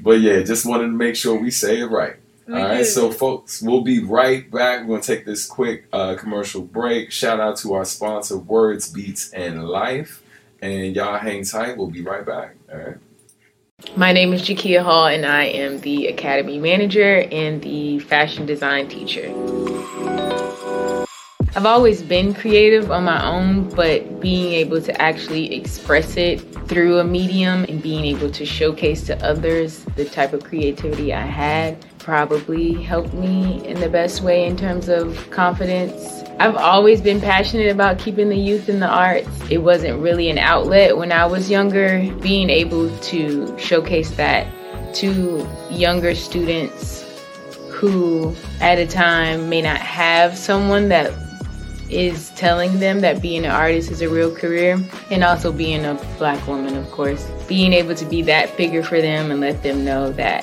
But 0.00 0.20
yeah, 0.20 0.42
just 0.42 0.66
wanted 0.66 0.84
to 0.88 0.92
make 0.92 1.14
sure 1.16 1.34
we 1.40 1.50
say 1.50 1.80
it 1.80 1.86
right. 1.86 2.16
We 2.46 2.54
All 2.54 2.60
right, 2.60 2.78
do. 2.78 2.84
so 2.84 3.10
folks, 3.10 3.62
we'll 3.62 3.80
be 3.80 4.04
right 4.04 4.50
back. 4.50 4.80
We're 4.80 4.96
gonna 4.96 5.02
take 5.02 5.24
this 5.24 5.46
quick 5.46 5.86
uh, 5.92 6.16
commercial 6.16 6.60
break. 6.60 7.10
Shout 7.10 7.40
out 7.40 7.56
to 7.58 7.72
our 7.72 7.86
sponsor, 7.86 8.36
Words, 8.36 8.90
Beats, 8.90 9.32
and 9.32 9.66
Life, 9.66 10.22
and 10.60 10.94
y'all 10.94 11.18
hang 11.18 11.44
tight. 11.44 11.78
We'll 11.78 11.90
be 11.90 12.02
right 12.02 12.24
back. 12.24 12.56
All 12.70 12.78
right. 12.78 12.96
My 13.96 14.12
name 14.12 14.34
is 14.34 14.42
Jakia 14.42 14.82
Hall, 14.82 15.06
and 15.06 15.24
I 15.24 15.44
am 15.44 15.80
the 15.80 16.08
Academy 16.08 16.58
Manager 16.58 17.26
and 17.32 17.62
the 17.62 17.98
Fashion 18.00 18.44
Design 18.44 18.88
Teacher. 18.88 19.32
I've 21.56 21.66
always 21.66 22.02
been 22.02 22.34
creative 22.34 22.90
on 22.90 23.04
my 23.04 23.24
own, 23.24 23.70
but 23.70 24.20
being 24.20 24.52
able 24.52 24.82
to 24.82 25.00
actually 25.00 25.54
express 25.54 26.16
it 26.16 26.40
through 26.68 26.98
a 26.98 27.04
medium 27.04 27.64
and 27.68 27.80
being 27.80 28.04
able 28.04 28.30
to 28.32 28.44
showcase 28.44 29.02
to 29.04 29.24
others 29.24 29.84
the 29.96 30.04
type 30.04 30.32
of 30.32 30.44
creativity 30.44 31.14
I 31.14 31.22
had 31.22 31.84
probably 32.04 32.74
helped 32.82 33.14
me 33.14 33.66
in 33.66 33.80
the 33.80 33.88
best 33.88 34.20
way 34.20 34.46
in 34.46 34.56
terms 34.56 34.88
of 34.88 35.30
confidence. 35.30 36.22
I've 36.38 36.54
always 36.54 37.00
been 37.00 37.20
passionate 37.20 37.70
about 37.70 37.98
keeping 37.98 38.28
the 38.28 38.36
youth 38.36 38.68
in 38.68 38.78
the 38.80 38.88
arts. 38.88 39.28
It 39.50 39.58
wasn't 39.58 40.00
really 40.00 40.28
an 40.28 40.36
outlet 40.36 40.98
when 40.98 41.12
I 41.12 41.24
was 41.24 41.50
younger. 41.50 42.14
Being 42.20 42.50
able 42.50 42.94
to 42.98 43.58
showcase 43.58 44.10
that 44.16 44.46
to 44.96 45.48
younger 45.70 46.14
students 46.14 47.02
who 47.70 48.36
at 48.60 48.78
a 48.78 48.86
time 48.86 49.48
may 49.48 49.62
not 49.62 49.78
have 49.78 50.36
someone 50.36 50.90
that 50.90 51.12
is 51.88 52.30
telling 52.30 52.80
them 52.80 53.00
that 53.00 53.22
being 53.22 53.44
an 53.44 53.50
artist 53.50 53.90
is 53.90 54.02
a 54.02 54.08
real 54.08 54.34
career 54.34 54.78
and 55.10 55.24
also 55.24 55.52
being 55.52 55.84
a 55.84 55.94
black 56.18 56.44
woman 56.46 56.76
of 56.76 56.90
course 56.90 57.30
being 57.46 57.74
able 57.74 57.94
to 57.94 58.06
be 58.06 58.22
that 58.22 58.48
figure 58.50 58.82
for 58.82 59.02
them 59.02 59.30
and 59.30 59.40
let 59.40 59.62
them 59.62 59.84
know 59.84 60.10
that 60.10 60.42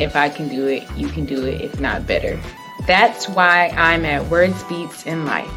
if 0.00 0.16
i 0.16 0.28
can 0.28 0.48
do 0.48 0.66
it 0.66 0.82
you 0.96 1.08
can 1.08 1.24
do 1.24 1.46
it 1.46 1.60
if 1.60 1.80
not 1.80 2.06
better 2.06 2.38
that's 2.86 3.28
why 3.28 3.68
i'm 3.76 4.04
at 4.04 4.24
words 4.26 4.62
beats 4.64 5.06
in 5.06 5.24
life 5.24 5.50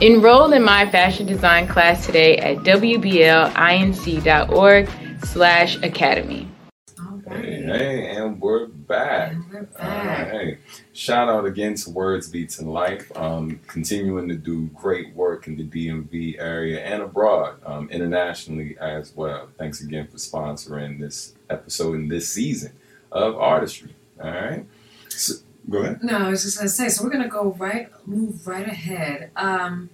enroll 0.00 0.52
in 0.52 0.62
my 0.62 0.90
fashion 0.90 1.26
design 1.26 1.66
class 1.68 2.04
today 2.06 2.36
at 2.38 2.58
wblinc.org 2.58 3.60
slash 5.24 5.76
academy 5.82 6.48
All 6.98 7.20
Hey, 7.26 7.62
hey, 7.62 8.16
and 8.16 8.40
we're 8.40 8.66
back. 8.66 9.32
And 9.32 9.50
we're 9.50 9.62
back. 9.62 10.32
right. 10.32 10.58
Shout 10.92 11.28
out 11.28 11.46
again 11.46 11.74
to 11.76 11.90
Words 11.90 12.28
Beats 12.28 12.58
and 12.58 12.70
Life, 12.72 13.10
um, 13.16 13.60
continuing 13.66 14.28
to 14.28 14.34
do 14.34 14.66
great 14.74 15.14
work 15.14 15.46
in 15.46 15.56
the 15.56 15.64
DMV 15.64 16.38
area 16.38 16.80
and 16.84 17.02
abroad, 17.02 17.56
um, 17.64 17.88
internationally 17.88 18.76
as 18.78 19.14
well. 19.16 19.48
Thanks 19.58 19.80
again 19.80 20.06
for 20.08 20.18
sponsoring 20.18 21.00
this 21.00 21.34
episode 21.48 21.94
in 21.94 22.08
this 22.08 22.28
season 22.28 22.72
of 23.14 23.36
Artistry. 23.36 23.94
All 24.22 24.30
right. 24.30 24.66
So, 25.08 25.34
go 25.70 25.78
ahead. 25.78 26.02
No, 26.02 26.18
I 26.18 26.30
was 26.30 26.42
just 26.42 26.58
gonna 26.58 26.68
say. 26.68 26.88
So 26.88 27.04
we're 27.04 27.10
gonna 27.10 27.28
go 27.28 27.54
right, 27.58 27.88
move 28.06 28.46
right 28.46 28.66
ahead. 28.66 29.30
Um, 29.36 29.88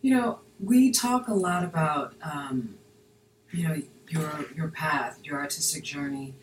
you 0.00 0.16
know, 0.16 0.40
we 0.58 0.90
talk 0.90 1.28
a 1.28 1.34
lot 1.34 1.62
about, 1.62 2.14
um, 2.22 2.76
you 3.52 3.68
know, 3.68 3.82
your 4.08 4.46
your 4.56 4.68
path, 4.68 5.20
your 5.22 5.38
artistic 5.38 5.84
journey. 5.84 6.34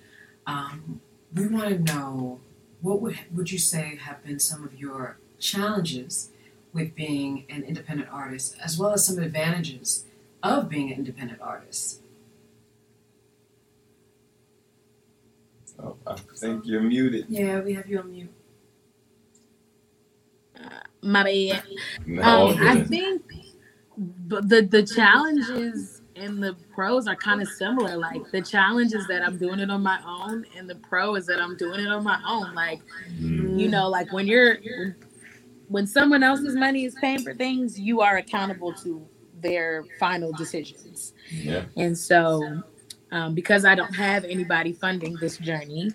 Um, 0.47 1.01
we 1.33 1.47
want 1.47 1.69
to 1.69 1.79
know 1.79 2.39
what 2.81 3.01
would 3.01 3.19
would 3.33 3.51
you 3.51 3.59
say 3.59 3.97
have 3.97 4.23
been 4.23 4.39
some 4.39 4.63
of 4.63 4.73
your 4.79 5.17
challenges 5.39 6.29
with 6.73 6.95
being 6.95 7.45
an 7.49 7.63
independent 7.63 8.09
artist, 8.11 8.55
as 8.63 8.77
well 8.77 8.91
as 8.91 9.05
some 9.05 9.17
advantages 9.17 10.05
of 10.43 10.69
being 10.69 10.91
an 10.91 10.97
independent 10.99 11.41
artist. 11.41 12.01
Oh, 15.81 15.97
I 16.07 16.17
think 16.39 16.63
you're 16.65 16.81
muted. 16.81 17.27
Yeah, 17.27 17.61
we 17.61 17.73
have 17.75 17.87
you 17.87 17.99
on 17.99 18.11
mute. 18.11 18.31
My 21.03 21.23
bad. 21.23 21.63
No, 22.05 22.21
Um, 22.21 22.57
I 22.61 22.77
think 22.77 23.23
b- 24.27 24.41
the 24.41 24.67
the 24.69 24.83
challenges 24.83 26.01
and 26.15 26.43
the 26.43 26.55
pros 26.75 27.07
are 27.07 27.15
kind 27.17 27.41
of 27.41 27.49
similar. 27.49 27.97
Like 27.97 28.31
the 28.31 28.41
challenge 28.41 28.93
is 28.93 29.07
that 29.07 29.23
I'm 29.23 29.37
doing 29.37 29.59
it 29.59 29.71
on 29.71 29.83
my 29.83 29.99
own, 30.05 30.45
and 30.57 30.69
the 30.69 30.75
pro 30.75 31.15
is 31.15 31.27
that 31.27 31.41
I'm 31.41 31.57
doing 31.57 31.81
it 31.81 31.89
on 31.89 32.03
my 32.03 32.19
own. 32.27 32.53
Like 32.55 32.81
Mm, 33.21 33.57
you 33.57 33.69
know, 33.69 33.89
like 33.89 34.11
when 34.13 34.27
you're 34.27 34.59
when, 34.75 34.95
when 35.67 35.87
someone 35.87 36.23
else's 36.23 36.55
money 36.55 36.85
is 36.85 36.95
paying 36.95 37.23
for 37.23 37.33
things, 37.35 37.79
you 37.79 38.01
are 38.01 38.17
accountable 38.17 38.73
to 38.75 39.07
their 39.41 39.85
final 39.99 40.33
decisions. 40.33 41.13
yeah. 41.31 41.65
And 41.77 41.97
so, 41.97 42.63
um, 43.11 43.33
because 43.33 43.65
I 43.65 43.75
don't 43.75 43.95
have 43.95 44.23
anybody 44.25 44.73
funding 44.73 45.15
this 45.15 45.37
journey, 45.37 45.91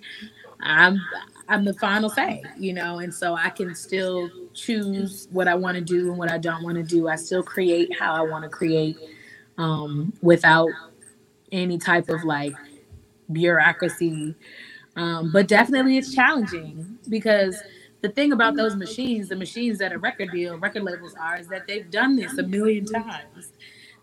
I'm 0.60 1.00
I'm 1.48 1.64
the 1.64 1.74
final 1.74 2.08
say, 2.08 2.42
you 2.58 2.72
know, 2.72 2.98
and 3.00 3.12
so 3.12 3.34
I 3.34 3.50
can 3.50 3.74
still 3.74 4.30
choose 4.54 5.28
what 5.30 5.46
I 5.48 5.54
want 5.54 5.76
to 5.76 5.82
do 5.82 6.08
and 6.10 6.18
what 6.18 6.30
I 6.30 6.38
don't 6.38 6.62
want 6.64 6.76
to 6.76 6.82
do. 6.82 7.08
I 7.08 7.16
still 7.16 7.42
create 7.42 7.98
how 7.98 8.14
I 8.14 8.22
want 8.22 8.44
to 8.44 8.48
create 8.50 8.96
um, 9.58 10.12
without 10.22 10.70
any 11.52 11.78
type 11.78 12.08
of 12.08 12.24
like 12.24 12.54
bureaucracy. 13.32 14.34
Um, 14.96 15.32
but 15.32 15.48
definitely, 15.48 15.98
it's 15.98 16.14
challenging 16.14 16.98
because 17.08 17.56
the 18.00 18.08
thing 18.10 18.32
about 18.32 18.56
those 18.56 18.76
machines, 18.76 19.28
the 19.28 19.36
machines 19.36 19.78
that 19.78 19.92
a 19.92 19.98
record 19.98 20.30
deal, 20.30 20.58
record 20.58 20.84
labels 20.84 21.14
are, 21.20 21.36
is 21.38 21.48
that 21.48 21.66
they've 21.66 21.90
done 21.90 22.16
this 22.16 22.38
a 22.38 22.42
million 22.42 22.86
times. 22.86 23.52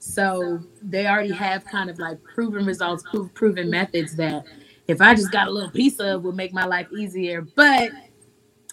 So 0.02 0.60
they 0.82 1.06
already 1.06 1.32
have 1.32 1.64
kind 1.64 1.88
of 1.88 2.00
like 2.00 2.22
proven 2.24 2.66
results, 2.66 3.04
pro- 3.12 3.28
proven 3.30 3.70
methods 3.70 4.16
that 4.16 4.46
if 4.88 5.00
I 5.00 5.14
just 5.14 5.32
got 5.32 5.48
a 5.48 5.52
little 5.52 5.70
piece 5.70 6.00
of 6.00 6.24
would 6.24 6.36
make 6.36 6.54
my 6.54 6.66
life 6.66 6.88
easier, 6.92 7.44
but 7.44 7.92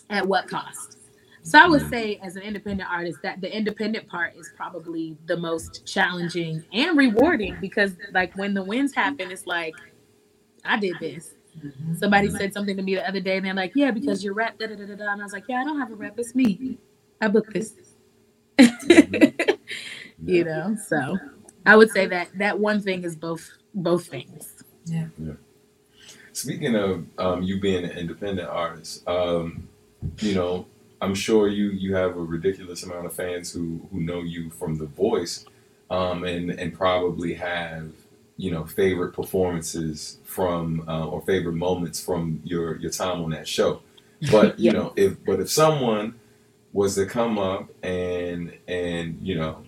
at 0.08 0.26
what 0.26 0.48
cost? 0.48 0.96
So 1.42 1.58
I 1.58 1.68
would 1.68 1.86
say 1.90 2.18
as 2.22 2.36
an 2.36 2.42
independent 2.42 2.90
artist 2.90 3.18
that 3.22 3.42
the 3.42 3.54
independent 3.54 4.08
part 4.08 4.36
is 4.36 4.50
probably 4.56 5.18
the 5.26 5.36
most 5.36 5.84
challenging 5.84 6.64
and 6.72 6.96
rewarding 6.96 7.58
because 7.60 7.92
like 8.14 8.34
when 8.34 8.54
the 8.54 8.64
wins 8.64 8.94
happen, 8.94 9.30
it's 9.30 9.46
like 9.46 9.74
I 10.64 10.78
did 10.78 10.96
this. 10.98 11.34
Mm-hmm. 11.62 11.94
Somebody 11.96 12.30
said 12.30 12.54
something 12.54 12.76
to 12.76 12.82
me 12.82 12.94
the 12.94 13.06
other 13.06 13.20
day 13.20 13.36
and 13.36 13.44
they're 13.44 13.52
like, 13.52 13.72
Yeah, 13.74 13.90
because 13.90 14.24
you're 14.24 14.32
rep, 14.32 14.58
da 14.58 14.66
da 14.66 14.76
da 14.76 14.86
da 14.86 14.94
da. 14.94 15.12
And 15.12 15.20
I 15.20 15.24
was 15.24 15.34
like, 15.34 15.44
Yeah, 15.46 15.60
I 15.60 15.64
don't 15.64 15.78
have 15.78 15.92
a 15.92 15.94
rep, 15.94 16.18
it's 16.18 16.34
me. 16.34 16.78
I 17.20 17.28
booked 17.28 17.52
this. 17.52 17.74
Mm-hmm. 18.58 19.56
You 20.26 20.44
know, 20.44 20.76
so 20.88 21.18
I 21.66 21.76
would 21.76 21.90
say 21.90 22.06
that 22.06 22.28
that 22.38 22.58
one 22.58 22.80
thing 22.82 23.04
is 23.04 23.16
both 23.16 23.48
both 23.74 24.06
things. 24.06 24.54
Yeah. 24.84 25.08
Yeah. 25.18 25.34
Speaking 26.32 26.74
of 26.76 27.06
um, 27.18 27.42
you 27.42 27.60
being 27.60 27.84
an 27.84 27.90
independent 27.92 28.48
artist, 28.48 29.06
um, 29.08 29.68
you 30.20 30.34
know, 30.34 30.66
I'm 31.00 31.14
sure 31.14 31.48
you 31.48 31.70
you 31.70 31.94
have 31.94 32.16
a 32.16 32.20
ridiculous 32.20 32.82
amount 32.84 33.06
of 33.06 33.14
fans 33.14 33.52
who 33.52 33.86
who 33.90 34.00
know 34.00 34.20
you 34.20 34.50
from 34.50 34.76
The 34.78 34.86
Voice, 34.86 35.44
um, 35.90 36.24
and 36.24 36.50
and 36.50 36.72
probably 36.72 37.34
have 37.34 37.90
you 38.36 38.50
know 38.52 38.64
favorite 38.64 39.12
performances 39.12 40.18
from 40.24 40.84
uh, 40.88 41.06
or 41.08 41.20
favorite 41.22 41.54
moments 41.54 42.02
from 42.04 42.40
your 42.44 42.76
your 42.76 42.90
time 42.90 43.22
on 43.22 43.30
that 43.30 43.48
show. 43.48 43.82
But 44.30 44.58
you 44.58 44.70
Yeah. 44.70 44.72
know, 44.72 44.92
if 44.96 45.16
but 45.24 45.40
if 45.40 45.50
someone 45.50 46.18
was 46.72 46.94
to 46.96 47.06
come 47.06 47.38
up 47.38 47.68
and 47.82 48.52
and 48.68 49.18
you 49.22 49.34
know 49.36 49.64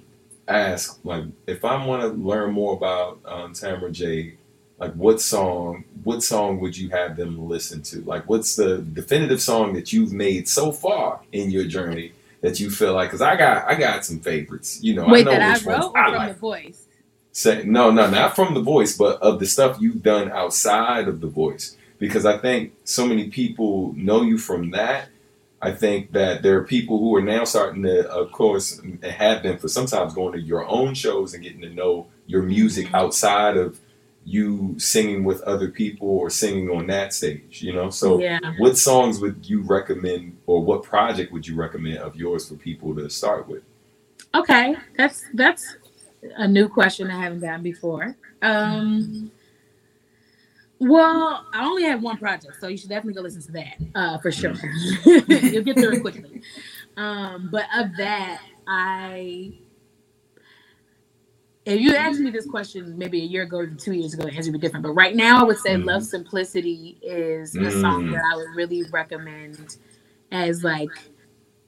ask 0.51 0.99
like 1.05 1.25
if 1.47 1.65
I 1.65 1.85
want 1.85 2.03
to 2.03 2.09
learn 2.09 2.53
more 2.53 2.75
about 2.75 3.21
um, 3.25 3.53
Tamara 3.55 3.91
J 3.91 4.35
like 4.81 4.95
what 4.95 5.21
song 5.21 5.85
what 6.03 6.23
song 6.23 6.59
would 6.59 6.77
you 6.77 6.89
have 6.89 7.17
them 7.17 7.49
listen 7.49 7.83
to 7.83 8.01
like 8.03 8.29
what's 8.29 8.57
the 8.57 8.79
definitive 8.79 9.41
song 9.41 9.75
that 9.75 9.93
you've 9.93 10.13
made 10.13 10.49
so 10.49 10.73
far 10.73 11.21
in 11.33 11.51
your 11.51 11.67
journey 11.67 12.13
that 12.41 12.59
you 12.59 12.71
feel 12.71 12.95
like 12.95 13.11
because 13.11 13.21
i 13.21 13.37
got 13.37 13.69
i 13.69 13.75
got 13.75 14.05
some 14.05 14.19
favorites 14.19 14.83
you 14.83 14.95
know 14.95 15.07
Wait, 15.07 15.29
i 15.29 15.31
know 15.31 15.39
that 15.39 15.43
I 15.43 15.53
which 15.55 15.67
ones 15.67 15.85
wrote 15.85 15.93
or 15.93 15.99
i 15.99 16.07
from 16.07 16.15
like 16.17 16.33
the 16.33 16.39
voice? 16.39 16.87
say 17.33 17.63
no 17.65 17.91
no 17.91 18.11
not 18.11 18.35
from 18.35 18.55
the 18.55 18.61
voice 18.61 18.97
but 18.97 19.21
of 19.21 19.39
the 19.39 19.47
stuff 19.47 19.77
you've 19.81 20.03
done 20.03 20.33
outside 20.33 21.07
of 21.07 21.21
the 21.21 21.29
voice 21.29 21.77
because 21.99 22.25
i 22.25 22.39
think 22.39 22.73
so 22.85 23.07
many 23.07 23.29
people 23.29 23.93
know 23.97 24.23
you 24.23 24.39
from 24.39 24.71
that 24.71 25.10
i 25.62 25.70
think 25.70 26.12
that 26.12 26.42
there 26.42 26.57
are 26.57 26.64
people 26.64 26.99
who 26.99 27.14
are 27.14 27.23
now 27.23 27.44
starting 27.44 27.83
to 27.83 28.09
of 28.11 28.31
course 28.33 28.79
and 28.79 29.03
have 29.05 29.42
been 29.42 29.59
for 29.59 29.68
sometimes 29.68 30.14
going 30.14 30.33
to 30.33 30.40
your 30.40 30.66
own 30.68 30.94
shows 30.94 31.35
and 31.35 31.42
getting 31.42 31.61
to 31.61 31.70
know 31.70 32.07
your 32.27 32.42
music 32.42 32.92
outside 32.94 33.57
of 33.57 33.81
you 34.25 34.75
singing 34.79 35.25
with 35.25 35.40
other 35.42 35.70
people 35.70 36.09
or 36.09 36.29
singing 36.29 36.68
on 36.70 36.87
that 36.87 37.12
stage 37.12 37.62
you 37.62 37.73
know 37.73 37.88
so 37.90 38.20
yeah. 38.20 38.38
what 38.59 38.77
songs 38.77 39.18
would 39.18 39.49
you 39.49 39.62
recommend 39.62 40.37
or 40.46 40.62
what 40.62 40.83
project 40.83 41.33
would 41.33 41.46
you 41.46 41.55
recommend 41.55 41.99
of 41.99 42.14
yours 42.14 42.49
for 42.49 42.55
people 42.55 42.94
to 42.94 43.09
start 43.09 43.49
with 43.49 43.62
Okay, 44.35 44.77
that's 44.96 45.25
that's 45.35 45.77
a 46.37 46.46
new 46.46 46.68
question 46.68 47.11
I 47.11 47.20
haven't 47.20 47.40
gotten 47.40 47.62
before. 47.62 48.16
Um, 48.42 49.31
well, 50.81 51.47
I 51.55 51.66
only 51.66 51.85
have 51.85 52.03
one 52.03 52.19
project, 52.19 52.57
so 52.61 52.69
you 52.69 52.79
should 52.79 52.90
definitely 52.90 53.14
go 53.14 53.23
listen 53.23 53.43
to 53.43 53.53
that 53.53 53.79
uh, 53.97 54.19
for 54.19 54.33
sure. 54.33 54.55
You'll 55.07 55.64
get 55.64 55.81
through 55.81 55.95
it 55.95 56.01
quickly. 56.03 56.43
Um, 56.99 57.49
but 57.53 57.66
of 57.77 57.97
that, 57.99 58.43
I 58.69 59.53
if 61.66 61.81
you 61.81 61.95
asked 61.97 62.21
me 62.21 62.31
this 62.31 62.47
question 62.47 62.99
maybe 62.99 63.23
a 63.23 63.27
year 63.27 63.43
ago 63.45 63.59
or 63.59 63.66
two 63.69 63.93
years 63.93 64.14
ago, 64.14 64.25
the 64.25 64.33
answer 64.35 64.53
would 64.53 64.61
be 64.61 64.66
different. 64.66 64.85
But 64.85 64.93
right 64.93 65.16
now, 65.16 65.40
I 65.40 65.45
would 65.45 65.59
say 65.59 65.77
Mhm. 65.77 65.87
"Love 65.87 66.05
Simplicity" 66.05 66.99
is 67.03 67.57
a 67.57 67.71
song 67.71 68.07
Mm. 68.07 68.12
that 68.12 68.23
I 68.33 68.37
would 68.37 68.57
really 68.57 68.85
recommend 68.85 69.77
as 70.33 70.64
like 70.64 70.90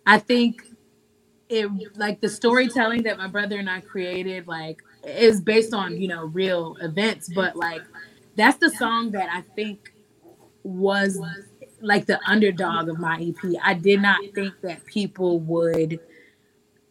I 0.06 0.18
think 0.18 0.64
it 1.48 1.70
like 1.98 2.20
the 2.20 2.28
storytelling 2.30 3.04
that 3.04 3.18
my 3.18 3.28
brother 3.28 3.58
and 3.58 3.70
I 3.70 3.80
created 3.80 4.48
like 4.48 4.82
is 5.04 5.40
based 5.40 5.74
on 5.74 6.00
you 6.00 6.08
know 6.08 6.26
real 6.26 6.76
events, 6.82 7.30
but 7.30 7.56
like 7.56 7.82
that's 8.36 8.58
the 8.58 8.70
song 8.70 9.10
that 9.12 9.28
I 9.30 9.42
think 9.54 9.92
was 10.62 11.18
like 11.80 12.06
the 12.06 12.20
underdog 12.26 12.88
of 12.88 12.98
my 12.98 13.20
EP. 13.20 13.54
I 13.62 13.74
did 13.74 14.00
not 14.00 14.20
think 14.34 14.54
that 14.62 14.84
people 14.86 15.40
would 15.40 16.00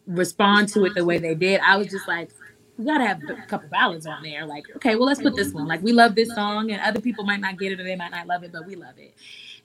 respond 0.06 0.68
to 0.70 0.84
it 0.84 0.94
the 0.94 1.04
way 1.04 1.18
they 1.18 1.34
did. 1.34 1.60
I 1.60 1.76
was 1.76 1.88
just 1.88 2.06
like, 2.06 2.30
we 2.76 2.84
gotta 2.84 3.06
have 3.06 3.22
a 3.28 3.46
couple 3.46 3.68
ballads 3.68 4.06
on 4.06 4.22
there. 4.22 4.46
Like, 4.46 4.64
okay, 4.76 4.96
well, 4.96 5.06
let's 5.06 5.22
put 5.22 5.36
this 5.36 5.52
one. 5.52 5.66
Like, 5.66 5.82
we 5.82 5.92
love 5.92 6.14
this 6.14 6.34
song, 6.34 6.70
and 6.70 6.80
other 6.80 7.00
people 7.00 7.24
might 7.24 7.40
not 7.40 7.58
get 7.58 7.72
it 7.72 7.80
or 7.80 7.84
they 7.84 7.96
might 7.96 8.10
not 8.10 8.26
love 8.26 8.42
it, 8.44 8.52
but 8.52 8.66
we 8.66 8.74
love 8.74 8.98
it. 8.98 9.14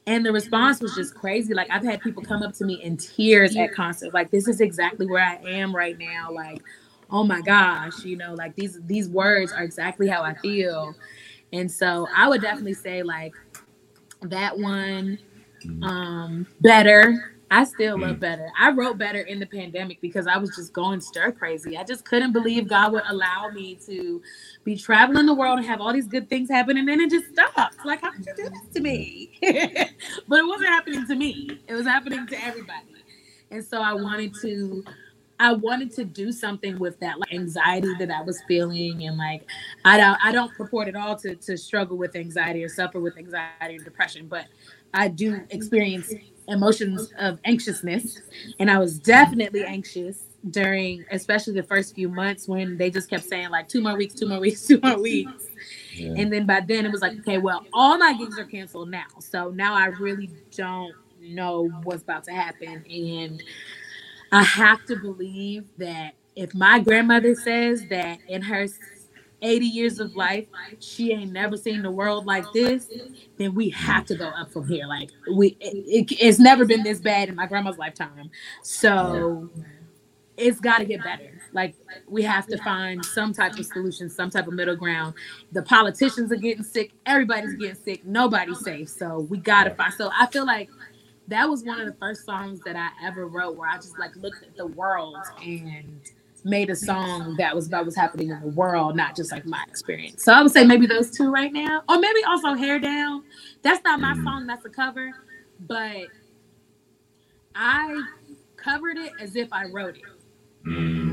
And 0.06 0.26
the 0.26 0.32
response 0.32 0.80
was 0.80 0.96
just 0.96 1.16
crazy. 1.16 1.54
Like, 1.54 1.70
I've 1.70 1.84
had 1.84 2.02
people 2.02 2.24
come 2.24 2.42
up 2.42 2.54
to 2.56 2.66
me 2.66 2.82
in 2.82 2.96
tears 2.96 3.56
at 3.58 3.74
concerts. 3.74 4.14
Like, 4.14 4.32
this 4.32 4.48
is 4.48 4.62
exactly 4.62 5.06
where 5.06 5.24
I 5.24 5.36
am 5.46 5.76
right 5.76 5.98
now. 5.98 6.32
Like, 6.32 6.62
oh 7.10 7.24
my 7.24 7.42
gosh, 7.42 8.04
you 8.04 8.18
know, 8.18 8.34
like 8.34 8.56
these 8.56 8.80
these 8.86 9.10
words 9.10 9.52
are 9.52 9.64
exactly 9.64 10.08
how 10.08 10.24
I 10.24 10.34
feel. 10.36 10.96
And 11.58 11.72
so 11.72 12.08
I 12.16 12.28
would 12.30 12.42
definitely 12.42 12.76
say 12.76 13.02
like 13.02 13.34
that 14.22 14.58
one, 14.58 15.18
mm. 15.66 15.84
um, 15.84 16.48
better. 16.62 17.34
I 17.50 17.64
still 17.64 17.98
love 17.98 18.18
mm. 18.18 18.20
better. 18.20 18.48
I 18.60 18.72
wrote 18.72 19.00
better 19.00 19.22
in 19.22 19.40
the 19.40 19.48
pandemic 19.48 20.00
because 20.00 20.28
I 20.28 20.38
was 20.38 20.56
just 20.56 20.72
going 20.72 21.02
stir 21.02 21.32
crazy. 21.32 21.76
I 21.76 21.84
just 21.84 22.06
couldn't 22.06 22.32
believe 22.34 22.68
God 22.68 22.92
would 22.92 23.06
allow 23.08 23.50
me 23.50 23.76
to 23.88 24.22
be 24.66 24.78
traveling 24.78 25.26
the 25.26 25.34
world 25.34 25.58
and 25.58 25.68
have 25.68 25.82
all 25.82 25.94
these 25.94 26.08
good 26.08 26.30
things 26.30 26.50
happen, 26.50 26.78
and 26.78 26.88
then 26.88 27.00
it 27.00 27.10
just 27.10 27.34
stopped. 27.34 27.84
Like, 27.86 28.02
how 28.02 28.12
did 28.12 28.26
you 28.26 28.34
do 28.36 28.50
this 28.50 28.74
to 28.76 28.82
me? 28.82 29.32
Mm. 29.42 29.90
but 30.28 30.40
it 30.40 30.48
wasn't 30.48 30.70
happening 30.70 31.08
to 31.08 31.16
me. 31.16 31.60
It 31.68 31.74
was 31.74 31.88
happening 31.88 32.28
to 32.28 32.46
everybody. 32.46 33.04
And 33.50 33.66
so 33.66 33.82
I 33.82 33.94
wanted 33.94 34.34
to 34.42 34.84
I 35.40 35.54
wanted 35.54 35.92
to 35.96 36.04
do 36.04 36.32
something 36.32 36.80
with 36.80 37.00
that 37.00 37.20
like 37.20 37.34
anxiety 37.34 37.94
that 38.00 38.10
I 38.10 38.22
was 38.22 38.42
feeling 38.48 39.04
and 39.04 39.18
like 39.18 39.48
I 39.86 39.98
don't 39.98 40.18
I 40.24 40.32
don't 40.32 40.54
purport 40.56 40.88
at 40.88 40.96
all 40.96 41.16
to 41.18 41.36
to 41.36 41.58
struggle 41.58 41.98
with 41.98 42.16
anxiety 42.16 42.64
or 42.64 42.70
suffer 42.70 43.00
with 43.00 43.18
anxiety 43.18 43.78
or 43.78 43.84
depression, 43.84 44.28
but 44.28 44.48
I 44.94 45.10
do 45.10 45.42
experience 45.50 46.14
emotions 46.48 47.14
of 47.20 47.40
anxiousness 47.46 48.22
and 48.60 48.72
I 48.72 48.80
was 48.80 48.98
definitely 49.00 49.64
anxious 49.64 50.24
during 50.50 51.06
especially 51.12 51.54
the 51.54 51.64
first 51.64 51.94
few 51.94 52.10
months 52.10 52.48
when 52.48 52.78
they 52.78 52.90
just 52.90 53.10
kept 53.10 53.26
saying 53.26 53.50
like 53.50 53.68
two 53.68 53.82
more 53.82 53.96
weeks, 53.96 54.14
two 54.16 54.28
more 54.28 54.40
weeks, 54.40 54.66
two 54.68 54.80
more 54.82 55.00
weeks. 55.00 55.48
Yeah. 55.94 56.14
And 56.16 56.32
then 56.32 56.46
by 56.46 56.62
then 56.62 56.86
it 56.86 56.92
was 56.92 57.02
like, 57.02 57.20
okay, 57.20 57.38
well, 57.38 57.66
all 57.74 57.98
my 57.98 58.14
gigs 58.14 58.40
are 58.40 58.46
canceled 58.46 58.90
now. 58.90 59.08
So 59.20 59.50
now 59.50 59.74
I 59.74 59.88
really 59.88 60.30
don't 60.56 60.94
know 61.20 61.70
what's 61.84 62.04
about 62.04 62.24
to 62.26 62.32
happen. 62.32 62.86
And 62.90 63.44
I 64.32 64.44
have 64.44 64.86
to 64.88 64.98
believe 64.98 65.66
that 65.80 66.14
if 66.36 66.56
my 66.56 66.80
grandmother 66.80 67.36
says 67.36 67.88
that 67.90 68.20
in 68.28 68.44
her 68.44 68.68
80 69.42 69.66
years 69.68 70.00
of 70.00 70.16
life, 70.16 70.48
she 70.80 71.14
ain't 71.14 71.34
never 71.34 71.58
seen 71.58 71.84
the 71.84 71.92
world 71.92 72.26
like 72.28 72.52
this, 72.54 72.88
then 73.38 73.56
we 73.56 73.70
have 73.72 74.06
to 74.08 74.16
go 74.16 74.30
up 74.30 74.52
from 74.52 74.68
here. 74.68 74.88
Like 74.88 75.12
we, 75.34 75.58
it, 75.62 76.12
it- 76.12 76.18
it's 76.22 76.40
never 76.40 76.66
been 76.66 76.84
this 76.84 77.02
bad 77.02 77.30
in 77.30 77.36
my 77.36 77.48
grandma's 77.48 77.78
lifetime. 77.80 78.32
So 78.64 79.50
it's 80.38 80.60
got 80.60 80.80
to 80.80 80.86
get 80.86 81.04
better. 81.04 81.42
like 81.54 81.76
we 82.08 82.24
have 82.24 82.48
to 82.48 82.58
find 82.60 83.06
some 83.06 83.34
type 83.34 83.58
of 83.58 83.66
solution, 83.68 84.10
some 84.10 84.30
type 84.32 84.48
of 84.48 84.54
middle 84.54 84.76
ground. 84.76 85.16
The 85.54 85.64
politicians 85.64 86.32
are 86.32 86.38
getting 86.38 86.64
sick, 86.64 86.94
everybody's 87.06 87.56
getting 87.56 87.76
sick, 87.76 88.06
nobody's 88.06 88.64
safe. 88.64 88.90
So 88.90 89.22
we 89.30 89.40
gotta 89.40 89.72
find. 89.72 89.94
So 89.94 90.12
I 90.20 90.28
feel 90.28 90.46
like 90.46 90.70
that 91.28 91.50
was 91.50 91.64
one 91.64 91.80
of 91.80 91.88
the 91.88 91.96
first 91.96 92.26
songs 92.26 92.60
that 92.66 92.76
I 92.76 92.90
ever 93.06 93.28
wrote 93.28 93.58
where 93.58 93.70
I 93.70 93.76
just 93.76 94.00
like 94.00 94.16
looked 94.16 94.44
at 94.44 94.56
the 94.56 94.68
world 94.68 95.18
and 95.44 96.02
made 96.44 96.70
a 96.70 96.76
song 96.76 97.36
that 97.38 97.54
was 97.54 97.68
about 97.68 97.84
what's 97.86 97.98
happening 97.98 98.30
in 98.30 98.40
the 98.40 98.48
world, 98.48 98.96
not 98.96 99.16
just 99.16 99.32
like 99.32 99.46
my 99.46 99.64
experience. 99.68 100.24
So 100.24 100.34
I 100.34 100.42
would 100.42 100.52
say 100.52 100.64
maybe 100.66 100.88
those 100.88 101.12
two 101.12 101.30
right 101.32 101.52
now, 101.52 101.84
or 101.90 102.00
maybe 102.00 102.24
also 102.24 102.54
Hair 102.54 102.80
Down. 102.80 103.24
That's 103.62 103.84
not 103.84 104.00
my 104.00 104.16
song, 104.24 104.48
that's 104.48 104.66
a 104.66 104.70
cover, 104.70 105.12
but 105.60 106.08
I 107.56 108.02
covered 108.56 108.98
it 108.98 109.12
as 109.20 109.36
if 109.36 109.52
I 109.52 109.66
wrote 109.66 109.98
it. 109.98 110.04
Mm. 110.66 111.07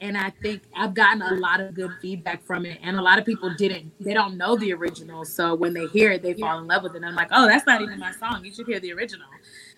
And 0.00 0.16
I 0.16 0.30
think 0.42 0.62
I've 0.76 0.94
gotten 0.94 1.22
a 1.22 1.34
lot 1.34 1.60
of 1.60 1.74
good 1.74 1.92
feedback 2.02 2.44
from 2.44 2.66
it. 2.66 2.78
And 2.82 2.96
a 2.98 3.02
lot 3.02 3.18
of 3.18 3.24
people 3.24 3.50
didn't, 3.50 3.92
they 4.00 4.14
don't 4.14 4.36
know 4.36 4.56
the 4.56 4.72
original. 4.74 5.24
So 5.24 5.54
when 5.54 5.74
they 5.74 5.86
hear 5.86 6.12
it, 6.12 6.22
they 6.22 6.34
fall 6.34 6.58
in 6.58 6.66
love 6.66 6.82
with 6.82 6.94
it. 6.94 6.98
And 6.98 7.06
I'm 7.06 7.14
like, 7.16 7.28
oh, 7.32 7.46
that's 7.46 7.66
not 7.66 7.82
even 7.82 7.98
my 7.98 8.12
song. 8.12 8.44
You 8.44 8.52
should 8.52 8.66
hear 8.66 8.80
the 8.80 8.92
original, 8.92 9.28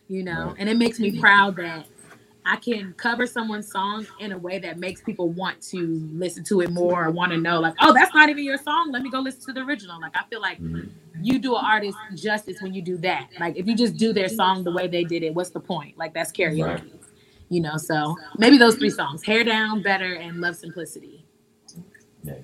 you 0.08 0.24
know? 0.24 0.54
And 0.58 0.68
it 0.68 0.76
makes 0.76 0.98
me 1.00 1.12
proud 1.20 1.56
that 1.56 1.86
I 2.44 2.56
can 2.56 2.94
cover 2.94 3.26
someone's 3.26 3.70
song 3.70 4.06
in 4.18 4.32
a 4.32 4.38
way 4.38 4.58
that 4.60 4.78
makes 4.78 5.02
people 5.02 5.30
want 5.30 5.60
to 5.70 6.08
listen 6.12 6.44
to 6.44 6.62
it 6.62 6.70
more 6.70 7.06
or 7.06 7.10
want 7.12 7.32
to 7.32 7.38
know, 7.38 7.60
like, 7.60 7.74
oh, 7.80 7.92
that's 7.94 8.14
not 8.14 8.30
even 8.30 8.44
your 8.44 8.58
song. 8.58 8.90
Let 8.92 9.02
me 9.02 9.10
go 9.10 9.20
listen 9.20 9.42
to 9.46 9.52
the 9.52 9.60
original. 9.60 10.00
Like, 10.00 10.16
I 10.16 10.24
feel 10.30 10.40
like 10.40 10.60
Mhm. 10.60 10.90
you 11.22 11.38
do 11.38 11.56
an 11.56 11.64
artist 11.64 11.98
justice 12.14 12.60
when 12.60 12.74
you 12.74 12.82
do 12.82 12.98
that. 12.98 13.30
Like, 13.38 13.56
if 13.56 13.66
you 13.66 13.76
just 13.76 13.96
do 13.96 14.12
their 14.12 14.28
song 14.30 14.64
the 14.64 14.72
way 14.72 14.88
they 14.88 15.04
did 15.04 15.22
it, 15.22 15.34
what's 15.34 15.50
the 15.50 15.60
point? 15.60 15.98
Like, 15.98 16.14
that's 16.14 16.32
karaoke. 16.32 16.62
Right. 16.64 16.97
You 17.50 17.60
know, 17.62 17.76
so 17.76 18.14
maybe 18.36 18.58
those 18.58 18.76
three 18.76 18.90
songs 18.90 19.22
Hair 19.22 19.44
Down, 19.44 19.82
Better, 19.82 20.14
and 20.14 20.40
Love 20.40 20.56
Simplicity. 20.56 21.24
Yeah, 22.22 22.34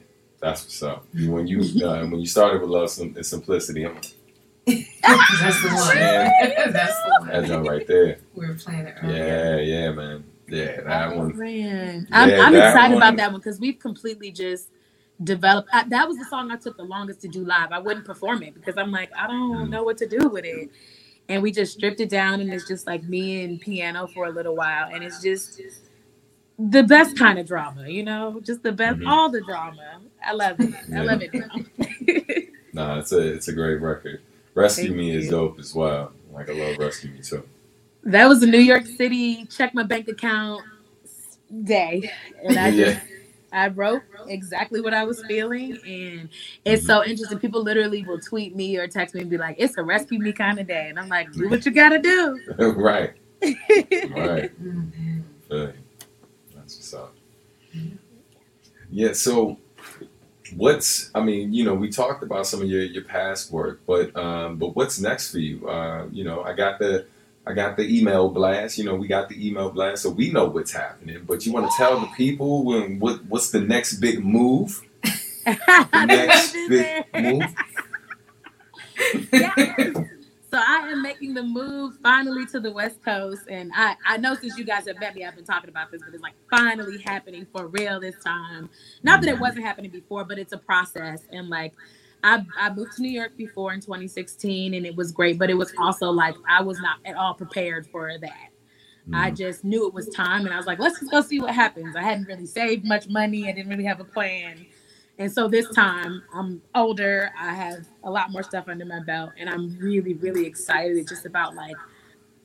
that's 0.40 0.64
what's 0.64 0.82
up. 0.82 1.06
When 1.14 1.46
you 1.46 1.60
uh, 1.86 2.06
when 2.06 2.20
you 2.20 2.26
started 2.26 2.60
with 2.62 2.70
love 2.70 2.90
Sim- 2.90 3.14
and 3.16 3.26
simplicity, 3.26 3.84
I'm 3.86 3.94
like, 3.94 4.14
That's 5.02 5.62
the 5.62 5.68
one. 5.74 5.96
Yeah. 5.96 6.70
That's 6.70 6.96
the 7.02 7.16
one. 7.20 7.28
that 7.28 7.44
joint 7.46 7.68
right 7.68 7.86
there. 7.86 8.18
We 8.34 8.46
were 8.46 8.54
playing 8.54 8.86
it 8.86 8.94
earlier. 9.02 9.16
Yeah, 9.16 9.56
yeah, 9.60 9.90
man. 9.92 10.24
Yeah, 10.48 10.80
that 10.82 11.12
Oh, 11.12 11.18
one. 11.18 11.36
man. 11.38 12.06
I'm, 12.12 12.30
I'm 12.30 12.52
that 12.54 12.68
excited 12.74 12.94
one- 12.94 13.02
about 13.02 13.16
that 13.16 13.32
one 13.32 13.40
because 13.40 13.60
we've 13.60 13.78
completely 13.78 14.30
just 14.30 14.70
developed. 15.22 15.68
I, 15.72 15.84
that 15.88 16.08
was 16.08 16.16
the 16.18 16.24
song 16.26 16.50
I 16.50 16.56
took 16.56 16.76
the 16.76 16.84
longest 16.84 17.20
to 17.22 17.28
do 17.28 17.44
live. 17.44 17.72
I 17.72 17.78
wouldn't 17.78 18.04
perform 18.06 18.42
it 18.42 18.54
because 18.54 18.76
I'm 18.78 18.90
like, 18.90 19.10
I 19.18 19.26
don't 19.26 19.66
Mm. 19.66 19.70
know 19.70 19.82
what 19.82 19.98
to 19.98 20.08
do 20.08 20.28
with 20.28 20.44
it. 20.46 20.70
And 21.28 21.42
we 21.42 21.52
just 21.52 21.72
stripped 21.72 22.00
it 22.00 22.10
down, 22.10 22.40
and 22.40 22.52
it's 22.52 22.68
just 22.68 22.86
like 22.86 23.02
me 23.04 23.44
and 23.44 23.60
piano 23.60 24.06
for 24.06 24.26
a 24.26 24.30
little 24.30 24.54
while. 24.54 24.88
And 24.92 25.02
it's 25.02 25.22
just 25.22 25.60
the 26.58 26.82
best 26.82 27.16
kind 27.18 27.38
of 27.38 27.46
drama, 27.46 27.88
you 27.88 28.02
know, 28.02 28.40
just 28.44 28.62
the 28.62 28.72
best, 28.72 28.98
Mhm. 29.00 29.08
all 29.08 29.30
the 29.30 29.40
drama. 29.40 30.00
I 30.24 30.32
love 30.32 30.60
it. 30.60 30.74
I 30.94 31.02
love 31.02 31.22
it 31.22 31.32
now. 31.34 32.44
Nah, 32.74 32.98
it's 32.98 33.12
a 33.12 33.18
it's 33.20 33.46
a 33.46 33.52
great 33.52 33.80
record. 33.80 34.20
Rescue 34.54 34.86
Thank 34.86 34.96
Me 34.96 35.10
is 35.12 35.30
dope 35.30 35.60
as 35.60 35.74
well. 35.76 36.12
Like 36.32 36.48
I 36.48 36.52
love 36.54 36.76
Rescue 36.78 37.10
Me 37.12 37.20
too. 37.20 37.44
that 38.02 38.26
was 38.28 38.42
a 38.42 38.48
New 38.48 38.58
York 38.58 38.84
City 38.84 39.44
check 39.46 39.74
my 39.74 39.84
bank 39.84 40.08
account 40.08 40.64
day, 41.62 42.10
and 42.42 42.58
I 42.58 42.68
Yeah. 42.70 43.00
I 43.54 43.68
wrote 43.68 44.04
exactly 44.26 44.80
what 44.80 44.94
I 44.94 45.04
was 45.04 45.22
feeling, 45.22 45.78
and 45.86 46.28
it's 46.64 46.84
so 46.84 47.04
interesting. 47.04 47.38
People 47.38 47.62
literally 47.62 48.04
will 48.04 48.20
tweet 48.20 48.56
me 48.56 48.76
or 48.76 48.88
text 48.88 49.14
me 49.14 49.22
and 49.22 49.30
be 49.30 49.38
like, 49.38 49.56
"It's 49.58 49.78
a 49.78 49.82
rescue 49.82 50.18
me 50.18 50.32
kind 50.32 50.58
of 50.58 50.66
day," 50.66 50.88
and 50.88 50.98
I'm 50.98 51.08
like, 51.08 51.32
"Do 51.32 51.48
what 51.48 51.64
you 51.66 51.72
gotta 51.72 51.98
do." 52.00 52.40
right, 52.58 53.12
right. 54.04 54.50
That's 56.54 56.76
what's 56.76 56.94
up. 56.94 57.14
Yeah, 58.90 59.12
so 59.12 59.58
what's 60.56 61.10
I 61.14 61.20
mean, 61.20 61.52
you 61.52 61.64
know, 61.64 61.74
we 61.74 61.90
talked 61.90 62.22
about 62.22 62.46
some 62.46 62.62
of 62.62 62.68
your, 62.68 62.82
your 62.82 63.04
past 63.04 63.50
work, 63.50 63.80
but 63.86 64.14
um 64.16 64.56
but 64.56 64.76
what's 64.76 65.00
next 65.00 65.32
for 65.32 65.38
you? 65.38 65.68
Uh, 65.68 66.06
you 66.12 66.24
know, 66.24 66.42
I 66.42 66.54
got 66.54 66.78
the 66.78 67.06
I 67.46 67.52
got 67.52 67.76
the 67.76 67.82
email 67.82 68.30
blast, 68.30 68.78
you 68.78 68.84
know, 68.84 68.94
we 68.94 69.06
got 69.06 69.28
the 69.28 69.46
email 69.46 69.70
blast, 69.70 70.02
so 70.02 70.10
we 70.10 70.30
know 70.30 70.46
what's 70.46 70.72
happening. 70.72 71.24
But 71.26 71.44
you 71.44 71.52
want 71.52 71.70
to 71.70 71.76
tell 71.76 72.00
the 72.00 72.06
people 72.16 72.64
when 72.64 72.98
what 72.98 73.24
what's 73.26 73.50
the 73.50 73.60
next 73.60 73.94
big 73.94 74.24
move? 74.24 74.82
The 75.44 75.86
next 76.06 76.52
big 76.68 77.04
move? 77.14 77.54
Yes. 79.32 79.96
So 80.50 80.60
I 80.60 80.88
am 80.92 81.02
making 81.02 81.34
the 81.34 81.42
move 81.42 81.96
finally 82.00 82.46
to 82.46 82.60
the 82.60 82.70
West 82.70 83.02
Coast, 83.04 83.42
and 83.50 83.72
I 83.74 83.96
I 84.06 84.16
know 84.18 84.36
since 84.36 84.56
you 84.56 84.64
guys 84.64 84.86
have 84.86 85.00
met 85.00 85.14
me, 85.16 85.24
I've 85.24 85.34
been 85.34 85.44
talking 85.44 85.68
about 85.68 85.90
this, 85.90 86.00
but 86.00 86.14
it's 86.14 86.22
like 86.22 86.34
finally 86.48 86.98
happening 86.98 87.44
for 87.52 87.66
real 87.66 87.98
this 87.98 88.14
time. 88.22 88.70
Not 89.02 89.20
that 89.20 89.28
it 89.28 89.32
mm-hmm. 89.32 89.40
wasn't 89.40 89.64
happening 89.64 89.90
before, 89.90 90.24
but 90.24 90.38
it's 90.38 90.52
a 90.52 90.58
process, 90.58 91.22
and 91.30 91.48
like. 91.48 91.74
I, 92.24 92.44
I 92.58 92.74
moved 92.74 92.94
to 92.96 93.02
New 93.02 93.10
York 93.10 93.36
before 93.36 93.74
in 93.74 93.80
2016 93.82 94.74
and 94.74 94.86
it 94.86 94.96
was 94.96 95.12
great, 95.12 95.38
but 95.38 95.50
it 95.50 95.54
was 95.54 95.74
also 95.78 96.10
like 96.10 96.36
I 96.48 96.62
was 96.62 96.80
not 96.80 96.98
at 97.06 97.16
all 97.16 97.34
prepared 97.34 97.86
for 97.88 98.18
that. 98.18 98.48
I 99.12 99.30
Mhm. 99.30 99.36
just 99.36 99.64
knew 99.64 99.86
it 99.86 99.94
was 99.94 100.08
time 100.08 100.46
and 100.46 100.54
I 100.54 100.56
was 100.56 100.66
like, 100.66 100.78
let's 100.80 100.98
just 101.00 101.12
go 101.12 101.20
see 101.20 101.40
what 101.40 101.54
happens. 101.54 101.96
I 101.96 102.02
hadn't 102.02 102.26
really 102.26 102.46
saved 102.46 102.86
much 102.86 103.08
money, 103.08 103.48
I 103.48 103.52
didn't 103.52 103.70
really 103.70 103.84
have 103.84 104.00
a 104.00 104.04
plan. 104.04 104.66
And 105.18 105.32
so 105.32 105.48
this 105.48 105.68
time 105.70 106.22
I'm 106.34 106.62
older, 106.74 107.30
I 107.38 107.54
have 107.54 107.86
a 108.04 108.10
lot 108.10 108.32
more 108.32 108.42
stuff 108.42 108.66
under 108.68 108.86
my 108.86 109.00
belt, 109.00 109.32
and 109.38 109.48
I'm 109.50 109.78
really, 109.78 110.14
really 110.14 110.46
excited 110.46 111.06
just 111.08 111.26
about 111.26 111.54
like 111.54 111.76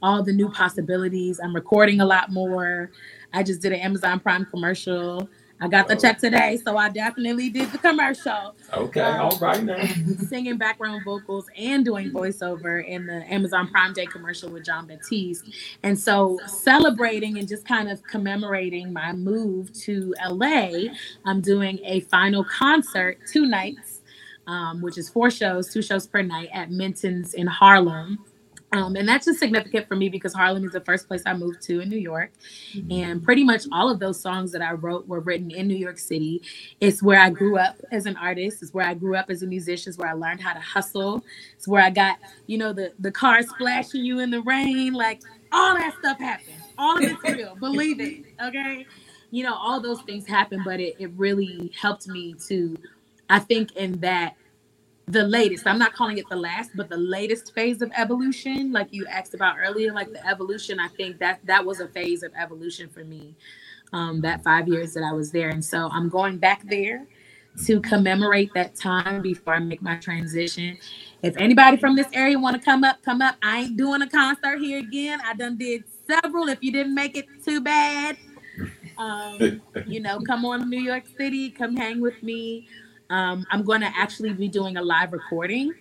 all 0.01 0.23
the 0.23 0.33
new 0.33 0.49
possibilities. 0.51 1.39
I'm 1.43 1.55
recording 1.55 2.01
a 2.01 2.05
lot 2.05 2.31
more. 2.31 2.91
I 3.33 3.43
just 3.43 3.61
did 3.61 3.73
an 3.73 3.79
Amazon 3.79 4.19
Prime 4.19 4.45
commercial. 4.45 5.29
I 5.61 5.67
got 5.69 5.87
the 5.87 5.95
check 5.97 6.19
today, 6.19 6.57
so 6.63 6.77
I 6.77 6.89
definitely 6.89 7.49
did 7.49 7.71
the 7.71 7.79
commercial 7.79 8.55
Okay, 8.73 9.01
Um, 9.01 9.19
all 9.19 9.37
right 9.39 9.63
now. 9.63 9.83
singing 10.19 10.57
background 10.57 11.03
vocals 11.05 11.47
and 11.57 11.85
doing 11.85 12.11
voiceover 12.11 12.85
in 12.85 13.07
the 13.07 13.23
Amazon 13.33 13.67
Prime 13.69 13.93
Day 13.93 14.07
commercial 14.07 14.51
with 14.51 14.65
Jon 14.65 14.87
Batiste. 14.87 15.49
And 15.83 15.99
so, 15.99 16.39
celebrating 16.47 17.39
and 17.39 17.47
just 17.47 17.65
kind 17.65 17.89
of 17.89 18.03
commemorating 18.03 18.93
my 18.93 19.13
move 19.13 19.73
to 19.85 20.13
LA, 20.29 20.93
I'm 21.25 21.41
doing 21.41 21.79
a 21.85 22.01
final 22.01 22.45
concert, 22.45 23.19
two 23.31 23.47
nights, 23.47 24.01
um, 24.47 24.81
which 24.81 24.97
is 24.97 25.09
four 25.09 25.31
shows, 25.31 25.73
two 25.73 25.81
shows 25.81 26.07
per 26.07 26.21
night 26.23 26.49
at 26.53 26.71
Minton's 26.71 27.33
in 27.33 27.47
Harlem. 27.47 28.19
Um, 28.71 28.95
and 28.97 29.09
that's 29.09 29.25
just 29.25 29.39
significant 29.39 29.87
for 29.87 29.95
me 29.95 30.09
because 30.09 30.33
Harlem 30.33 30.63
is 30.65 30.73
the 30.73 30.81
first 30.81 31.07
place 31.07 31.23
I 31.25 31.33
moved 31.33 31.61
to 31.63 31.81
in 31.81 31.89
New 31.89 31.97
York. 31.97 32.31
And 32.91 33.23
pretty 33.23 33.43
much 33.43 33.63
all 33.73 33.89
of 33.89 33.99
those 33.99 34.21
songs 34.21 34.51
that 34.53 34.61
I 34.61 34.73
wrote 34.73 35.07
were 35.07 35.21
written 35.21 35.51
in 35.51 35.67
New 35.67 35.75
York 35.77 35.97
City. 35.99 36.43
It's 36.79 37.03
where 37.03 37.19
I 37.19 37.31
grew 37.31 37.57
up 37.57 37.77
as 37.91 38.05
an 38.05 38.15
artist. 38.17 38.61
It's 38.63 38.73
where 38.73 38.87
I 38.87 38.93
grew 38.93 39.15
up 39.15 39.31
as 39.31 39.43
a 39.43 39.47
musician. 39.47 39.89
It's 39.89 39.97
where 39.99 40.09
I 40.09 40.13
learned 40.13 40.41
how 40.41 40.53
to 40.53 40.59
hustle. 40.59 41.25
It's 41.57 41.67
where 41.67 41.83
I 41.83 41.89
got, 41.89 42.19
you 42.47 42.59
know, 42.59 42.73
the 42.73 42.93
the 42.99 43.11
car 43.11 43.41
splashing 43.43 44.05
you 44.05 44.19
in 44.19 44.31
the 44.31 44.41
rain. 44.43 44.93
Like 44.93 45.23
all 45.51 45.75
that 45.75 45.95
stuff 45.99 46.19
happened. 46.19 46.57
All 46.77 46.97
of 46.97 47.03
it's 47.03 47.23
real. 47.23 47.55
Believe 47.59 47.99
it. 48.01 48.25
Okay. 48.43 48.85
You 49.31 49.43
know, 49.43 49.55
all 49.55 49.81
those 49.81 50.01
things 50.03 50.27
happen, 50.27 50.61
but 50.63 50.79
it, 50.79 50.95
it 50.99 51.11
really 51.17 51.71
helped 51.79 52.07
me 52.07 52.35
to, 52.47 52.77
I 53.29 53.39
think, 53.39 53.75
in 53.75 53.99
that 54.01 54.35
the 55.09 55.23
latest, 55.25 55.67
I'm 55.67 55.79
not 55.79 55.93
calling 55.93 56.19
it 56.19 56.29
the 56.29 56.37
last, 56.37 56.71
but 56.75 56.89
the 56.89 56.97
latest 56.97 57.53
phase 57.55 57.81
of 57.81 57.91
evolution, 57.97 58.71
like 58.73 58.89
you 58.91 59.07
asked 59.07 59.35
about 59.35 59.57
earlier, 59.59 59.93
like 59.93 60.11
the 60.13 60.25
evolution, 60.27 60.79
I 60.79 60.89
think 60.89 61.19
that 61.19 61.41
that 61.45 61.65
was 61.65 61.81
a 61.81 61.89
phase 61.89 62.23
of 62.23 62.33
evolution 62.39 62.89
for 62.89 63.05
me. 63.05 63.35
Um, 63.93 64.21
that 64.21 64.43
five 64.43 64.67
years 64.67 64.93
that 64.95 65.03
I 65.03 65.13
was 65.13 65.31
there. 65.31 65.49
And 65.49 65.65
so 65.65 65.89
I'm 65.93 66.09
going 66.09 66.37
back 66.39 66.63
there 66.69 67.07
to 67.67 67.81
commemorate 67.81 68.51
that 68.55 68.75
time 68.75 69.21
before 69.21 69.55
I 69.55 69.59
make 69.59 69.81
my 69.81 69.97
transition. 69.97 70.77
If 71.23 71.37
anybody 71.37 71.77
from 71.77 71.95
this 71.95 72.07
area 72.13 72.39
want 72.39 72.55
to 72.57 72.61
come 72.63 72.83
up, 72.83 73.03
come 73.03 73.21
up. 73.21 73.37
I 73.43 73.61
ain't 73.61 73.77
doing 73.77 74.01
a 74.03 74.09
concert 74.09 74.59
here 74.59 74.79
again. 74.79 75.21
I 75.25 75.35
done 75.35 75.57
did 75.57 75.85
several. 76.07 76.49
If 76.49 76.59
you 76.61 76.71
didn't 76.71 76.95
make 76.95 77.17
it, 77.17 77.29
too 77.45 77.61
bad. 77.61 78.17
Um, 78.97 79.61
you 79.87 80.01
know, 80.01 80.21
come 80.21 80.45
on 80.45 80.61
to 80.61 80.65
New 80.67 80.81
York 80.81 81.05
City, 81.17 81.51
come 81.51 81.77
hang 81.77 82.01
with 82.01 82.21
me. 82.23 82.67
Um, 83.09 83.45
I'm 83.49 83.63
going 83.63 83.81
to 83.81 83.91
actually 83.95 84.33
be 84.33 84.47
doing 84.47 84.77
a 84.77 84.81
live 84.81 85.13
recording. 85.13 85.73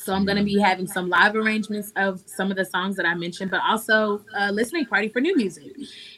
So 0.00 0.14
I'm 0.14 0.24
going 0.24 0.38
to 0.38 0.44
be 0.44 0.58
having 0.58 0.86
some 0.86 1.08
live 1.08 1.34
arrangements 1.34 1.92
of 1.96 2.22
some 2.26 2.50
of 2.50 2.56
the 2.56 2.64
songs 2.64 2.96
that 2.96 3.06
I 3.06 3.14
mentioned, 3.14 3.50
but 3.50 3.60
also 3.66 4.24
a 4.36 4.52
listening 4.52 4.86
party 4.86 5.08
for 5.08 5.20
new 5.20 5.36
music. 5.36 5.72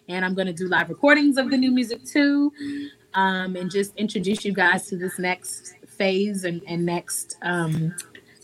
And 0.08 0.24
I'm 0.24 0.34
going 0.34 0.46
to 0.48 0.52
do 0.52 0.68
live 0.68 0.90
recordings 0.90 1.38
of 1.38 1.50
the 1.50 1.56
new 1.56 1.70
music 1.70 2.04
too, 2.04 2.52
um, 3.14 3.56
and 3.56 3.70
just 3.70 3.96
introduce 3.96 4.44
you 4.44 4.52
guys 4.52 4.86
to 4.88 4.96
this 4.96 5.18
next 5.18 5.76
phase 5.88 6.44
and, 6.44 6.62
and 6.66 6.84
next, 6.84 7.38
um, 7.42 7.94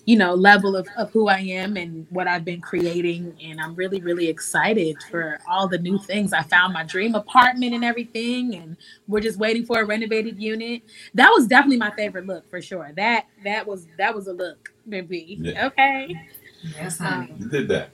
you 0.07 0.17
know, 0.17 0.35
level 0.35 0.77
of, 0.77 0.89
of 0.97 1.11
who 1.11 1.29
I 1.29 1.41
am 1.41 1.77
and 1.77 2.07
what 2.11 2.29
I've 2.29 2.45
been 2.45 2.61
creating. 2.61 3.37
And 3.45 3.61
I'm 3.61 3.75
really, 3.75 4.01
really 4.01 4.29
excited 4.29 5.03
for 5.11 5.39
all 5.49 5.69
the 5.69 5.79
new 5.79 5.99
things. 5.99 6.33
I 6.33 6.43
found 6.43 6.73
my 6.73 6.85
dream 6.85 7.15
apartment 7.15 7.75
and 7.75 7.85
everything, 7.85 8.55
and 8.55 8.77
we're 9.09 9.21
just 9.21 9.39
waiting 9.39 9.67
for 9.67 9.81
a 9.81 9.85
renovated 9.85 10.41
unit. 10.41 10.83
That 11.15 11.31
was 11.31 11.47
definitely 11.49 11.79
my 11.79 11.91
favorite 11.91 12.27
look 12.27 12.49
for 12.49 12.63
sure. 12.63 12.93
That 12.97 13.27
that 13.45 13.67
was 13.67 13.89
that 13.99 14.15
was 14.15 14.29
a 14.29 14.33
look, 14.33 14.73
baby. 14.89 15.39
Yeah. 15.43 15.67
Okay. 15.67 16.17
Yes, 16.63 17.01
um, 17.01 17.07
honey. 17.07 17.35
You 17.39 17.49
did 17.49 17.69
that. 17.69 17.91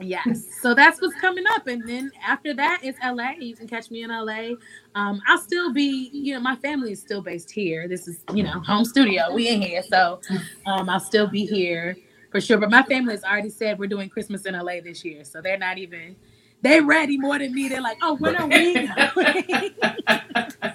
Yes. 0.00 0.44
So 0.60 0.74
that's 0.74 1.00
what's 1.00 1.14
coming 1.20 1.44
up. 1.50 1.66
And 1.66 1.86
then 1.88 2.10
after 2.24 2.54
that, 2.54 2.80
it's 2.82 2.98
LA. 3.04 3.32
You 3.40 3.56
can 3.56 3.66
catch 3.66 3.90
me 3.90 4.02
in 4.02 4.10
LA. 4.10 4.54
Um, 4.94 5.20
I'll 5.26 5.38
still 5.38 5.72
be, 5.72 6.10
you 6.12 6.34
know, 6.34 6.40
my 6.40 6.56
family 6.56 6.92
is 6.92 7.00
still 7.00 7.20
based 7.20 7.50
here. 7.50 7.88
This 7.88 8.06
is, 8.06 8.22
you 8.32 8.44
know, 8.44 8.60
home 8.60 8.84
studio. 8.84 9.32
We 9.32 9.48
in 9.48 9.60
here. 9.60 9.82
So 9.82 10.20
um, 10.66 10.88
I'll 10.88 11.00
still 11.00 11.26
be 11.26 11.46
here 11.46 11.96
for 12.30 12.40
sure. 12.40 12.58
But 12.58 12.70
my 12.70 12.82
family 12.84 13.12
has 13.12 13.24
already 13.24 13.50
said 13.50 13.78
we're 13.78 13.86
doing 13.88 14.08
Christmas 14.08 14.46
in 14.46 14.54
LA 14.54 14.80
this 14.82 15.04
year. 15.04 15.24
So 15.24 15.40
they're 15.40 15.58
not 15.58 15.78
even, 15.78 16.14
they're 16.62 16.84
ready 16.84 17.18
more 17.18 17.38
than 17.38 17.52
me. 17.52 17.68
They're 17.68 17.80
like, 17.80 17.98
oh, 18.02 18.16
when 18.16 18.36
are 18.36 18.46
we 18.46 18.74
going? 18.74 19.74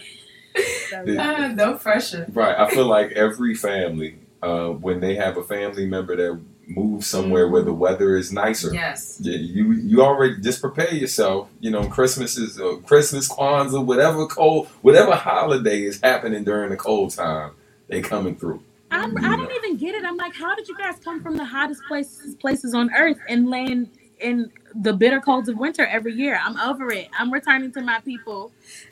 so, 0.90 1.18
uh, 1.18 1.48
no 1.56 1.76
pressure. 1.76 2.28
Right. 2.34 2.58
I 2.58 2.70
feel 2.70 2.88
like 2.88 3.12
every 3.14 3.56
family, 3.56 4.20
uh, 4.42 4.70
when 4.70 5.00
they 5.00 5.16
have 5.16 5.38
a 5.38 5.44
family 5.44 5.86
member 5.86 6.18
that 6.18 6.42
move 6.68 7.04
somewhere 7.04 7.48
where 7.50 7.62
the 7.62 7.74
weather 7.74 8.16
is 8.16 8.32
nicer. 8.32 8.74
Yes. 8.74 9.20
You 9.22 9.72
you 9.72 10.02
already 10.02 10.40
just 10.42 10.62
prepare 10.62 10.94
yourself. 10.94 11.50
You 11.60 11.72
know, 11.72 11.88
Christmas 11.88 12.38
is 12.38 12.60
uh, 12.60 12.78
Christmas, 12.86 13.28
Kwanzaa, 13.30 13.86
whatever 13.86 14.26
cold, 14.28 14.68
whatever 14.82 15.16
holiday 15.16 15.84
is 15.84 16.00
happening 16.02 16.44
during 16.44 16.70
the 16.70 16.78
cold 16.78 17.12
time, 17.12 17.52
they 17.88 18.02
coming 18.02 18.36
through. 18.36 18.64
I'm, 18.92 19.18
I 19.18 19.36
don't 19.36 19.52
even 19.52 19.78
get 19.78 19.96
it. 19.96 20.06
I'm 20.06 20.18
like, 20.18 20.36
how 20.36 20.54
did 20.56 20.68
you 20.68 20.78
guys 20.78 20.96
come 21.04 21.22
from 21.22 21.36
the 21.36 21.46
hottest 21.46 21.82
places 21.88 22.36
places 22.36 22.74
on 22.74 22.94
earth 22.94 23.20
and 23.28 23.50
land 23.50 23.90
in 24.20 24.52
the 24.76 24.94
bitter 24.94 25.20
colds 25.20 25.50
of 25.50 25.58
winter 25.58 25.86
every 25.86 26.14
year? 26.14 26.40
I'm 26.42 26.60
over 26.60 26.92
it. 26.92 27.10
I'm 27.18 27.32
returning 27.34 27.72
to 27.74 27.82
my 27.82 28.00
people 28.02 28.52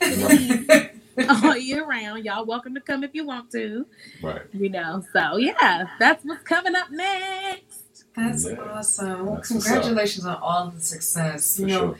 all 1.28 1.56
year 1.56 1.84
round. 1.84 2.24
Y'all 2.24 2.44
welcome 2.44 2.74
to 2.74 2.80
come 2.80 3.04
if 3.04 3.14
you 3.14 3.26
want 3.26 3.50
to. 3.52 3.86
Right. 4.22 4.42
You 4.52 4.68
know, 4.68 5.04
so 5.12 5.36
yeah, 5.36 5.86
that's 5.98 6.24
what's 6.24 6.42
coming 6.42 6.74
up 6.74 6.90
next. 6.90 8.04
That's 8.16 8.48
yeah. 8.48 8.56
awesome. 8.60 9.26
Well, 9.26 9.40
congratulations 9.40 10.26
on 10.26 10.36
all 10.36 10.68
the 10.68 10.80
success. 10.80 11.56
For 11.56 11.62
you 11.62 11.68
know, 11.68 11.78
sure. 11.78 11.98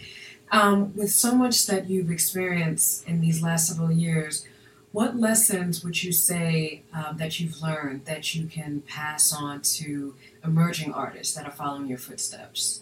um, 0.51 0.95
with 0.97 1.11
so 1.11 1.35
much 1.35 1.67
that 1.67 1.89
you've 1.89 2.11
experienced 2.11 3.07
in 3.09 3.21
these 3.21 3.43
last 3.43 3.69
several 3.69 3.93
years, 3.93 4.47
what 4.93 5.17
lessons 5.17 5.83
would 5.83 6.03
you 6.03 6.13
say 6.13 6.83
um, 6.93 7.17
that 7.17 7.41
you've 7.41 7.63
learned 7.63 8.05
that 8.05 8.35
you 8.35 8.47
can 8.47 8.83
pass 8.83 9.33
on 9.33 9.63
to 9.63 10.15
emerging 10.45 10.93
artists 10.93 11.35
that 11.35 11.47
are 11.47 11.53
following 11.53 11.87
your 11.87 11.99
footsteps? 11.99 12.82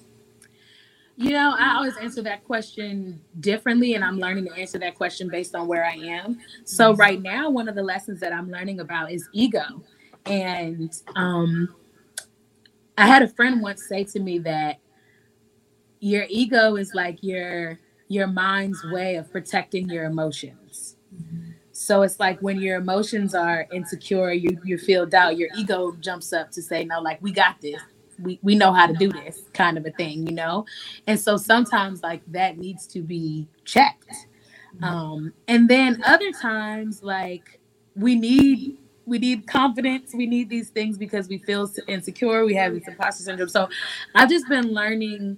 You 1.21 1.33
know, 1.33 1.55
I 1.59 1.77
always 1.77 1.99
answer 1.99 2.23
that 2.23 2.45
question 2.45 3.21
differently, 3.41 3.93
and 3.93 4.03
I'm 4.03 4.18
learning 4.18 4.47
to 4.47 4.55
answer 4.55 4.79
that 4.79 4.95
question 4.95 5.29
based 5.29 5.55
on 5.55 5.66
where 5.68 5.85
I 5.85 5.93
am. 5.93 6.41
So, 6.64 6.95
right 6.95 7.21
now, 7.21 7.51
one 7.51 7.68
of 7.68 7.75
the 7.75 7.83
lessons 7.83 8.21
that 8.21 8.33
I'm 8.33 8.51
learning 8.51 8.81
about 8.81 9.12
is 9.12 9.29
ego. 9.35 9.83
And 10.25 10.91
um, 11.16 11.75
I 12.97 13.07
had 13.07 13.21
a 13.21 13.29
friend 13.29 13.61
once 13.61 13.87
say 13.87 14.03
to 14.05 14.18
me 14.18 14.39
that 14.39 14.79
your 15.99 16.25
ego 16.31 16.77
is 16.77 16.95
like 16.95 17.23
your 17.23 17.79
your 18.09 18.27
mind's 18.27 18.83
way 18.85 19.16
of 19.16 19.31
protecting 19.31 19.91
your 19.91 20.07
emotions. 20.07 20.97
Mm-hmm. 21.14 21.51
So 21.73 22.01
it's 22.01 22.18
like 22.18 22.41
when 22.41 22.59
your 22.62 22.79
emotions 22.79 23.35
are 23.35 23.66
insecure, 23.75 24.33
you 24.33 24.59
you 24.64 24.79
feel 24.79 25.05
doubt, 25.05 25.37
your 25.37 25.51
ego 25.55 25.95
jumps 26.01 26.33
up 26.33 26.51
to 26.53 26.62
say, 26.62 26.83
"No, 26.83 27.03
like 27.03 27.21
we 27.21 27.31
got 27.31 27.61
this 27.61 27.83
we, 28.23 28.39
we 28.43 28.55
know 28.55 28.73
how 28.73 28.87
to 28.87 28.95
do 28.95 29.12
this 29.12 29.43
kind 29.55 29.77
of 29.79 29.87
a 29.87 29.91
thing, 29.91 30.27
you 30.27 30.35
know? 30.35 30.66
And 31.07 31.18
so 31.18 31.37
sometimes 31.37 32.03
like 32.03 32.23
that 32.29 32.59
needs 32.59 32.87
to 32.89 33.03
be 33.03 33.49
checked. 33.64 34.11
Mm-hmm. 34.77 34.85
Um, 34.85 35.33
and 35.49 35.68
then 35.68 36.03
other 36.05 36.31
times 36.33 37.03
like 37.03 37.61
we 37.95 38.14
need 38.14 38.79
we 39.07 39.18
need 39.18 39.47
confidence, 39.49 40.14
we 40.14 40.27
need 40.27 40.49
these 40.49 40.71
things 40.71 40.97
because 40.97 41.27
we 41.29 41.39
feel 41.39 41.68
insecure, 41.89 42.45
we 42.45 42.55
have 42.55 42.73
this 42.75 42.87
imposter 42.87 43.25
syndrome. 43.25 43.49
So 43.49 43.68
I've 44.14 44.29
just 44.29 44.49
been 44.49 44.73
learning 44.73 45.37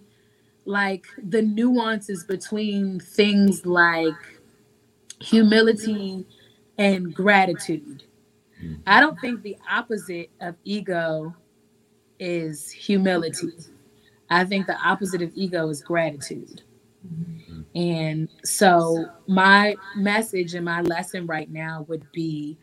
like 0.66 1.06
the 1.16 1.42
nuances 1.42 2.24
between 2.24 3.00
things 3.00 3.64
like 3.64 4.40
humility 5.20 6.26
and 6.76 7.14
gratitude. 7.14 8.04
Mm-hmm. 8.62 8.82
I 8.86 9.00
don't 9.00 9.18
think 9.20 9.42
the 9.42 9.56
opposite 9.70 10.30
of 10.40 10.56
ego 10.64 11.34
is 12.18 12.70
humility. 12.70 13.52
I 14.30 14.44
think 14.44 14.66
the 14.66 14.78
opposite 14.78 15.22
of 15.22 15.32
ego 15.34 15.68
is 15.68 15.82
gratitude. 15.82 16.62
And 17.74 18.28
so, 18.44 19.06
my 19.26 19.76
message 19.96 20.54
and 20.54 20.64
my 20.64 20.82
lesson 20.82 21.26
right 21.26 21.50
now 21.50 21.84
would 21.88 22.10
be 22.12 22.58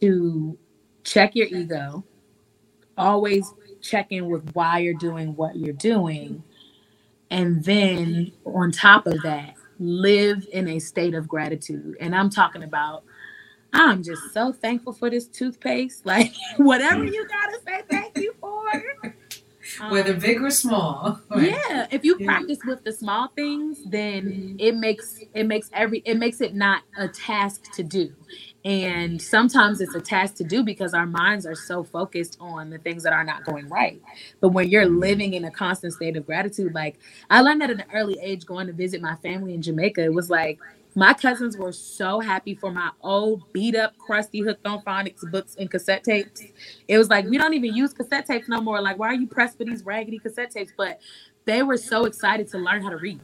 to 0.00 0.56
check 1.04 1.34
your 1.34 1.46
ego, 1.48 2.04
always 2.96 3.52
check 3.80 4.08
in 4.10 4.28
with 4.28 4.50
why 4.54 4.78
you're 4.78 4.94
doing 4.94 5.36
what 5.36 5.56
you're 5.56 5.72
doing. 5.74 6.42
And 7.30 7.64
then, 7.64 8.32
on 8.44 8.72
top 8.72 9.06
of 9.06 9.22
that, 9.22 9.54
live 9.78 10.46
in 10.52 10.68
a 10.68 10.78
state 10.78 11.14
of 11.14 11.28
gratitude. 11.28 11.96
And 12.00 12.14
I'm 12.14 12.30
talking 12.30 12.62
about 12.62 13.04
I'm 13.72 14.02
just 14.02 14.32
so 14.32 14.52
thankful 14.52 14.92
for 14.92 15.10
this 15.10 15.26
toothpaste. 15.26 16.02
Like 16.08 16.32
whatever 16.56 17.04
you 17.04 17.26
gotta 17.28 17.58
say 17.66 17.82
thank 17.88 18.16
you 18.16 18.34
for. 18.40 18.64
Um, 19.80 19.90
Whether 19.90 20.14
big 20.14 20.42
or 20.42 20.50
small. 20.50 21.20
Right? 21.30 21.54
Yeah. 21.68 21.86
If 21.90 22.04
you 22.04 22.16
practice 22.18 22.58
with 22.66 22.82
the 22.84 22.92
small 22.92 23.28
things, 23.36 23.84
then 23.84 24.24
mm-hmm. 24.24 24.56
it 24.58 24.76
makes 24.76 25.20
it 25.34 25.44
makes 25.44 25.68
every 25.72 26.02
it 26.04 26.16
makes 26.16 26.40
it 26.40 26.54
not 26.54 26.82
a 26.96 27.08
task 27.08 27.72
to 27.74 27.82
do. 27.82 28.12
And 28.64 29.20
sometimes 29.20 29.80
it's 29.80 29.94
a 29.94 30.00
task 30.00 30.34
to 30.36 30.44
do 30.44 30.64
because 30.64 30.92
our 30.92 31.06
minds 31.06 31.46
are 31.46 31.54
so 31.54 31.84
focused 31.84 32.36
on 32.40 32.70
the 32.70 32.78
things 32.78 33.02
that 33.04 33.12
are 33.12 33.24
not 33.24 33.44
going 33.44 33.68
right. 33.68 34.02
But 34.40 34.50
when 34.50 34.68
you're 34.68 34.84
mm-hmm. 34.84 34.98
living 34.98 35.34
in 35.34 35.44
a 35.44 35.50
constant 35.50 35.92
state 35.92 36.16
of 36.16 36.26
gratitude, 36.26 36.74
like 36.74 36.98
I 37.30 37.42
learned 37.42 37.60
that 37.60 37.70
at 37.70 37.76
an 37.76 37.84
early 37.92 38.18
age 38.20 38.46
going 38.46 38.66
to 38.66 38.72
visit 38.72 39.00
my 39.00 39.16
family 39.16 39.54
in 39.54 39.62
Jamaica, 39.62 40.02
it 40.02 40.12
was 40.12 40.28
like 40.30 40.58
my 40.94 41.14
cousins 41.14 41.56
were 41.56 41.72
so 41.72 42.20
happy 42.20 42.54
for 42.54 42.70
my 42.70 42.90
old 43.02 43.52
beat 43.52 43.76
up, 43.76 43.96
crusty 43.98 44.40
hooked 44.40 44.66
on 44.66 44.82
phonics 44.82 45.28
books 45.30 45.56
and 45.58 45.70
cassette 45.70 46.04
tapes. 46.04 46.42
It 46.88 46.98
was 46.98 47.08
like 47.08 47.26
we 47.26 47.38
don't 47.38 47.54
even 47.54 47.74
use 47.74 47.92
cassette 47.92 48.26
tapes 48.26 48.48
no 48.48 48.60
more. 48.60 48.80
Like, 48.80 48.98
why 48.98 49.08
are 49.08 49.14
you 49.14 49.26
pressed 49.26 49.58
for 49.58 49.64
these 49.64 49.84
raggedy 49.84 50.18
cassette 50.18 50.50
tapes? 50.50 50.72
But 50.76 51.00
they 51.44 51.62
were 51.62 51.76
so 51.76 52.04
excited 52.04 52.48
to 52.48 52.58
learn 52.58 52.82
how 52.82 52.90
to 52.90 52.96
read. 52.96 53.20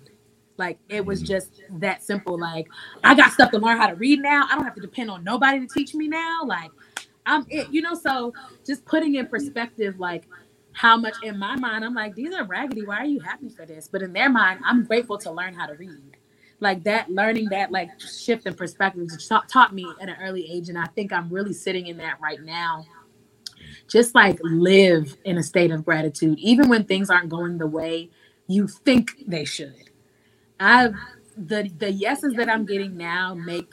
Like 0.57 0.79
it 0.89 1.05
was 1.05 1.21
mm-hmm. 1.21 1.33
just 1.33 1.62
that 1.71 2.03
simple. 2.03 2.39
Like 2.39 2.69
I 3.03 3.15
got 3.15 3.33
stuff 3.33 3.51
to 3.53 3.59
learn 3.59 3.79
how 3.79 3.89
to 3.89 3.97
read 3.97 4.21
now. 4.21 4.47
I 4.51 4.55
don't 4.55 4.65
have 4.65 4.75
to 4.77 4.81
depend 4.81 5.11
on 5.11 5.25
nobody 5.25 5.61
to 5.61 5.67
teach 5.67 5.95
me 5.95 6.09
now. 6.09 6.43
Like 6.45 6.71
I'm 7.27 7.45
it, 7.49 7.69
you 7.71 7.83
know. 7.83 7.95
So 7.95 8.33
just 8.67 8.85
putting 8.85 9.17
in 9.17 9.27
perspective, 9.27 9.99
like 9.99 10.25
how 10.73 10.97
much 10.97 11.15
in 11.23 11.39
my 11.39 11.57
mind, 11.57 11.85
I'm 11.85 11.95
like, 11.95 12.15
these 12.15 12.35
are 12.35 12.45
raggedy. 12.45 12.85
Why 12.85 12.99
are 12.99 13.07
you 13.07 13.21
happy 13.21 13.49
for 13.49 13.65
this? 13.65 13.89
But 13.89 14.03
in 14.03 14.12
their 14.12 14.29
mind, 14.29 14.61
I'm 14.65 14.85
grateful 14.85 15.19
to 15.19 15.31
learn 15.31 15.55
how 15.55 15.67
to 15.67 15.75
read 15.75 16.14
like 16.61 16.84
that 16.84 17.11
learning 17.11 17.48
that 17.50 17.70
like 17.70 17.88
shift 18.00 18.46
in 18.46 18.55
perspective 18.55 19.09
taught, 19.28 19.48
taught 19.48 19.74
me 19.74 19.86
at 20.00 20.09
an 20.09 20.16
early 20.22 20.50
age 20.50 20.68
and 20.68 20.78
i 20.78 20.86
think 20.94 21.12
i'm 21.12 21.28
really 21.28 21.52
sitting 21.52 21.86
in 21.86 21.96
that 21.98 22.20
right 22.20 22.42
now. 22.42 22.84
Just 23.88 24.14
like 24.14 24.38
live 24.42 25.16
in 25.24 25.38
a 25.38 25.42
state 25.42 25.70
of 25.70 25.84
gratitude. 25.84 26.38
Even 26.38 26.68
when 26.68 26.84
things 26.84 27.11
aren't 27.11 27.28
going 27.28 27.59
the 27.59 27.66
way 27.66 28.11
you 28.46 28.66
think 28.66 29.11
they 29.26 29.44
should. 29.44 29.90
I've 30.59 30.94
the 31.36 31.68
the 31.78 31.90
yeses 31.90 32.34
that 32.34 32.48
i'm 32.48 32.64
getting 32.64 32.96
now 32.96 33.34
make 33.34 33.72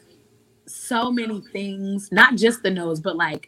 so 0.66 1.12
many 1.12 1.42
things 1.54 2.12
not 2.12 2.36
just 2.36 2.64
the 2.64 2.72
no's 2.72 3.00
but 3.00 3.16
like 3.16 3.48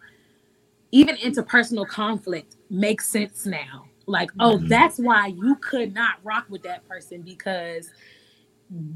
even 0.92 1.16
interpersonal 1.16 1.88
conflict 1.88 2.56
makes 2.70 3.08
sense 3.08 3.48
now. 3.48 3.86
Like 4.06 4.30
oh 4.40 4.58
mm-hmm. 4.58 4.68
that's 4.68 5.00
why 5.00 5.28
you 5.28 5.56
could 5.56 5.94
not 5.94 6.18
rock 6.24 6.46
with 6.50 6.62
that 6.64 6.88
person 6.88 7.22
because 7.22 7.90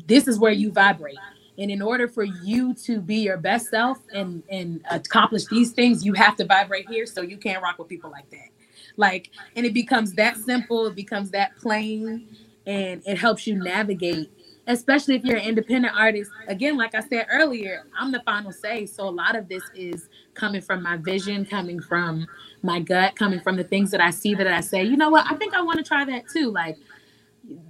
this 0.08 0.28
is 0.28 0.40
where 0.40 0.52
you 0.52 0.72
vibrate. 0.72 1.18
And 1.60 1.72
in 1.72 1.82
order 1.82 2.08
for 2.08 2.24
you 2.24 2.74
to 2.86 3.00
be 3.02 3.18
your 3.18 3.38
best 3.38 3.70
self 3.70 4.00
and 4.14 4.44
and 4.50 4.82
accomplish 4.90 5.46
these 5.48 5.72
things 5.72 6.06
you 6.06 6.14
have 6.14 6.36
to 6.38 6.46
vibrate 6.46 6.88
here 6.90 7.06
so 7.06 7.22
you 7.22 7.38
can't 7.38 7.62
rock 7.64 7.80
with 7.80 7.88
people 7.88 8.12
like 8.12 8.30
that. 8.32 8.50
Like 8.96 9.32
and 9.56 9.66
it 9.66 9.74
becomes 9.74 10.14
that 10.14 10.38
simple 10.38 10.88
it 10.88 10.96
becomes 10.96 11.32
that 11.32 11.56
plain 11.58 12.28
and 12.66 13.02
it 13.06 13.18
helps 13.18 13.48
you 13.48 13.56
navigate 13.56 14.32
especially 14.70 15.16
if 15.16 15.24
you're 15.24 15.38
an 15.38 15.46
independent 15.46 15.96
artist. 15.98 16.32
Again 16.48 16.78
like 16.78 16.94
i 16.96 17.02
said 17.02 17.28
earlier 17.32 17.86
i'm 18.00 18.12
the 18.12 18.22
final 18.22 18.52
say. 18.52 18.86
So 18.86 19.08
a 19.08 19.12
lot 19.12 19.36
of 19.36 19.48
this 19.50 19.64
is 19.76 20.10
coming 20.36 20.62
from 20.62 20.84
my 20.84 20.98
vision 20.98 21.46
coming 21.46 21.80
from 21.80 22.28
my 22.64 22.80
gut 22.80 23.16
coming 23.16 23.40
from 23.40 23.56
the 23.56 23.64
things 23.64 23.92
that 23.92 24.02
i 24.02 24.12
see 24.12 24.36
that 24.36 24.48
i 24.48 24.62
say 24.62 24.84
you 24.84 24.98
know 24.98 25.10
what? 25.10 25.26
I 25.30 25.36
think 25.36 25.56
i 25.56 25.62
want 25.62 25.78
to 25.80 25.84
try 25.84 26.06
that 26.06 26.28
too. 26.30 26.52
Like 26.52 26.78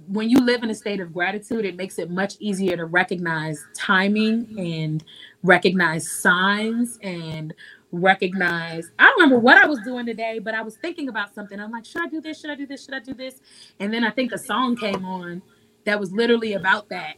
when 0.06 0.28
you 0.28 0.38
live 0.38 0.62
in 0.62 0.70
a 0.70 0.74
state 0.74 1.00
of 1.00 1.12
gratitude, 1.12 1.64
it 1.64 1.76
makes 1.76 1.98
it 1.98 2.10
much 2.10 2.34
easier 2.40 2.76
to 2.76 2.84
recognize 2.86 3.64
timing 3.74 4.54
and 4.58 5.04
recognize 5.42 6.10
signs 6.10 6.98
and 7.02 7.54
recognize. 7.92 8.90
I 8.98 9.04
don't 9.04 9.20
remember 9.20 9.38
what 9.38 9.56
I 9.56 9.66
was 9.66 9.78
doing 9.80 10.06
today, 10.06 10.40
but 10.40 10.54
I 10.54 10.62
was 10.62 10.76
thinking 10.76 11.08
about 11.08 11.34
something. 11.34 11.58
I'm 11.60 11.70
like, 11.70 11.84
should 11.84 12.02
I 12.02 12.08
do 12.08 12.20
this? 12.20 12.40
Should 12.40 12.50
I 12.50 12.54
do 12.54 12.66
this? 12.66 12.84
Should 12.84 12.94
I 12.94 13.00
do 13.00 13.14
this? 13.14 13.40
And 13.80 13.92
then 13.92 14.04
I 14.04 14.10
think 14.10 14.32
a 14.32 14.38
song 14.38 14.76
came 14.76 15.04
on 15.04 15.42
that 15.84 15.98
was 15.98 16.12
literally 16.12 16.54
about 16.54 16.88
that. 16.88 17.14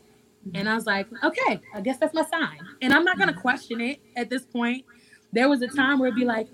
And 0.55 0.69
I 0.69 0.75
was 0.75 0.87
like, 0.87 1.07
okay, 1.23 1.61
I 1.75 1.81
guess 1.81 1.99
that's 1.99 2.15
my 2.15 2.25
sign. 2.25 2.59
And 2.83 2.93
I'm 2.93 3.05
not 3.05 3.19
going 3.19 3.29
to 3.29 3.35
mm. 3.35 3.41
question 3.41 3.81
it 3.81 4.01
at 4.17 4.31
this 4.31 4.45
point. 4.45 4.85
There 5.33 5.49
was 5.49 5.63
a 5.63 5.69
time 5.69 5.99
where 5.99 6.09
it'd 6.09 6.19
be 6.19 6.25
like, 6.25 6.49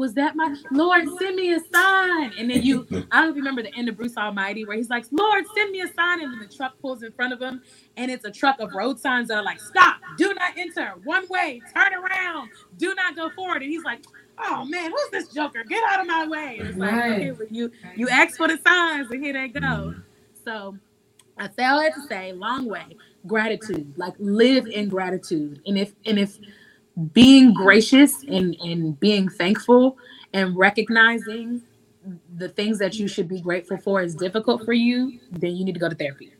was 0.00 0.14
that 0.16 0.36
my 0.36 0.56
Lord? 0.72 1.04
Send 1.20 1.36
me 1.36 1.54
a 1.54 1.60
sign. 1.72 2.32
And 2.38 2.50
then 2.50 2.62
you, 2.64 2.88
I 3.12 3.22
don't 3.26 3.36
remember 3.36 3.62
the 3.62 3.74
end 3.76 3.90
of 3.90 3.96
Bruce 3.98 4.18
Almighty 4.18 4.66
where 4.66 4.76
he's 4.76 4.90
like, 4.90 5.06
Lord, 5.12 5.44
send 5.56 5.72
me 5.72 5.82
a 5.82 5.88
sign. 5.88 6.22
And 6.22 6.34
then 6.34 6.40
the 6.40 6.54
truck 6.54 6.74
pulls 6.80 7.04
in 7.04 7.12
front 7.12 7.34
of 7.34 7.42
him. 7.42 7.62
And 7.98 8.10
it's 8.10 8.26
a 8.26 8.32
truck 8.32 8.60
of 8.60 8.74
road 8.74 9.00
signs 9.00 9.28
that 9.28 9.38
are 9.38 9.44
like, 9.44 9.60
stop, 9.60 9.98
do 10.18 10.34
not 10.34 10.54
enter, 10.58 10.94
one 11.04 11.26
way, 11.30 11.62
turn 11.74 11.94
around, 11.94 12.50
do 12.78 12.94
not 12.96 13.16
go 13.16 13.30
forward. 13.30 13.62
And 13.62 13.72
he's 13.72 13.84
like, 13.84 14.04
oh 14.38 14.66
man, 14.66 14.92
who's 14.92 15.10
this 15.12 15.28
joker? 15.34 15.64
Get 15.64 15.84
out 15.90 16.00
of 16.02 16.08
my 16.08 16.28
way. 16.28 16.58
And 16.60 16.68
it's 16.70 16.78
like, 16.78 16.92
Right. 16.92 17.12
okay, 17.14 17.32
well, 17.32 17.48
you, 17.50 17.72
you 17.96 18.08
ask 18.10 18.38
for 18.38 18.48
the 18.48 18.58
signs 18.66 19.10
and 19.12 19.24
here 19.24 19.34
they 19.34 19.48
go. 19.48 19.60
Mm. 19.60 20.04
So 20.44 20.76
I 21.38 21.48
say 21.50 21.64
all 21.66 21.80
that 21.80 21.94
to 21.94 22.02
say, 22.08 22.32
long 22.32 22.66
way, 22.66 22.96
gratitude. 23.26 23.94
Like 23.98 24.14
live 24.18 24.66
in 24.68 24.88
gratitude. 24.88 25.60
And 25.66 25.78
if 25.78 25.94
and 26.06 26.18
if 26.18 26.38
being 27.12 27.54
gracious 27.54 28.24
and, 28.24 28.56
and 28.60 28.98
being 29.00 29.28
thankful 29.28 29.98
and 30.34 30.56
recognizing 30.56 31.62
the 32.36 32.48
things 32.48 32.78
that 32.80 32.98
you 32.98 33.08
should 33.08 33.28
be 33.28 33.40
grateful 33.40 33.78
for 33.78 34.02
is 34.02 34.14
difficult 34.14 34.64
for 34.64 34.72
you, 34.74 35.20
then 35.32 35.56
you 35.56 35.64
need 35.64 35.74
to 35.74 35.80
go 35.80 35.88
to 35.88 35.96
therapy. 35.96 36.34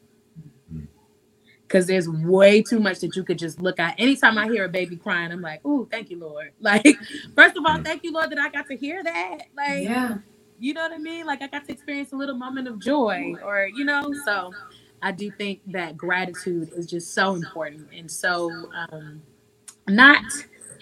Because 1.69 1.87
there's 1.87 2.09
way 2.09 2.63
too 2.63 2.81
much 2.81 3.01
that 3.01 3.17
you 3.17 3.25
could 3.25 3.39
just 3.39 3.61
look 3.63 3.81
at. 3.81 3.95
Anytime 3.99 4.39
I 4.39 4.49
hear 4.49 4.65
a 4.67 4.69
baby 4.71 4.97
crying, 4.97 5.33
I'm 5.33 5.43
like, 5.43 5.65
"Ooh, 5.67 5.89
thank 5.91 6.11
you, 6.11 6.19
Lord!" 6.19 6.53
Like, 6.61 6.99
first 7.37 7.57
of 7.57 7.65
all, 7.67 7.79
thank 7.83 8.05
you, 8.05 8.13
Lord, 8.13 8.31
that 8.31 8.39
I 8.39 8.51
got 8.51 8.67
to 8.69 8.77
hear 8.77 9.03
that. 9.05 9.39
Like, 9.57 9.85
Yeah. 9.85 10.19
you 10.59 10.75
know 10.75 10.83
what 10.83 10.93
I 10.93 10.99
mean? 10.99 11.27
Like 11.27 11.43
I 11.43 11.49
got 11.49 11.67
to 11.67 11.73
experience 11.73 12.13
a 12.13 12.17
little 12.17 12.37
moment 12.37 12.69
of 12.69 12.81
joy 12.81 13.39
or 13.45 13.69
you 13.69 13.85
know, 13.85 14.13
so 14.27 14.53
I 15.03 15.13
do 15.13 15.31
think 15.31 15.61
that 15.73 15.97
gratitude 15.97 16.71
is 16.77 16.87
just 16.87 17.15
so 17.15 17.35
important 17.35 17.89
and 17.97 18.11
so 18.11 18.71
um 18.93 19.23
not 19.89 20.23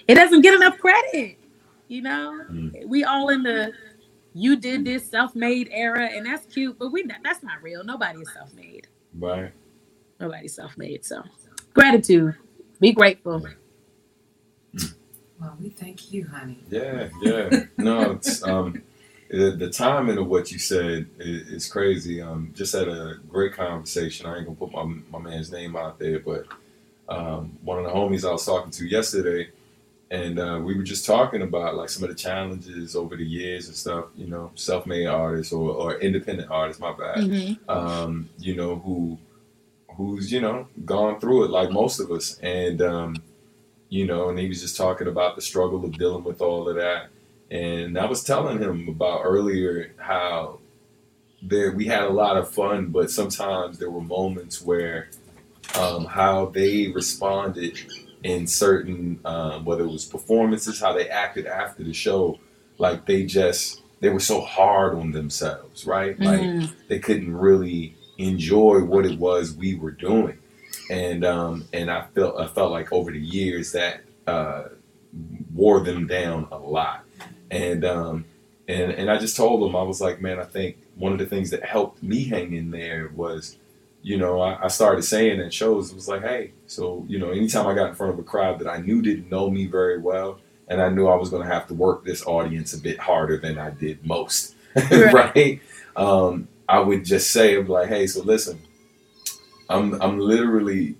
it 0.08 0.14
doesn't 0.14 0.40
get 0.40 0.54
enough 0.54 0.78
credit, 0.78 1.38
you 1.88 2.02
know? 2.02 2.44
Mm. 2.50 2.86
We 2.86 3.04
all 3.04 3.28
in 3.28 3.42
the 3.42 3.72
you 4.34 4.56
did 4.56 4.84
this 4.84 5.08
self-made 5.08 5.68
era 5.72 6.06
and 6.06 6.26
that's 6.26 6.46
cute, 6.46 6.78
but 6.78 6.92
we 6.92 7.02
not, 7.04 7.18
that's 7.24 7.42
not 7.42 7.62
real. 7.62 7.84
Nobody 7.84 8.20
is 8.20 8.32
self-made. 8.32 8.88
Right. 9.18 9.52
Nobody's 10.20 10.54
self-made. 10.54 11.04
So 11.04 11.22
gratitude. 11.74 12.34
Be 12.80 12.92
grateful. 12.92 13.44
Well, 15.40 15.56
we 15.60 15.70
thank 15.70 16.12
you, 16.12 16.26
honey. 16.26 16.58
Yeah, 16.70 17.08
yeah. 17.22 17.64
No, 17.78 18.12
it's 18.12 18.42
um 18.42 18.82
the, 19.30 19.52
the 19.52 19.70
timing 19.70 20.18
of 20.18 20.26
what 20.26 20.50
you 20.50 20.58
said 20.58 21.06
is, 21.18 21.48
is 21.48 21.72
crazy. 21.72 22.22
Um 22.22 22.52
just 22.54 22.74
had 22.74 22.88
a 22.88 23.16
great 23.28 23.52
conversation. 23.54 24.26
I 24.26 24.38
ain't 24.38 24.46
gonna 24.46 24.56
put 24.56 24.72
my 24.72 24.84
my 25.10 25.18
man's 25.18 25.52
name 25.52 25.76
out 25.76 25.98
there, 25.98 26.20
but 26.20 26.46
um 27.08 27.58
one 27.62 27.78
of 27.78 27.84
the 27.84 27.90
homies 27.90 28.28
I 28.28 28.32
was 28.32 28.46
talking 28.46 28.70
to 28.72 28.86
yesterday 28.86 29.50
and 30.10 30.38
uh, 30.38 30.60
we 30.62 30.74
were 30.74 30.82
just 30.82 31.04
talking 31.04 31.42
about 31.42 31.76
like 31.76 31.90
some 31.90 32.02
of 32.02 32.08
the 32.08 32.14
challenges 32.14 32.96
over 32.96 33.16
the 33.16 33.24
years 33.24 33.66
and 33.68 33.76
stuff, 33.76 34.06
you 34.16 34.26
know, 34.26 34.50
self-made 34.54 35.06
artists 35.06 35.52
or, 35.52 35.70
or 35.70 35.98
independent 35.98 36.50
artists, 36.50 36.80
my 36.80 36.92
bad. 36.92 37.18
Mhm. 37.18 37.58
um, 37.68 38.28
you 38.38 38.56
know, 38.56 38.76
who 38.76 39.18
who's 39.96 40.30
you 40.30 40.40
know 40.40 40.66
gone 40.84 41.18
through 41.20 41.44
it 41.44 41.50
like 41.50 41.70
most 41.70 42.00
of 42.00 42.10
us, 42.10 42.38
and 42.38 42.80
um, 42.80 43.16
you 43.88 44.06
know, 44.06 44.28
and 44.30 44.38
he 44.38 44.48
was 44.48 44.60
just 44.60 44.76
talking 44.76 45.08
about 45.08 45.36
the 45.36 45.42
struggle 45.42 45.84
of 45.84 45.98
dealing 45.98 46.24
with 46.24 46.40
all 46.40 46.68
of 46.68 46.76
that, 46.76 47.08
and 47.50 47.98
I 47.98 48.06
was 48.06 48.22
telling 48.22 48.58
him 48.58 48.88
about 48.88 49.22
earlier 49.24 49.92
how 49.98 50.60
there 51.42 51.72
we 51.72 51.86
had 51.86 52.04
a 52.04 52.10
lot 52.10 52.36
of 52.36 52.50
fun, 52.50 52.86
but 52.86 53.10
sometimes 53.10 53.78
there 53.78 53.90
were 53.90 54.00
moments 54.00 54.62
where 54.62 55.10
um, 55.78 56.04
how 56.06 56.46
they 56.46 56.88
responded 56.88 57.78
in 58.22 58.46
certain 58.46 59.20
um, 59.24 59.64
whether 59.64 59.84
it 59.84 59.90
was 59.90 60.04
performances, 60.04 60.80
how 60.80 60.92
they 60.92 61.08
acted 61.08 61.46
after 61.46 61.84
the 61.84 61.92
show, 61.92 62.38
like 62.78 63.06
they 63.06 63.24
just 63.24 63.82
they 64.00 64.08
were 64.08 64.20
so 64.20 64.40
hard 64.40 64.94
on 64.94 65.12
themselves, 65.12 65.86
right? 65.86 66.18
Like 66.20 66.40
Mhm. 66.40 66.68
they 66.88 66.98
couldn't 66.98 67.34
really 67.36 67.94
enjoy 68.18 68.82
what 68.82 69.06
it 69.06 69.18
was 69.18 69.54
we 69.54 69.74
were 69.74 69.90
doing, 69.92 70.38
and 70.90 71.24
um, 71.24 71.66
and 71.72 71.90
I 71.90 72.06
felt 72.14 72.38
I 72.40 72.46
felt 72.46 72.70
like 72.72 72.92
over 72.92 73.10
the 73.12 73.20
years 73.20 73.72
that 73.72 74.02
uh, 74.26 74.64
wore 75.54 75.80
them 75.80 76.06
down 76.06 76.48
a 76.50 76.58
lot, 76.58 77.04
and 77.50 77.84
um, 77.84 78.24
and 78.66 78.92
and 78.92 79.10
I 79.10 79.18
just 79.18 79.36
told 79.36 79.62
them 79.62 79.76
I 79.76 79.82
was 79.82 80.00
like, 80.00 80.20
man, 80.20 80.38
I 80.38 80.44
think 80.44 80.76
one 80.96 81.12
of 81.12 81.18
the 81.18 81.26
things 81.26 81.50
that 81.50 81.64
helped 81.64 82.02
me 82.02 82.24
hang 82.24 82.52
in 82.54 82.70
there 82.70 83.10
was, 83.14 83.56
you 84.08 84.16
know, 84.16 84.40
I, 84.40 84.64
I 84.64 84.68
started 84.68 85.02
saying 85.02 85.38
in 85.38 85.50
shows 85.50 85.90
it 85.90 85.94
was 85.94 86.08
like, 86.08 86.22
hey, 86.22 86.52
so 86.66 87.04
you 87.08 87.18
know, 87.18 87.30
anytime 87.30 87.66
I 87.66 87.74
got 87.74 87.90
in 87.90 87.94
front 87.94 88.14
of 88.14 88.18
a 88.18 88.22
crowd 88.22 88.58
that 88.60 88.66
I 88.66 88.78
knew 88.78 89.02
didn't 89.02 89.28
know 89.28 89.50
me 89.50 89.66
very 89.66 89.98
well, 89.98 90.38
and 90.68 90.80
I 90.80 90.88
knew 90.88 91.08
I 91.08 91.16
was 91.16 91.28
going 91.28 91.46
to 91.46 91.52
have 91.54 91.66
to 91.66 91.74
work 91.74 92.04
this 92.06 92.24
audience 92.26 92.72
a 92.72 92.78
bit 92.80 92.98
harder 92.98 93.36
than 93.36 93.58
I 93.58 93.68
did 93.68 94.06
most, 94.06 94.54
Right. 94.90 95.12
right? 95.34 95.60
Um, 95.94 96.48
I 96.66 96.78
would 96.80 97.04
just 97.04 97.30
say, 97.32 97.56
I'm 97.58 97.68
like, 97.68 97.88
hey, 97.88 98.06
so 98.06 98.22
listen, 98.22 98.62
I'm 99.68 100.00
I'm 100.00 100.18
literally 100.18 100.96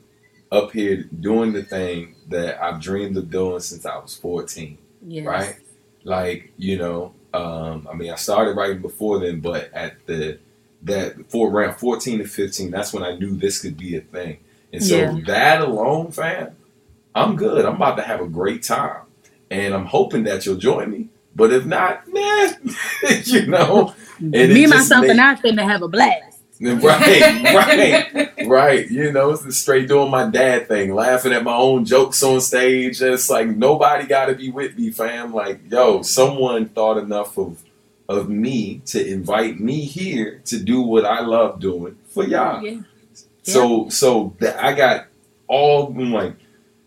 up 0.52 0.72
here 0.72 1.04
doing 1.04 1.54
the 1.54 1.62
thing 1.62 2.14
that 2.28 2.62
I've 2.62 2.78
dreamed 2.80 3.16
of 3.16 3.30
doing 3.30 3.60
since 3.60 3.86
I 3.86 3.96
was 3.96 4.14
14, 4.16 4.76
Yes. 5.06 5.26
right? 5.26 5.56
Like, 6.04 6.52
you 6.58 6.76
know, 6.76 7.14
um, 7.32 7.88
I 7.90 7.94
mean, 7.94 8.10
I 8.10 8.16
started 8.16 8.54
writing 8.54 8.82
before 8.82 9.18
then, 9.18 9.40
but 9.40 9.72
at 9.72 9.94
the 10.06 10.38
that 10.82 11.30
for 11.30 11.50
around 11.50 11.74
14 11.76 12.18
to 12.18 12.24
15, 12.26 12.70
that's 12.70 12.92
when 12.92 13.02
I 13.02 13.16
knew 13.16 13.36
this 13.36 13.60
could 13.60 13.76
be 13.76 13.96
a 13.96 14.00
thing. 14.00 14.38
And 14.72 14.82
so 14.82 14.96
Yeah. 14.96 15.16
that 15.26 15.60
alone, 15.62 16.10
fam, 16.12 16.56
I'm 17.14 17.36
good. 17.36 17.64
I'm 17.64 17.76
about 17.76 17.96
to 17.96 18.02
have 18.02 18.20
a 18.20 18.28
great 18.28 18.62
time. 18.62 19.02
And 19.50 19.74
I'm 19.74 19.86
hoping 19.86 20.24
that 20.24 20.44
you'll 20.46 20.56
join 20.56 20.90
me. 20.90 21.08
But 21.34 21.52
if 21.52 21.64
not, 21.64 22.02
man, 22.12 22.54
you 23.24 23.46
know, 23.46 23.94
And 24.20 24.32
Me, 24.52 24.66
myself, 24.66 25.02
made- 25.02 25.10
and 25.10 25.20
I 25.20 25.34
finna 25.36 25.62
have 25.62 25.82
a 25.82 25.88
blast. 25.88 26.38
right, 26.60 26.82
right, 27.54 28.46
right. 28.46 28.90
You 28.90 29.12
know, 29.12 29.30
it's 29.30 29.42
the 29.44 29.52
straight 29.52 29.88
doing 29.88 30.10
my 30.10 30.28
dad 30.28 30.66
thing, 30.68 30.92
laughing 30.94 31.32
at 31.32 31.44
my 31.44 31.54
own 31.54 31.84
jokes 31.84 32.22
on 32.22 32.40
stage. 32.40 33.00
And 33.00 33.14
it's 33.14 33.30
like 33.30 33.46
nobody 33.48 34.06
got 34.06 34.26
to 34.26 34.34
be 34.34 34.50
with 34.50 34.76
me, 34.76 34.90
fam. 34.90 35.32
Like, 35.32 35.60
yo, 35.70 36.02
someone 36.02 36.66
thought 36.68 36.98
enough 36.98 37.38
of 37.38 37.62
of 38.08 38.28
me 38.28 38.80
to 38.86 39.06
invite 39.06 39.60
me 39.60 39.82
here 39.82 40.40
to 40.46 40.58
do 40.58 40.80
what 40.80 41.04
I 41.04 41.20
love 41.20 41.60
doing 41.60 41.98
for 42.08 42.24
y'all. 42.24 42.62
Yeah. 42.62 42.80
So, 43.42 43.88
so 43.88 44.36
that 44.40 44.62
I 44.62 44.74
got 44.74 45.06
all 45.46 45.88
I'm 45.88 46.12
like 46.12 46.34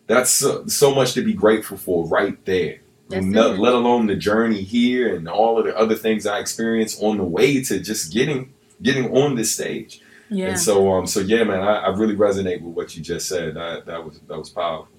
that's 0.07 0.31
so, 0.31 0.67
so 0.67 0.93
much 0.93 1.13
to 1.13 1.23
be 1.23 1.33
grateful 1.33 1.77
for 1.77 2.05
right 2.05 2.43
there. 2.45 2.79
No- 3.09 3.51
let 3.51 3.73
alone 3.73 4.07
the 4.07 4.15
journey 4.15 4.61
here 4.61 5.15
and 5.15 5.27
all 5.27 5.57
of 5.57 5.65
the 5.65 5.77
other 5.77 5.95
things 5.95 6.25
I 6.25 6.39
experienced 6.39 7.01
on 7.01 7.17
the 7.17 7.23
way 7.23 7.61
to 7.63 7.79
just 7.79 8.13
getting 8.13 8.53
getting 8.81 9.15
on 9.15 9.35
this 9.35 9.53
stage. 9.53 10.01
Yeah. 10.29 10.47
And 10.47 10.59
so, 10.59 10.93
um, 10.93 11.07
so 11.07 11.19
yeah, 11.19 11.43
man, 11.43 11.61
I, 11.61 11.77
I 11.77 11.87
really 11.89 12.15
resonate 12.15 12.61
with 12.61 12.73
what 12.73 12.95
you 12.95 13.03
just 13.03 13.27
said. 13.27 13.55
That 13.55 13.85
that 13.85 14.03
was 14.05 14.19
that 14.27 14.37
was 14.37 14.49
powerful. 14.49 14.90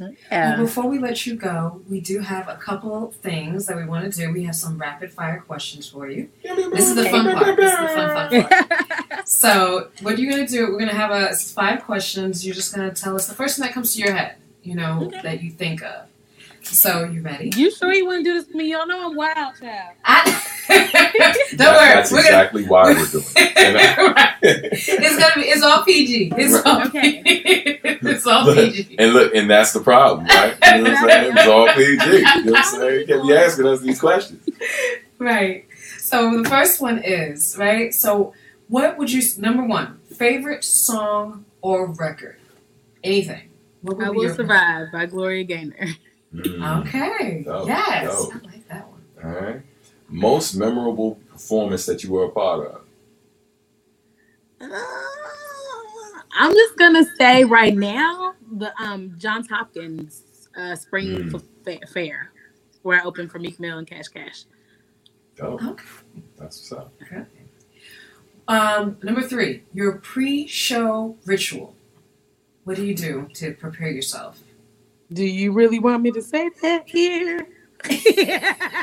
Well, 0.00 0.12
Yeah. 0.30 0.56
before 0.56 0.88
we 0.88 0.98
let 0.98 1.26
you 1.26 1.36
go, 1.36 1.82
we 1.88 2.00
do 2.00 2.20
have 2.20 2.48
a 2.48 2.56
couple 2.56 3.12
things 3.22 3.66
that 3.66 3.76
we 3.76 3.84
want 3.84 4.10
to 4.12 4.18
do. 4.20 4.32
We 4.32 4.44
have 4.44 4.56
some 4.56 4.78
rapid 4.78 5.12
fire 5.12 5.40
questions 5.46 5.88
for 5.88 6.08
you. 6.08 6.28
This 6.42 6.88
is 6.88 6.94
the 6.94 7.04
fun 7.08 7.32
part. 7.34 7.56
This 7.56 7.72
is 7.72 7.78
the 7.78 7.88
fun, 7.88 8.30
fun 8.30 8.44
part. 8.44 9.26
So, 9.26 9.88
what 10.02 10.14
are 10.14 10.16
you're 10.20 10.32
going 10.32 10.46
to 10.46 10.52
do, 10.52 10.62
we're 10.66 10.78
going 10.78 10.88
to 10.90 10.96
have 10.96 11.10
a 11.10 11.34
five 11.36 11.82
questions. 11.84 12.44
You're 12.44 12.54
just 12.54 12.74
going 12.74 12.88
to 12.92 13.00
tell 13.02 13.14
us 13.14 13.28
the 13.28 13.34
first 13.34 13.56
thing 13.56 13.64
that 13.64 13.72
comes 13.72 13.94
to 13.94 14.00
your 14.00 14.12
head, 14.14 14.36
you 14.62 14.74
know, 14.74 15.04
Okay. 15.06 15.20
that 15.22 15.42
you 15.42 15.50
think 15.50 15.82
of. 15.82 16.06
So, 16.62 17.04
you 17.04 17.22
ready? 17.22 17.50
you 17.56 17.70
sure 17.70 17.92
you 17.92 18.06
want 18.06 18.24
to 18.24 18.30
do 18.30 18.34
this 18.34 18.46
to 18.48 18.56
me? 18.56 18.70
Y'all 18.70 18.86
know 18.86 19.10
I'm 19.10 19.16
wild, 19.16 19.54
child. 19.60 19.94
I, 20.04 20.24
don't 20.68 21.58
That- 21.58 21.76
worry. 21.76 21.94
That's 21.94 22.12
we're 22.12 22.20
exactly 22.20 22.64
why 22.66 22.92
we're 22.92 23.06
doing 23.06 23.24
it. 23.36 23.52
Right. 24.12 24.34
It's 24.42 25.18
gonna 25.18 25.34
be. 25.36 25.42
It's 25.42 25.62
all 25.62 25.84
PG. 25.84 26.32
It's 26.36 26.66
all 26.66 26.82
Okay. 26.86 27.22
it's 27.84 28.26
all 28.26 28.44
Look, 28.46 28.56
PG. 28.56 28.96
And 28.98 29.12
look, 29.12 29.34
and 29.34 29.48
that's 29.48 29.72
the 29.72 29.80
problem, 29.80 30.26
right? 30.26 30.56
You 30.76 30.82
know 30.82 30.90
what 30.90 30.98
I'm 31.02 31.08
saying? 31.08 31.32
It's 31.36 31.46
all 31.48 31.68
PG. 31.68 32.10
You 32.10 32.44
know 32.44 32.52
what 32.52 32.58
I'm 32.58 32.64
saying? 32.80 33.00
You 33.00 33.06
can't 33.06 33.26
be 33.28 33.34
asking 33.34 33.66
us 33.66 33.80
these 33.80 34.00
questions. 34.00 34.48
Right. 35.18 35.66
So 35.98 36.42
the 36.42 36.48
first 36.48 36.80
one 36.80 36.98
is 36.98 37.56
right. 37.58 37.94
So 37.94 38.34
what 38.68 38.98
would 38.98 39.12
you 39.12 39.22
number 39.38 39.64
one 39.64 40.00
favorite 40.16 40.64
song 40.64 41.44
or 41.60 41.86
record? 41.92 42.38
Anything. 43.04 43.50
What 43.82 43.98
would 43.98 44.06
I 44.06 44.10
be 44.10 44.16
Will 44.16 44.24
your- 44.24 44.34
Survive 44.34 44.88
by 44.92 45.06
Gloria 45.06 45.44
Gaynor. 45.44 45.88
Mm. 46.34 46.80
Okay. 46.82 47.42
Dope, 47.44 47.68
yes. 47.68 48.04
dope. 48.06 48.34
I 48.36 48.38
like 48.46 48.68
that 48.68 48.88
one. 48.88 49.02
All 49.24 49.30
right. 49.30 49.62
Most 50.08 50.54
memorable 50.54 51.16
performance 51.30 51.86
that 51.86 52.04
you 52.04 52.12
were 52.12 52.24
a 52.24 52.30
part 52.30 52.66
of. 52.66 52.80
I'm 56.34 56.52
just 56.54 56.76
gonna 56.78 57.04
say 57.18 57.44
right 57.44 57.76
now 57.76 58.34
the 58.58 58.72
um 58.82 59.14
Johns 59.18 59.48
Hopkins 59.50 60.24
uh, 60.56 60.76
Spring 60.76 61.30
Mm. 61.30 61.42
Fa- 61.64 61.86
Fair, 61.92 62.32
where 62.82 63.00
I 63.00 63.04
opened 63.04 63.30
for 63.32 63.38
Meek 63.38 63.60
Mill 63.60 63.78
and 63.78 63.86
Cash 63.86 64.08
Cash. 64.08 64.44
Dope. 65.36 65.62
Okay. 65.62 65.84
That's 66.38 66.58
what's 66.58 66.72
up. 66.72 66.92
Okay. 67.02 67.24
Um, 68.48 68.98
number 69.02 69.22
three, 69.22 69.62
your 69.74 69.98
pre-show 69.98 71.16
ritual. 71.26 71.74
What 72.64 72.76
do 72.76 72.84
you 72.86 72.94
do 72.94 73.28
to 73.34 73.54
prepare 73.54 73.90
yourself? 73.90 74.40
Do 75.12 75.24
you 75.24 75.52
really 75.52 75.78
want 75.78 76.02
me 76.02 76.12
to 76.12 76.22
say 76.22 76.50
that 76.62 76.88
here? 76.88 77.46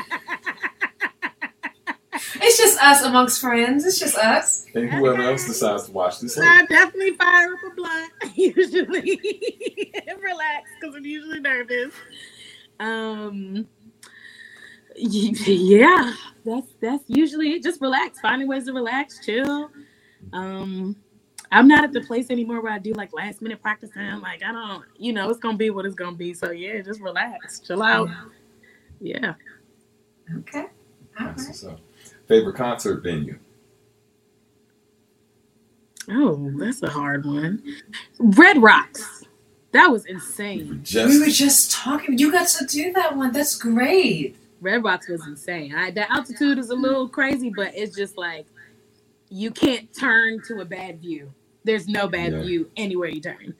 It's 2.42 2.58
just 2.58 2.82
us 2.82 3.02
amongst 3.02 3.40
friends. 3.40 3.84
It's 3.84 3.98
just 3.98 4.16
us. 4.16 4.66
And 4.74 4.90
whoever 4.90 5.22
else 5.22 5.46
decides 5.46 5.86
to 5.86 5.92
watch 5.92 6.20
this. 6.20 6.38
I 6.38 6.64
definitely 6.66 7.12
fire 7.16 7.52
up 7.54 7.72
a 7.72 7.74
blunt. 7.74 8.12
Usually, 8.36 9.20
relax 10.22 10.70
because 10.80 10.96
I'm 10.96 11.04
usually 11.04 11.40
nervous. 11.40 11.94
Um, 12.80 13.66
yeah, 14.96 16.14
that's 16.44 16.68
that's 16.80 17.04
usually 17.08 17.52
it. 17.52 17.62
Just 17.62 17.80
relax, 17.80 18.20
finding 18.20 18.48
ways 18.48 18.66
to 18.66 18.72
relax, 18.72 19.24
chill. 19.24 19.70
Um, 20.32 20.96
I'm 21.52 21.66
not 21.66 21.84
at 21.84 21.92
the 21.92 22.00
place 22.00 22.30
anymore 22.30 22.60
where 22.60 22.72
I 22.72 22.78
do 22.78 22.92
like 22.92 23.12
last 23.12 23.42
minute 23.42 23.60
practicing. 23.60 24.20
Like 24.20 24.42
I 24.44 24.52
don't, 24.52 24.84
you 24.96 25.12
know, 25.12 25.28
it's 25.30 25.40
gonna 25.40 25.56
be 25.56 25.70
what 25.70 25.84
it's 25.84 25.94
gonna 25.94 26.16
be. 26.16 26.32
So 26.34 26.50
yeah, 26.52 26.80
just 26.80 27.00
relax, 27.00 27.60
chill 27.60 27.82
out. 27.82 28.08
Uh-huh. 28.08 28.28
Yeah. 29.00 29.34
Okay. 30.38 30.66
Right. 31.18 31.36
what's. 31.36 31.64
Favorite 32.28 32.56
concert 32.56 33.02
venue? 33.02 33.38
Oh, 36.08 36.52
that's 36.56 36.82
a 36.82 36.90
hard 36.90 37.26
one. 37.26 37.62
Red 38.18 38.62
Rocks. 38.62 39.24
That 39.72 39.90
was 39.90 40.06
insane. 40.06 40.80
Just 40.82 41.08
we 41.08 41.20
were 41.20 41.26
just 41.26 41.70
talking. 41.70 42.18
You 42.18 42.32
got 42.32 42.48
to 42.48 42.66
do 42.66 42.92
that 42.92 43.16
one. 43.16 43.32
That's 43.32 43.56
great. 43.56 44.36
Red 44.60 44.84
Rocks 44.84 45.08
was 45.08 45.26
insane. 45.26 45.74
I, 45.74 45.90
the 45.90 46.10
altitude 46.12 46.58
is 46.58 46.70
a 46.70 46.74
little 46.74 47.08
crazy, 47.08 47.50
but 47.54 47.72
it's 47.74 47.96
just 47.96 48.16
like 48.16 48.46
you 49.28 49.50
can't 49.50 49.92
turn 49.94 50.42
to 50.48 50.60
a 50.60 50.64
bad 50.64 51.00
view. 51.00 51.32
There's 51.64 51.86
no 51.88 52.08
bad 52.08 52.32
Yeah. 52.32 52.40
view 52.42 52.70
anywhere 52.76 53.08
you 53.08 53.20
turn. 53.20 53.54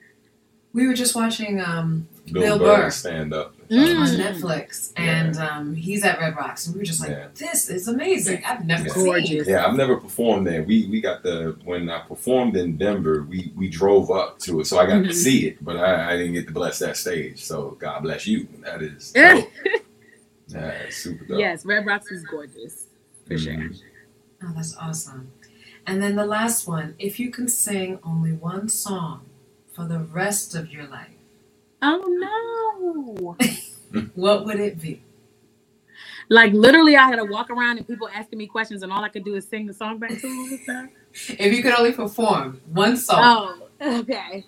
We 0.73 0.87
were 0.87 0.93
just 0.93 1.15
watching 1.15 1.59
um, 1.59 2.07
Bill, 2.31 2.41
Bill 2.41 2.59
Burr, 2.59 2.77
Burr. 2.83 2.91
stand 2.91 3.33
up. 3.33 3.55
Mm. 3.69 3.99
on 4.01 4.07
Netflix, 4.17 4.91
and 4.97 5.37
um, 5.37 5.75
he's 5.75 6.03
at 6.03 6.19
Red 6.19 6.35
Rocks, 6.35 6.65
and 6.67 6.75
we 6.75 6.79
were 6.79 6.85
just 6.85 6.99
like, 6.99 7.09
Yeah. 7.11 7.27
"This 7.35 7.69
is 7.69 7.87
amazing. 7.87 8.43
I've 8.45 8.65
never 8.65 8.83
Yeah. 8.87 8.93
seen." 8.93 9.05
Gorgeous. 9.05 9.47
Yeah, 9.47 9.65
I've 9.65 9.75
never 9.77 9.95
performed 9.97 10.45
there. 10.47 10.61
We 10.63 10.87
we 10.87 10.99
got 11.01 11.23
the 11.23 11.57
when 11.63 11.89
I 11.89 11.99
performed 12.01 12.57
in 12.57 12.75
Denver, 12.77 13.25
we 13.29 13.51
we 13.55 13.69
drove 13.69 14.11
up 14.11 14.39
to 14.39 14.59
it, 14.61 14.65
so 14.67 14.77
I 14.77 14.85
got 14.87 15.03
Mhm. 15.03 15.07
to 15.07 15.13
see 15.13 15.47
it, 15.47 15.63
but 15.63 15.77
I, 15.77 16.11
I 16.13 16.17
didn't 16.17 16.33
get 16.33 16.47
to 16.47 16.53
bless 16.53 16.79
that 16.79 16.97
stage. 16.97 17.43
So 17.43 17.77
God 17.79 18.03
bless 18.03 18.27
you. 18.27 18.47
That 18.63 18.81
is 18.81 19.13
Yeah. 19.15 19.35
dope. 19.35 19.49
yeah, 20.47 20.81
super 20.89 21.25
dope. 21.25 21.39
Yes, 21.39 21.65
Red 21.65 21.85
Rocks 21.85 22.11
is 22.11 22.23
gorgeous 22.25 22.87
for 23.27 23.37
sure. 23.37 23.53
Mhm. 23.53 23.81
Oh, 24.43 24.51
that's 24.55 24.75
awesome. 24.77 25.31
And 25.87 26.01
then 26.03 26.15
the 26.15 26.25
last 26.25 26.67
one: 26.67 26.95
if 26.99 27.19
you 27.19 27.31
can 27.31 27.47
sing 27.49 27.99
only 28.03 28.31
one 28.33 28.69
song 28.69 29.25
for 29.73 29.85
the 29.85 29.99
rest 29.99 30.53
of 30.55 30.71
your 30.71 30.87
life, 30.87 31.09
Oh 31.81 33.35
no! 33.37 33.47
what 34.15 34.45
would 34.45 34.59
it 34.59 34.81
be? 34.81 35.01
like 36.29 36.53
literally, 36.53 36.97
I 36.97 37.07
had 37.07 37.17
to 37.17 37.25
walk 37.25 37.51
around 37.51 37.79
and 37.79 37.87
people 37.87 38.09
asking 38.13 38.39
me 38.39 38.47
questions, 38.47 38.83
and 38.83 38.93
all 38.93 39.03
I 39.03 39.09
could 39.09 39.25
do 39.25 39.35
is 39.35 39.47
sing 39.47 39.67
the 39.67 39.73
song 39.73 39.99
back 39.99 40.11
to 40.21 40.59
them. 40.67 40.91
If 41.29 41.53
you 41.55 41.63
could 41.63 41.73
only 41.73 41.93
perform 41.93 42.61
one 42.71 42.97
song, 42.97 43.21
Oh, 43.23 43.67
okay. 43.81 44.45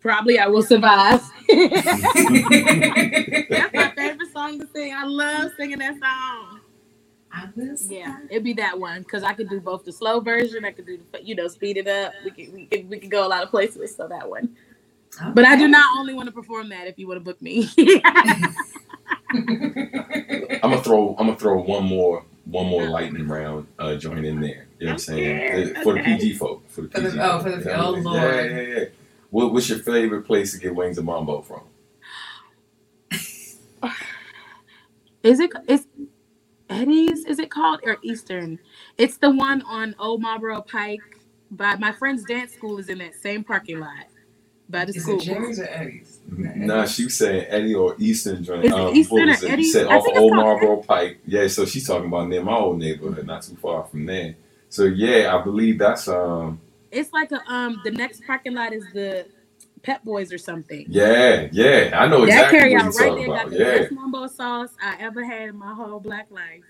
Probably 0.00 0.40
I 0.40 0.48
will 0.48 0.64
survive. 0.64 1.22
That's 3.50 3.74
my 3.74 3.92
favorite 3.96 4.32
song 4.32 4.60
to 4.60 4.68
sing. 4.74 4.94
I 4.94 5.04
love 5.06 5.52
singing 5.58 5.80
that 5.80 6.00
song. 6.00 6.61
I 7.32 7.48
will. 7.56 7.76
Yeah, 7.88 8.18
it'd 8.30 8.44
be 8.44 8.52
that 8.54 8.78
one 8.78 9.02
because 9.02 9.22
I 9.22 9.32
could 9.32 9.48
do 9.48 9.60
both 9.60 9.84
the 9.84 9.92
slow 9.92 10.20
version. 10.20 10.64
I 10.64 10.72
could 10.72 10.86
do, 10.86 10.98
the, 11.12 11.24
you 11.24 11.34
know, 11.34 11.48
speed 11.48 11.78
it 11.78 11.88
up. 11.88 12.12
We 12.24 12.30
could, 12.30 12.52
we 12.54 12.66
could, 12.66 12.88
we 12.90 12.98
could 12.98 13.10
go 13.10 13.26
a 13.26 13.28
lot 13.28 13.42
of 13.42 13.50
places. 13.50 13.94
So 13.96 14.06
that 14.08 14.28
one. 14.28 14.56
But 15.34 15.44
I 15.44 15.56
do 15.56 15.68
not 15.68 15.86
only 15.98 16.14
want 16.14 16.26
to 16.28 16.32
perform 16.32 16.68
that. 16.70 16.86
If 16.86 16.98
you 16.98 17.06
want 17.08 17.18
to 17.20 17.24
book 17.24 17.40
me, 17.42 17.68
I'm 19.32 20.70
gonna 20.70 20.82
throw 20.82 21.10
I'm 21.18 21.26
gonna 21.26 21.36
throw 21.38 21.60
one 21.62 21.84
more 21.84 22.24
one 22.44 22.66
more 22.66 22.88
lightning 22.88 23.28
round 23.28 23.66
uh, 23.78 23.94
joint 23.96 24.24
in 24.26 24.40
there. 24.40 24.66
You 24.78 24.86
know 24.86 24.92
what 24.92 24.94
I'm 24.94 24.98
saying? 24.98 25.38
Okay, 25.70 25.74
Uh, 25.74 25.82
For 25.82 25.94
the 25.94 26.00
okay. 26.00 26.16
PG 26.18 26.34
folk. 26.34 26.62
For 26.68 26.82
the 26.82 26.88
For 26.88 27.00
the- 27.00 27.08
PG. 27.10 27.20
oh, 27.20 27.40
for 27.40 27.50
the- 27.50 27.58
You 27.58 27.64
know 27.64 27.72
oh, 27.76 27.92
what 27.92 27.92
I 27.92 27.94
mean? 27.94 28.04
Lord. 28.04 28.34
Yeah, 28.34 28.60
yeah, 28.60 28.78
yeah. 28.80 28.84
What, 29.30 29.52
what's 29.52 29.68
your 29.68 29.78
favorite 29.78 30.22
place 30.24 30.52
to 30.52 30.58
get 30.58 30.74
wings 30.74 30.98
of 30.98 31.04
mumbo 31.04 31.42
from? 31.42 31.60
is 35.22 35.40
it? 35.40 35.50
It's 35.68 35.86
Eddie's. 36.72 37.24
Is 37.26 37.38
it 37.38 37.50
called 37.50 37.80
or 37.84 37.98
Eastern? 38.02 38.58
It's 38.98 39.16
the 39.16 39.30
one 39.30 39.62
on 39.62 39.94
Old 39.98 40.22
Marlboro 40.22 40.62
Pike. 40.62 41.00
By 41.50 41.76
my 41.76 41.92
friend's 41.92 42.24
dance 42.24 42.52
school 42.54 42.78
is 42.78 42.88
in 42.88 42.98
that 42.98 43.14
same 43.14 43.44
parking 43.44 43.80
lot. 43.80 44.06
By 44.68 44.86
the 44.86 44.94
Is 44.94 45.02
school. 45.02 45.16
it 45.16 45.22
Jerry's 45.22 45.60
or 45.60 45.64
Eddie's? 45.64 46.20
Nah, 46.30 46.86
she 46.86 47.04
was 47.04 47.16
saying 47.18 47.46
Eddie 47.48 47.74
or 47.74 47.94
Eastern 47.98 48.42
joint. 48.42 48.64
Is 48.64 48.72
it 48.72 48.78
um, 48.78 48.94
Eastern 48.94 49.28
or 49.28 49.32
it? 49.32 49.44
Eddie? 49.44 49.62
You 49.64 49.72
said 49.72 49.86
I 49.86 49.96
off 49.96 50.04
think 50.04 50.16
of 50.16 50.22
it's 50.22 50.22
Old 50.22 50.32
called 50.32 50.46
Marlboro 50.46 50.76
Pike. 50.82 51.18
Yeah, 51.26 51.46
so 51.48 51.66
she's 51.66 51.86
talking 51.86 52.08
about 52.08 52.28
near 52.28 52.42
my 52.42 52.56
old 52.56 52.78
neighborhood, 52.78 53.26
not 53.26 53.42
too 53.42 53.56
far 53.56 53.84
from 53.84 54.06
there. 54.06 54.36
So 54.70 54.84
yeah, 54.84 55.36
I 55.36 55.42
believe 55.42 55.78
that's 55.78 56.08
um 56.08 56.58
It's 56.90 57.12
like 57.12 57.32
a 57.32 57.42
um. 57.52 57.80
The 57.84 57.90
next 57.90 58.24
parking 58.26 58.54
lot 58.54 58.72
is 58.72 58.84
the 58.94 59.26
Pep 59.82 60.02
Boys 60.04 60.32
or 60.32 60.38
something. 60.38 60.86
yeah, 60.88 61.48
yeah. 61.52 61.90
I 61.94 62.06
know 62.08 62.20
that 62.20 62.28
exactly 62.28 62.58
carry 62.58 62.72
what 62.74 62.82
out 62.82 62.84
you're 62.84 63.00
right 63.00 63.08
talking 63.08 63.26
there 63.28 63.36
got 63.36 63.50
the 63.50 63.58
Yeah. 63.58 63.78
best 63.80 63.92
mumbo 63.92 64.26
sauce 64.26 64.70
I 64.82 64.96
ever 65.00 65.24
had 65.24 65.48
in 65.48 65.56
my 65.56 65.74
whole 65.74 66.00
black 66.00 66.26
life. 66.30 66.62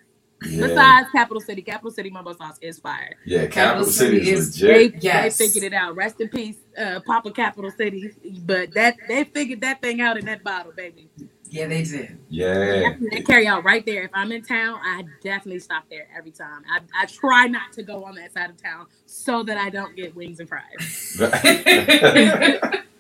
yeah. 0.48 0.66
Besides 0.66 1.08
Capital 1.12 1.40
City, 1.40 1.62
Capital 1.62 1.90
City 1.90 2.10
mumbo 2.10 2.32
sauce 2.34 2.58
is 2.60 2.78
fire. 2.78 3.14
Yeah, 3.24 3.46
Capital 3.46 3.84
Capital 3.84 3.84
City 3.86 4.18
City 4.18 4.30
is 4.32 4.48
is 4.48 4.60
They. 4.60 4.92
Yes. 5.00 5.38
they 5.38 5.46
figured 5.46 5.72
it 5.72 5.74
out. 5.76 5.94
Rest 5.94 6.20
in 6.20 6.28
peace, 6.30 6.56
uh, 6.76 7.00
Papa 7.06 7.30
Capital 7.32 7.70
City. 7.70 8.10
But 8.44 8.72
that 8.74 8.96
they 9.08 9.24
figured 9.24 9.60
that 9.60 9.80
thing 9.82 10.00
out 10.00 10.16
in 10.18 10.24
that 10.26 10.42
bottle, 10.42 10.72
baby. 10.72 11.08
Yeah, 11.48 11.66
they 11.66 11.82
did. 11.82 12.18
Yeah. 12.30 12.94
They 13.10 13.20
carry 13.20 13.46
out 13.46 13.62
right 13.62 13.84
there. 13.84 14.04
If 14.04 14.10
I'm 14.14 14.32
in 14.32 14.40
town, 14.42 14.80
I 14.82 15.04
definitely 15.22 15.58
stop 15.58 15.84
there 15.90 16.08
every 16.16 16.30
time. 16.30 16.62
I, 16.74 16.80
I 17.02 17.04
try 17.04 17.46
not 17.46 17.74
to 17.74 17.82
go 17.82 18.04
on 18.04 18.14
that 18.14 18.32
side 18.32 18.48
of 18.48 18.56
town 18.56 18.86
so 19.04 19.42
that 19.42 19.58
I 19.58 19.68
don't 19.68 19.94
get 19.94 20.16
wings 20.16 20.40
and 20.40 20.48
fries. 20.48 21.20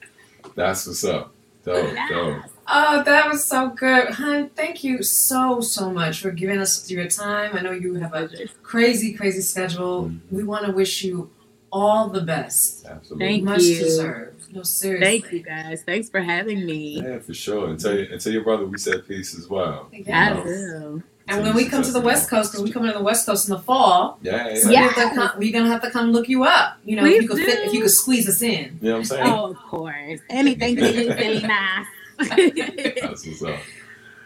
That's 0.54 0.86
what's 0.86 1.04
up. 1.04 1.32
Dope, 1.64 1.94
dope. 2.08 2.42
Oh, 2.68 3.02
that 3.04 3.28
was 3.28 3.44
so 3.44 3.68
good. 3.70 4.10
Hun, 4.10 4.48
thank 4.50 4.82
you 4.84 5.02
so, 5.02 5.60
so 5.60 5.90
much 5.90 6.20
for 6.20 6.30
giving 6.30 6.58
us 6.58 6.90
your 6.90 7.06
time. 7.08 7.56
I 7.56 7.60
know 7.60 7.72
you 7.72 7.94
have 7.94 8.14
a 8.14 8.28
crazy, 8.62 9.12
crazy 9.14 9.40
schedule. 9.40 10.06
Mhm. 10.10 10.20
We 10.30 10.42
want 10.44 10.66
to 10.66 10.72
wish 10.72 11.04
you 11.04 11.30
all 11.70 12.08
the 12.08 12.20
best. 12.22 12.84
Absolutely. 12.86 13.26
Thank 13.26 13.44
Much 13.44 13.62
you. 13.62 13.78
deserved. 13.78 14.52
No, 14.54 14.62
seriously. 14.62 15.20
Thank 15.20 15.32
you 15.32 15.42
guys. 15.42 15.82
Thanks 15.84 16.10
for 16.10 16.20
having 16.20 16.66
me. 16.66 17.00
Yeah, 17.02 17.18
for 17.20 17.32
sure. 17.34 17.68
And 17.68 17.80
tell, 17.80 17.96
you, 17.96 18.08
and 18.10 18.20
tell 18.20 18.32
your 18.32 18.44
brother 18.44 18.66
we 18.66 18.76
said 18.78 19.06
peace 19.08 19.36
as 19.38 19.48
well. 19.48 19.88
I 19.92 20.02
Yes. 20.06 20.44
will. 20.44 21.02
And 21.32 21.42
when 21.44 21.54
we 21.54 21.64
come 21.66 21.82
to 21.82 21.90
the 21.90 22.00
West 22.00 22.28
Coast, 22.28 22.52
because 22.52 22.64
we 22.64 22.70
come 22.72 22.84
to 22.86 22.92
the 22.92 23.02
West 23.02 23.26
Coast 23.26 23.48
in 23.48 23.54
the 23.54 23.60
fall, 23.60 24.18
Yeah, 24.22 24.54
so 24.54 24.70
yeah. 24.70 24.80
we 24.88 24.92
have 24.92 24.94
to 25.10 25.14
come, 25.14 25.30
we're 25.38 25.52
gonna 25.52 25.68
have 25.68 25.82
to 25.82 25.90
come 25.90 26.12
look 26.12 26.28
you 26.28 26.44
up. 26.44 26.78
You 26.84 26.96
know, 26.96 27.04
if 27.04 27.22
you 27.22 27.28
could 27.28 27.38
fit, 27.38 27.60
if 27.66 27.72
you 27.72 27.80
could 27.82 27.90
squeeze 27.90 28.28
us 28.28 28.42
in. 28.42 28.78
You 28.80 28.88
know 28.88 28.92
what 28.94 28.98
I'm 28.98 29.04
saying? 29.04 29.26
Oh, 29.26 29.50
of 29.50 29.56
course. 29.58 30.20
Anything 30.30 30.76
to 30.76 30.92
you, 30.92 31.12
silly 31.12 31.40
nice. 31.42 31.86
That's 32.18 33.26
what's 33.26 33.42
up. 33.42 33.58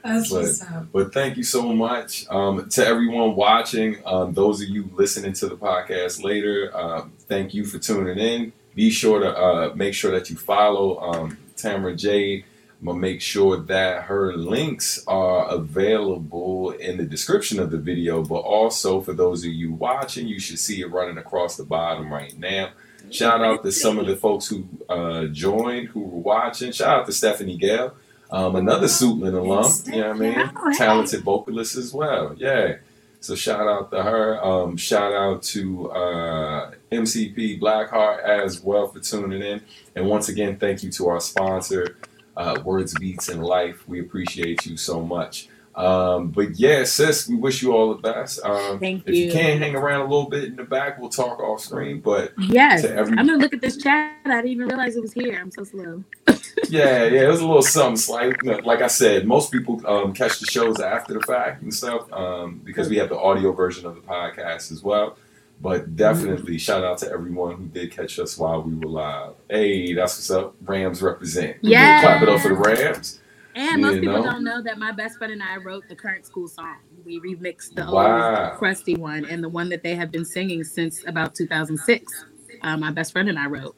That's 0.05 0.31
But- 0.31 0.41
what's 0.43 0.63
up. 0.63 0.87
But 0.93 1.13
thank 1.15 1.37
you 1.37 1.43
so 1.43 1.73
much 1.73 2.27
um, 2.31 2.69
to 2.69 2.87
everyone 2.87 3.35
watching. 3.35 3.97
Um, 4.07 4.33
those 4.35 4.63
of 4.63 4.69
you 4.69 4.89
listening 4.95 5.33
to 5.35 5.49
the 5.49 5.57
podcast 5.57 6.23
later, 6.23 6.71
um, 6.77 7.13
thank 7.29 7.55
you 7.55 7.65
for 7.65 7.79
tuning 7.79 8.19
in. 8.19 8.53
Be 8.75 8.91
sure 8.91 9.21
to 9.21 9.37
uh, 9.37 9.73
make 9.75 9.95
sure 9.95 10.11
that 10.13 10.29
you 10.31 10.37
follow 10.37 10.99
um, 11.01 11.39
Tamara 11.57 11.97
Jade. 11.97 12.45
I'm 12.81 12.87
gonna 12.87 12.99
make 12.99 13.21
sure 13.21 13.59
that 13.59 14.05
her 14.05 14.37
links 14.37 15.03
are 15.07 15.49
available 15.49 16.73
in 16.73 16.99
the 16.99 17.05
description 17.05 17.59
of 17.59 17.71
the 17.71 17.79
video, 17.79 18.23
but 18.23 18.41
also 18.41 19.01
for 19.01 19.15
those 19.15 19.45
of 19.45 19.53
you 19.53 19.73
watching, 19.73 20.29
you 20.29 20.39
should 20.39 20.59
see 20.59 20.83
it 20.83 20.91
running 20.91 21.19
across 21.19 21.57
the 21.57 21.65
bottom 21.65 22.13
right 22.13 22.39
now. 22.39 22.71
Shout 23.11 23.43
out 23.43 23.63
to 23.63 23.73
some 23.73 23.99
of 23.99 24.07
the 24.07 24.17
folks 24.17 24.49
who 24.49 24.67
uh, 24.89 25.27
joined, 25.27 25.89
who 25.89 26.01
were 26.01 26.21
watching. 26.21 26.73
Shout 26.73 27.01
out 27.01 27.07
to 27.07 27.13
Stephanie 27.13 27.57
Gale, 27.57 27.95
um, 28.31 28.57
another 28.57 28.89
Suitland 28.89 29.35
alum. 29.35 29.73
You 29.87 30.03
know 30.03 30.09
what 30.09 30.17
I 30.17 30.19
mean? 30.19 30.51
Oh, 30.57 30.71
hey. 30.71 30.77
Talented 30.77 31.23
vocalist 31.23 31.77
as 31.77 31.93
well. 31.93 32.35
Yeah. 32.37 32.77
So 33.21 33.35
shout 33.35 33.67
out 33.67 33.91
to 33.91 34.03
her. 34.03 34.45
Um, 34.45 34.77
shout 34.77 35.13
out 35.13 35.43
to 35.45 35.91
uh, 35.91 36.71
MCP 36.93 37.61
Blackheart 37.61 38.23
as 38.23 38.61
well 38.63 38.89
for 38.89 39.01
tuning 39.01 39.43
in. 39.43 39.63
And 39.95 40.07
once 40.07 40.29
again, 40.29 40.59
thank 40.59 40.83
you 40.83 40.91
to 40.93 41.09
our 41.09 41.21
sponsor, 41.21 41.97
uh, 42.37 42.61
Words 42.65 42.95
Beats 42.99 43.29
and 43.29 43.43
Life. 43.43 43.87
We 43.89 44.01
appreciate 44.01 44.67
you 44.67 44.77
so 44.77 45.03
much. 45.03 45.49
Um, 45.75 46.29
but 46.29 46.59
yeah, 46.59 46.85
sis, 46.85 47.29
we 47.29 47.37
wish 47.37 47.63
you 47.63 47.75
all 47.75 47.95
the 47.95 48.01
best. 48.01 48.41
Um, 48.43 48.79
Thank 48.81 49.07
if 49.07 49.15
you 49.15 49.27
you. 49.27 49.33
can 49.33 49.59
hang 49.59 49.77
around 49.77 50.01
a 50.01 50.05
little 50.05 50.31
bit 50.31 50.45
in 50.45 50.57
the 50.57 50.65
back, 50.65 50.99
we'll 50.99 51.11
talk 51.11 51.39
off 51.39 51.61
screen. 51.61 52.01
But 52.01 52.33
Yes. 52.39 52.83
Every- 52.85 53.17
I'm 53.19 53.27
gonna 53.27 53.37
look 53.37 53.53
at 53.53 53.61
this 53.61 53.77
chat. 53.77 54.15
I 54.25 54.37
didn't 54.37 54.53
even 54.53 54.69
realize 54.69 54.97
it 54.97 55.03
was 55.03 55.13
here. 55.13 55.39
I'm 55.39 55.51
so 55.51 55.65
slow. 55.65 56.03
yeah, 56.71 57.05
yeah, 57.05 57.25
it 57.25 57.29
was 57.29 57.41
a 57.41 57.47
little 57.47 57.61
something 57.61 57.97
slight. 57.99 58.43
Like 58.65 58.81
I 58.81 58.87
said, 58.87 59.27
most 59.27 59.53
people 59.53 59.83
um, 59.87 60.15
catch 60.15 60.41
the 60.41 60.47
shows 60.47 60.81
after 60.81 61.13
the 61.13 61.21
fact 61.21 61.61
and 61.63 61.73
stuff 61.75 62.11
um, 62.11 62.63
because 62.65 62.89
we 62.89 62.97
have 62.97 63.11
the 63.11 63.19
audio 63.19 63.53
version 63.53 63.85
of 63.85 63.97
the 63.97 64.01
podcast 64.01 64.73
as 64.73 64.83
well. 64.83 65.19
But 65.61 65.97
definitely 65.97 66.59
shout 66.59 66.85
out 66.85 66.99
to 66.99 67.11
everyone 67.11 67.57
who 67.57 67.67
did 67.67 67.91
catch 67.91 68.19
us 68.19 68.37
while 68.37 68.63
we 68.63 68.75
were 68.75 68.87
live. 68.91 69.35
Hey, 69.49 69.95
that's 69.95 70.17
what's 70.19 70.31
up. 70.31 70.55
Rams 70.63 71.01
represent. 71.03 71.57
Yeah. 71.63 72.03
Clap 72.03 72.23
it 72.23 72.29
up 72.29 72.41
for 72.41 72.49
the 72.49 72.55
Rams. 72.55 73.21
And 73.55 73.81
most 73.81 73.95
You 73.95 74.01
people 74.03 74.19
know? 74.23 74.33
don't 74.33 74.45
know 74.45 74.63
that 74.63 74.79
my 74.79 74.93
best 74.93 75.17
friend 75.17 75.33
and 75.33 75.43
I 75.43 75.57
wrote 75.57 75.89
the 75.89 75.97
current 75.97 76.27
school 76.27 76.47
song. 76.47 76.77
We 77.07 77.21
remixed 77.21 77.75
the 77.75 77.91
Wow. 77.91 78.51
old 78.51 78.59
crusty 78.59 78.97
one 78.97 79.25
and 79.25 79.43
the 79.43 79.49
one 79.49 79.71
that 79.71 79.83
they 79.83 79.95
have 79.95 80.11
been 80.13 80.27
singing 80.27 80.63
since 80.63 81.03
about 81.07 81.35
2006. 81.35 82.25
Uh, 82.63 82.77
my 82.77 82.91
best 82.91 83.13
friend 83.13 83.31
and 83.31 83.39
I 83.39 83.47
wrote. 83.47 83.75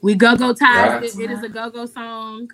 We 0.00 0.16
go 0.16 0.36
go 0.36 0.52
ties. 0.52 1.14
It, 1.16 1.20
it 1.22 1.30
is 1.30 1.44
a 1.44 1.48
go 1.48 1.70
go 1.70 1.86
song. 1.86 2.48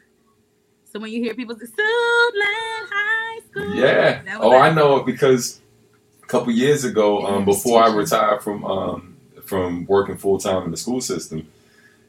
So 0.85 0.99
when 1.01 1.11
you 1.11 1.23
hear 1.23 1.35
people 1.35 1.57
say 1.59 1.67
High 1.79 3.41
School, 3.51 3.75
Yeah. 3.75 4.23
Oh. 4.39 4.59
I 4.59 4.73
know 4.75 4.97
it 4.99 5.07
because 5.07 5.63
couple 6.29 6.53
years 6.53 6.85
ago, 6.85 7.27
um, 7.27 7.47
Yes, 7.47 7.57
before 7.57 7.83
I 7.83 7.93
retired 7.95 8.43
from 8.43 8.65
um, 8.65 9.17
from 9.45 9.87
working 9.87 10.17
full 10.17 10.39
time 10.39 10.65
in 10.65 10.71
the 10.71 10.77
school 10.77 11.01
system, 11.01 11.49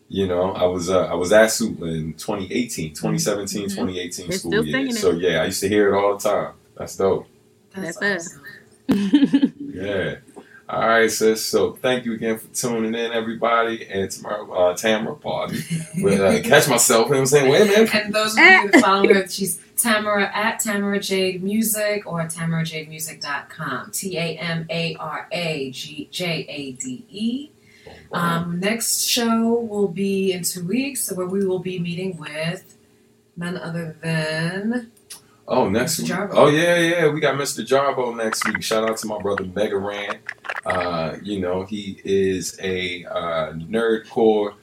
you 0.09 0.27
know, 0.27 0.51
I 0.51 0.65
was 0.65 0.89
uh, 0.89 1.05
I 1.05 1.15
was 1.15 1.31
at 1.31 1.49
Suitland 1.49 2.17
2018, 2.17 2.89
2017, 2.93 3.63
Mhm. 3.63 3.69
2018 3.69 4.27
They're 4.29 4.37
school 4.37 4.51
still 4.51 4.65
year. 4.65 4.91
So 4.91 5.11
yeah, 5.11 5.41
I 5.41 5.45
used 5.45 5.61
to 5.61 5.69
hear 5.69 5.93
it 5.93 5.97
all 5.97 6.17
the 6.17 6.29
time. 6.29 6.53
That's 6.75 6.95
dope. 6.95 7.27
That's, 7.75 7.97
That's 7.97 8.27
awesome. 8.27 8.43
Yeah. 9.73 10.15
All 10.69 10.87
right, 10.87 11.09
sis. 11.09 11.43
So 11.43 11.73
thank 11.73 12.05
you 12.05 12.13
again 12.13 12.37
for 12.37 12.47
tuning 12.49 12.93
in, 12.93 13.11
everybody. 13.11 13.87
And 13.87 14.09
tomorrow, 14.11 14.51
uh, 14.51 14.75
Tamara. 14.75 15.15
But, 15.15 15.49
uh, 15.49 16.41
catch 16.43 16.67
myself. 16.67 17.07
You 17.07 17.13
know 17.13 17.17
what 17.17 17.17
I'm 17.21 17.25
saying? 17.25 17.51
Wait 17.51 17.61
a 17.61 17.65
minute. 17.65 17.95
And 17.95 18.13
those 18.13 18.33
of 18.33 18.39
you 18.39 18.69
that 18.69 18.81
follow 18.81 19.11
her, 19.11 19.27
she's 19.27 19.59
Tamara 19.75 20.29
at 20.31 20.59
Tamara 20.59 20.99
Jade 20.99 21.41
Music 21.41 22.05
or 22.05 22.19
tamarajademusic.com. 22.21 23.89
T 23.91 24.15
A 24.15 24.37
M 24.37 24.67
A 24.69 24.95
R 24.97 25.27
A 25.31 25.71
G 25.71 26.07
J 26.11 26.45
A 26.47 26.71
D 26.73 27.03
E. 27.09 27.49
Um, 28.11 28.59
next 28.59 29.05
show 29.05 29.53
will 29.53 29.87
be 29.87 30.33
in 30.33 30.43
two 30.43 30.63
weeks, 30.65 31.11
where 31.11 31.25
we 31.25 31.45
will 31.47 31.59
be 31.59 31.79
meeting 31.79 32.15
with 32.17 32.77
none 33.35 33.57
other 33.57 33.95
than 34.03 34.91
Oh, 35.49 35.67
next 35.67 35.99
Mr. 35.99 36.03
week. 36.03 36.11
Jarbo. 36.11 36.31
Oh, 36.33 36.47
yeah, 36.47 36.77
yeah. 36.77 37.07
We 37.07 37.19
got 37.19 37.35
Mr. 37.35 37.65
Jarbo 37.65 38.15
next 38.15 38.45
week. 38.45 38.61
Shout 38.61 38.87
out 38.87 38.97
to 38.97 39.07
my 39.07 39.19
brother 39.19 39.45
Mega 39.45 39.77
Ran. 39.77 40.19
Uh, 40.63 41.17
you 41.23 41.39
know, 41.39 41.63
he 41.63 41.99
is 42.05 42.57
a 42.61 43.03
uh, 43.05 43.53
nerdcore 43.53 44.53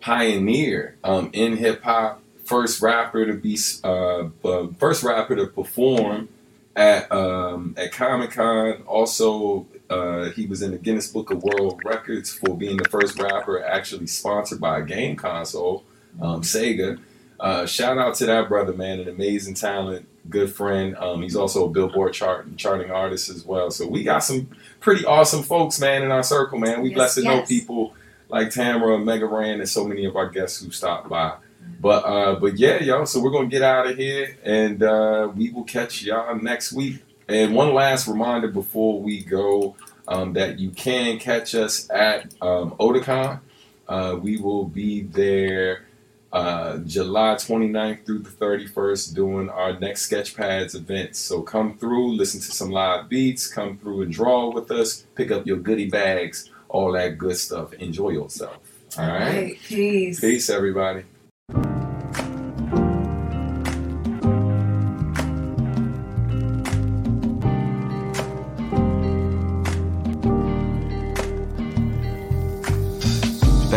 pioneer 0.00 0.96
um, 1.04 1.30
in 1.32 1.56
hip 1.56 1.82
hop. 1.82 2.20
First 2.44 2.82
rapper 2.82 3.24
to 3.24 3.34
be, 3.34 3.56
uh, 3.84 4.28
uh, 4.44 4.66
first 4.78 5.04
rapper 5.04 5.36
to 5.36 5.46
perform 5.46 6.28
at 6.74 7.10
um, 7.12 7.74
at 7.78 7.92
Comic 7.92 8.32
Con. 8.32 8.82
Also, 8.82 9.66
uh, 9.88 10.30
he 10.30 10.46
was 10.46 10.60
in 10.60 10.72
the 10.72 10.78
Guinness 10.78 11.06
Book 11.06 11.30
of 11.30 11.42
World 11.44 11.80
Records 11.84 12.32
for 12.32 12.56
being 12.56 12.78
the 12.78 12.88
first 12.88 13.20
rapper 13.20 13.62
actually 13.62 14.08
sponsored 14.08 14.60
by 14.60 14.80
a 14.80 14.82
game 14.82 15.14
console, 15.14 15.84
um, 16.20 16.42
Sega. 16.42 16.98
Uh, 17.38 17.64
shout 17.64 17.96
out 17.96 18.16
to 18.16 18.26
that 18.26 18.48
brother, 18.48 18.72
man, 18.72 19.00
an 19.00 19.08
amazing 19.08 19.54
talent, 19.54 20.06
good 20.28 20.52
friend. 20.52 20.96
Um, 20.96 21.22
he's 21.22 21.36
also 21.36 21.66
a 21.66 21.70
Billboard 21.70 22.12
chart 22.12 22.56
charting 22.56 22.90
artist 22.90 23.28
as 23.28 23.44
well. 23.44 23.70
So 23.70 23.86
we 23.86 24.02
got 24.02 24.20
some 24.20 24.48
pretty 24.80 25.04
awesome 25.04 25.42
folks, 25.42 25.80
man, 25.80 26.02
in 26.02 26.10
our 26.10 26.22
circle, 26.22 26.58
man. 26.58 26.82
We 26.82 26.90
Yes, 26.90 26.96
blessed 26.96 27.14
to 27.16 27.22
know 27.24 27.42
people 27.42 27.94
like 28.28 28.50
Tamara, 28.50 28.98
Mega 28.98 29.26
Ran, 29.26 29.60
and 29.60 29.68
so 29.68 29.84
many 29.84 30.04
of 30.04 30.16
our 30.16 30.28
guests 30.28 30.62
who 30.62 30.70
stopped 30.70 31.08
by. 31.08 31.34
But 31.80 32.04
uh, 32.04 32.34
but 32.36 32.58
yeah, 32.58 32.82
y'all. 32.82 33.06
So 33.06 33.20
we're 33.20 33.30
gonna 33.30 33.48
get 33.48 33.62
out 33.62 33.86
of 33.86 33.96
here, 33.96 34.36
and 34.44 34.82
uh, 34.82 35.30
we 35.34 35.50
will 35.50 35.64
catch 35.64 36.02
y'all 36.02 36.36
next 36.36 36.72
week. 36.72 37.02
And 37.28 37.54
one 37.54 37.72
last 37.72 38.08
reminder 38.08 38.48
before 38.48 39.00
we 39.00 39.22
go 39.22 39.76
um, 40.08 40.32
that 40.34 40.58
you 40.58 40.70
can 40.70 41.18
catch 41.18 41.54
us 41.54 41.88
at 41.90 42.34
um, 42.42 42.72
Otakon. 42.72 43.40
Uh, 43.88 44.18
we 44.20 44.38
will 44.38 44.64
be 44.64 45.02
there 45.02 45.84
uh, 46.32 46.78
July 46.78 47.34
29th 47.34 48.06
through 48.06 48.20
the 48.20 48.30
31st 48.30 49.14
doing 49.14 49.50
our 49.50 49.78
next 49.78 50.10
Sketchpads 50.10 50.74
event. 50.74 51.14
So 51.16 51.42
come 51.42 51.76
through, 51.76 52.14
listen 52.14 52.40
to 52.40 52.50
some 52.50 52.70
live 52.70 53.08
beats, 53.08 53.46
come 53.46 53.76
through 53.76 54.02
and 54.02 54.12
draw 54.12 54.50
with 54.50 54.70
us, 54.70 55.06
pick 55.14 55.30
up 55.30 55.46
your 55.46 55.58
goodie 55.58 55.90
bags, 55.90 56.50
all 56.68 56.92
that 56.92 57.18
good 57.18 57.36
stuff. 57.36 57.74
Enjoy 57.74 58.10
yourself. 58.10 58.58
All 58.98 59.06
right. 59.06 59.58
Peace. 59.62 60.20
Peace, 60.20 60.50
everybody. 60.50 61.04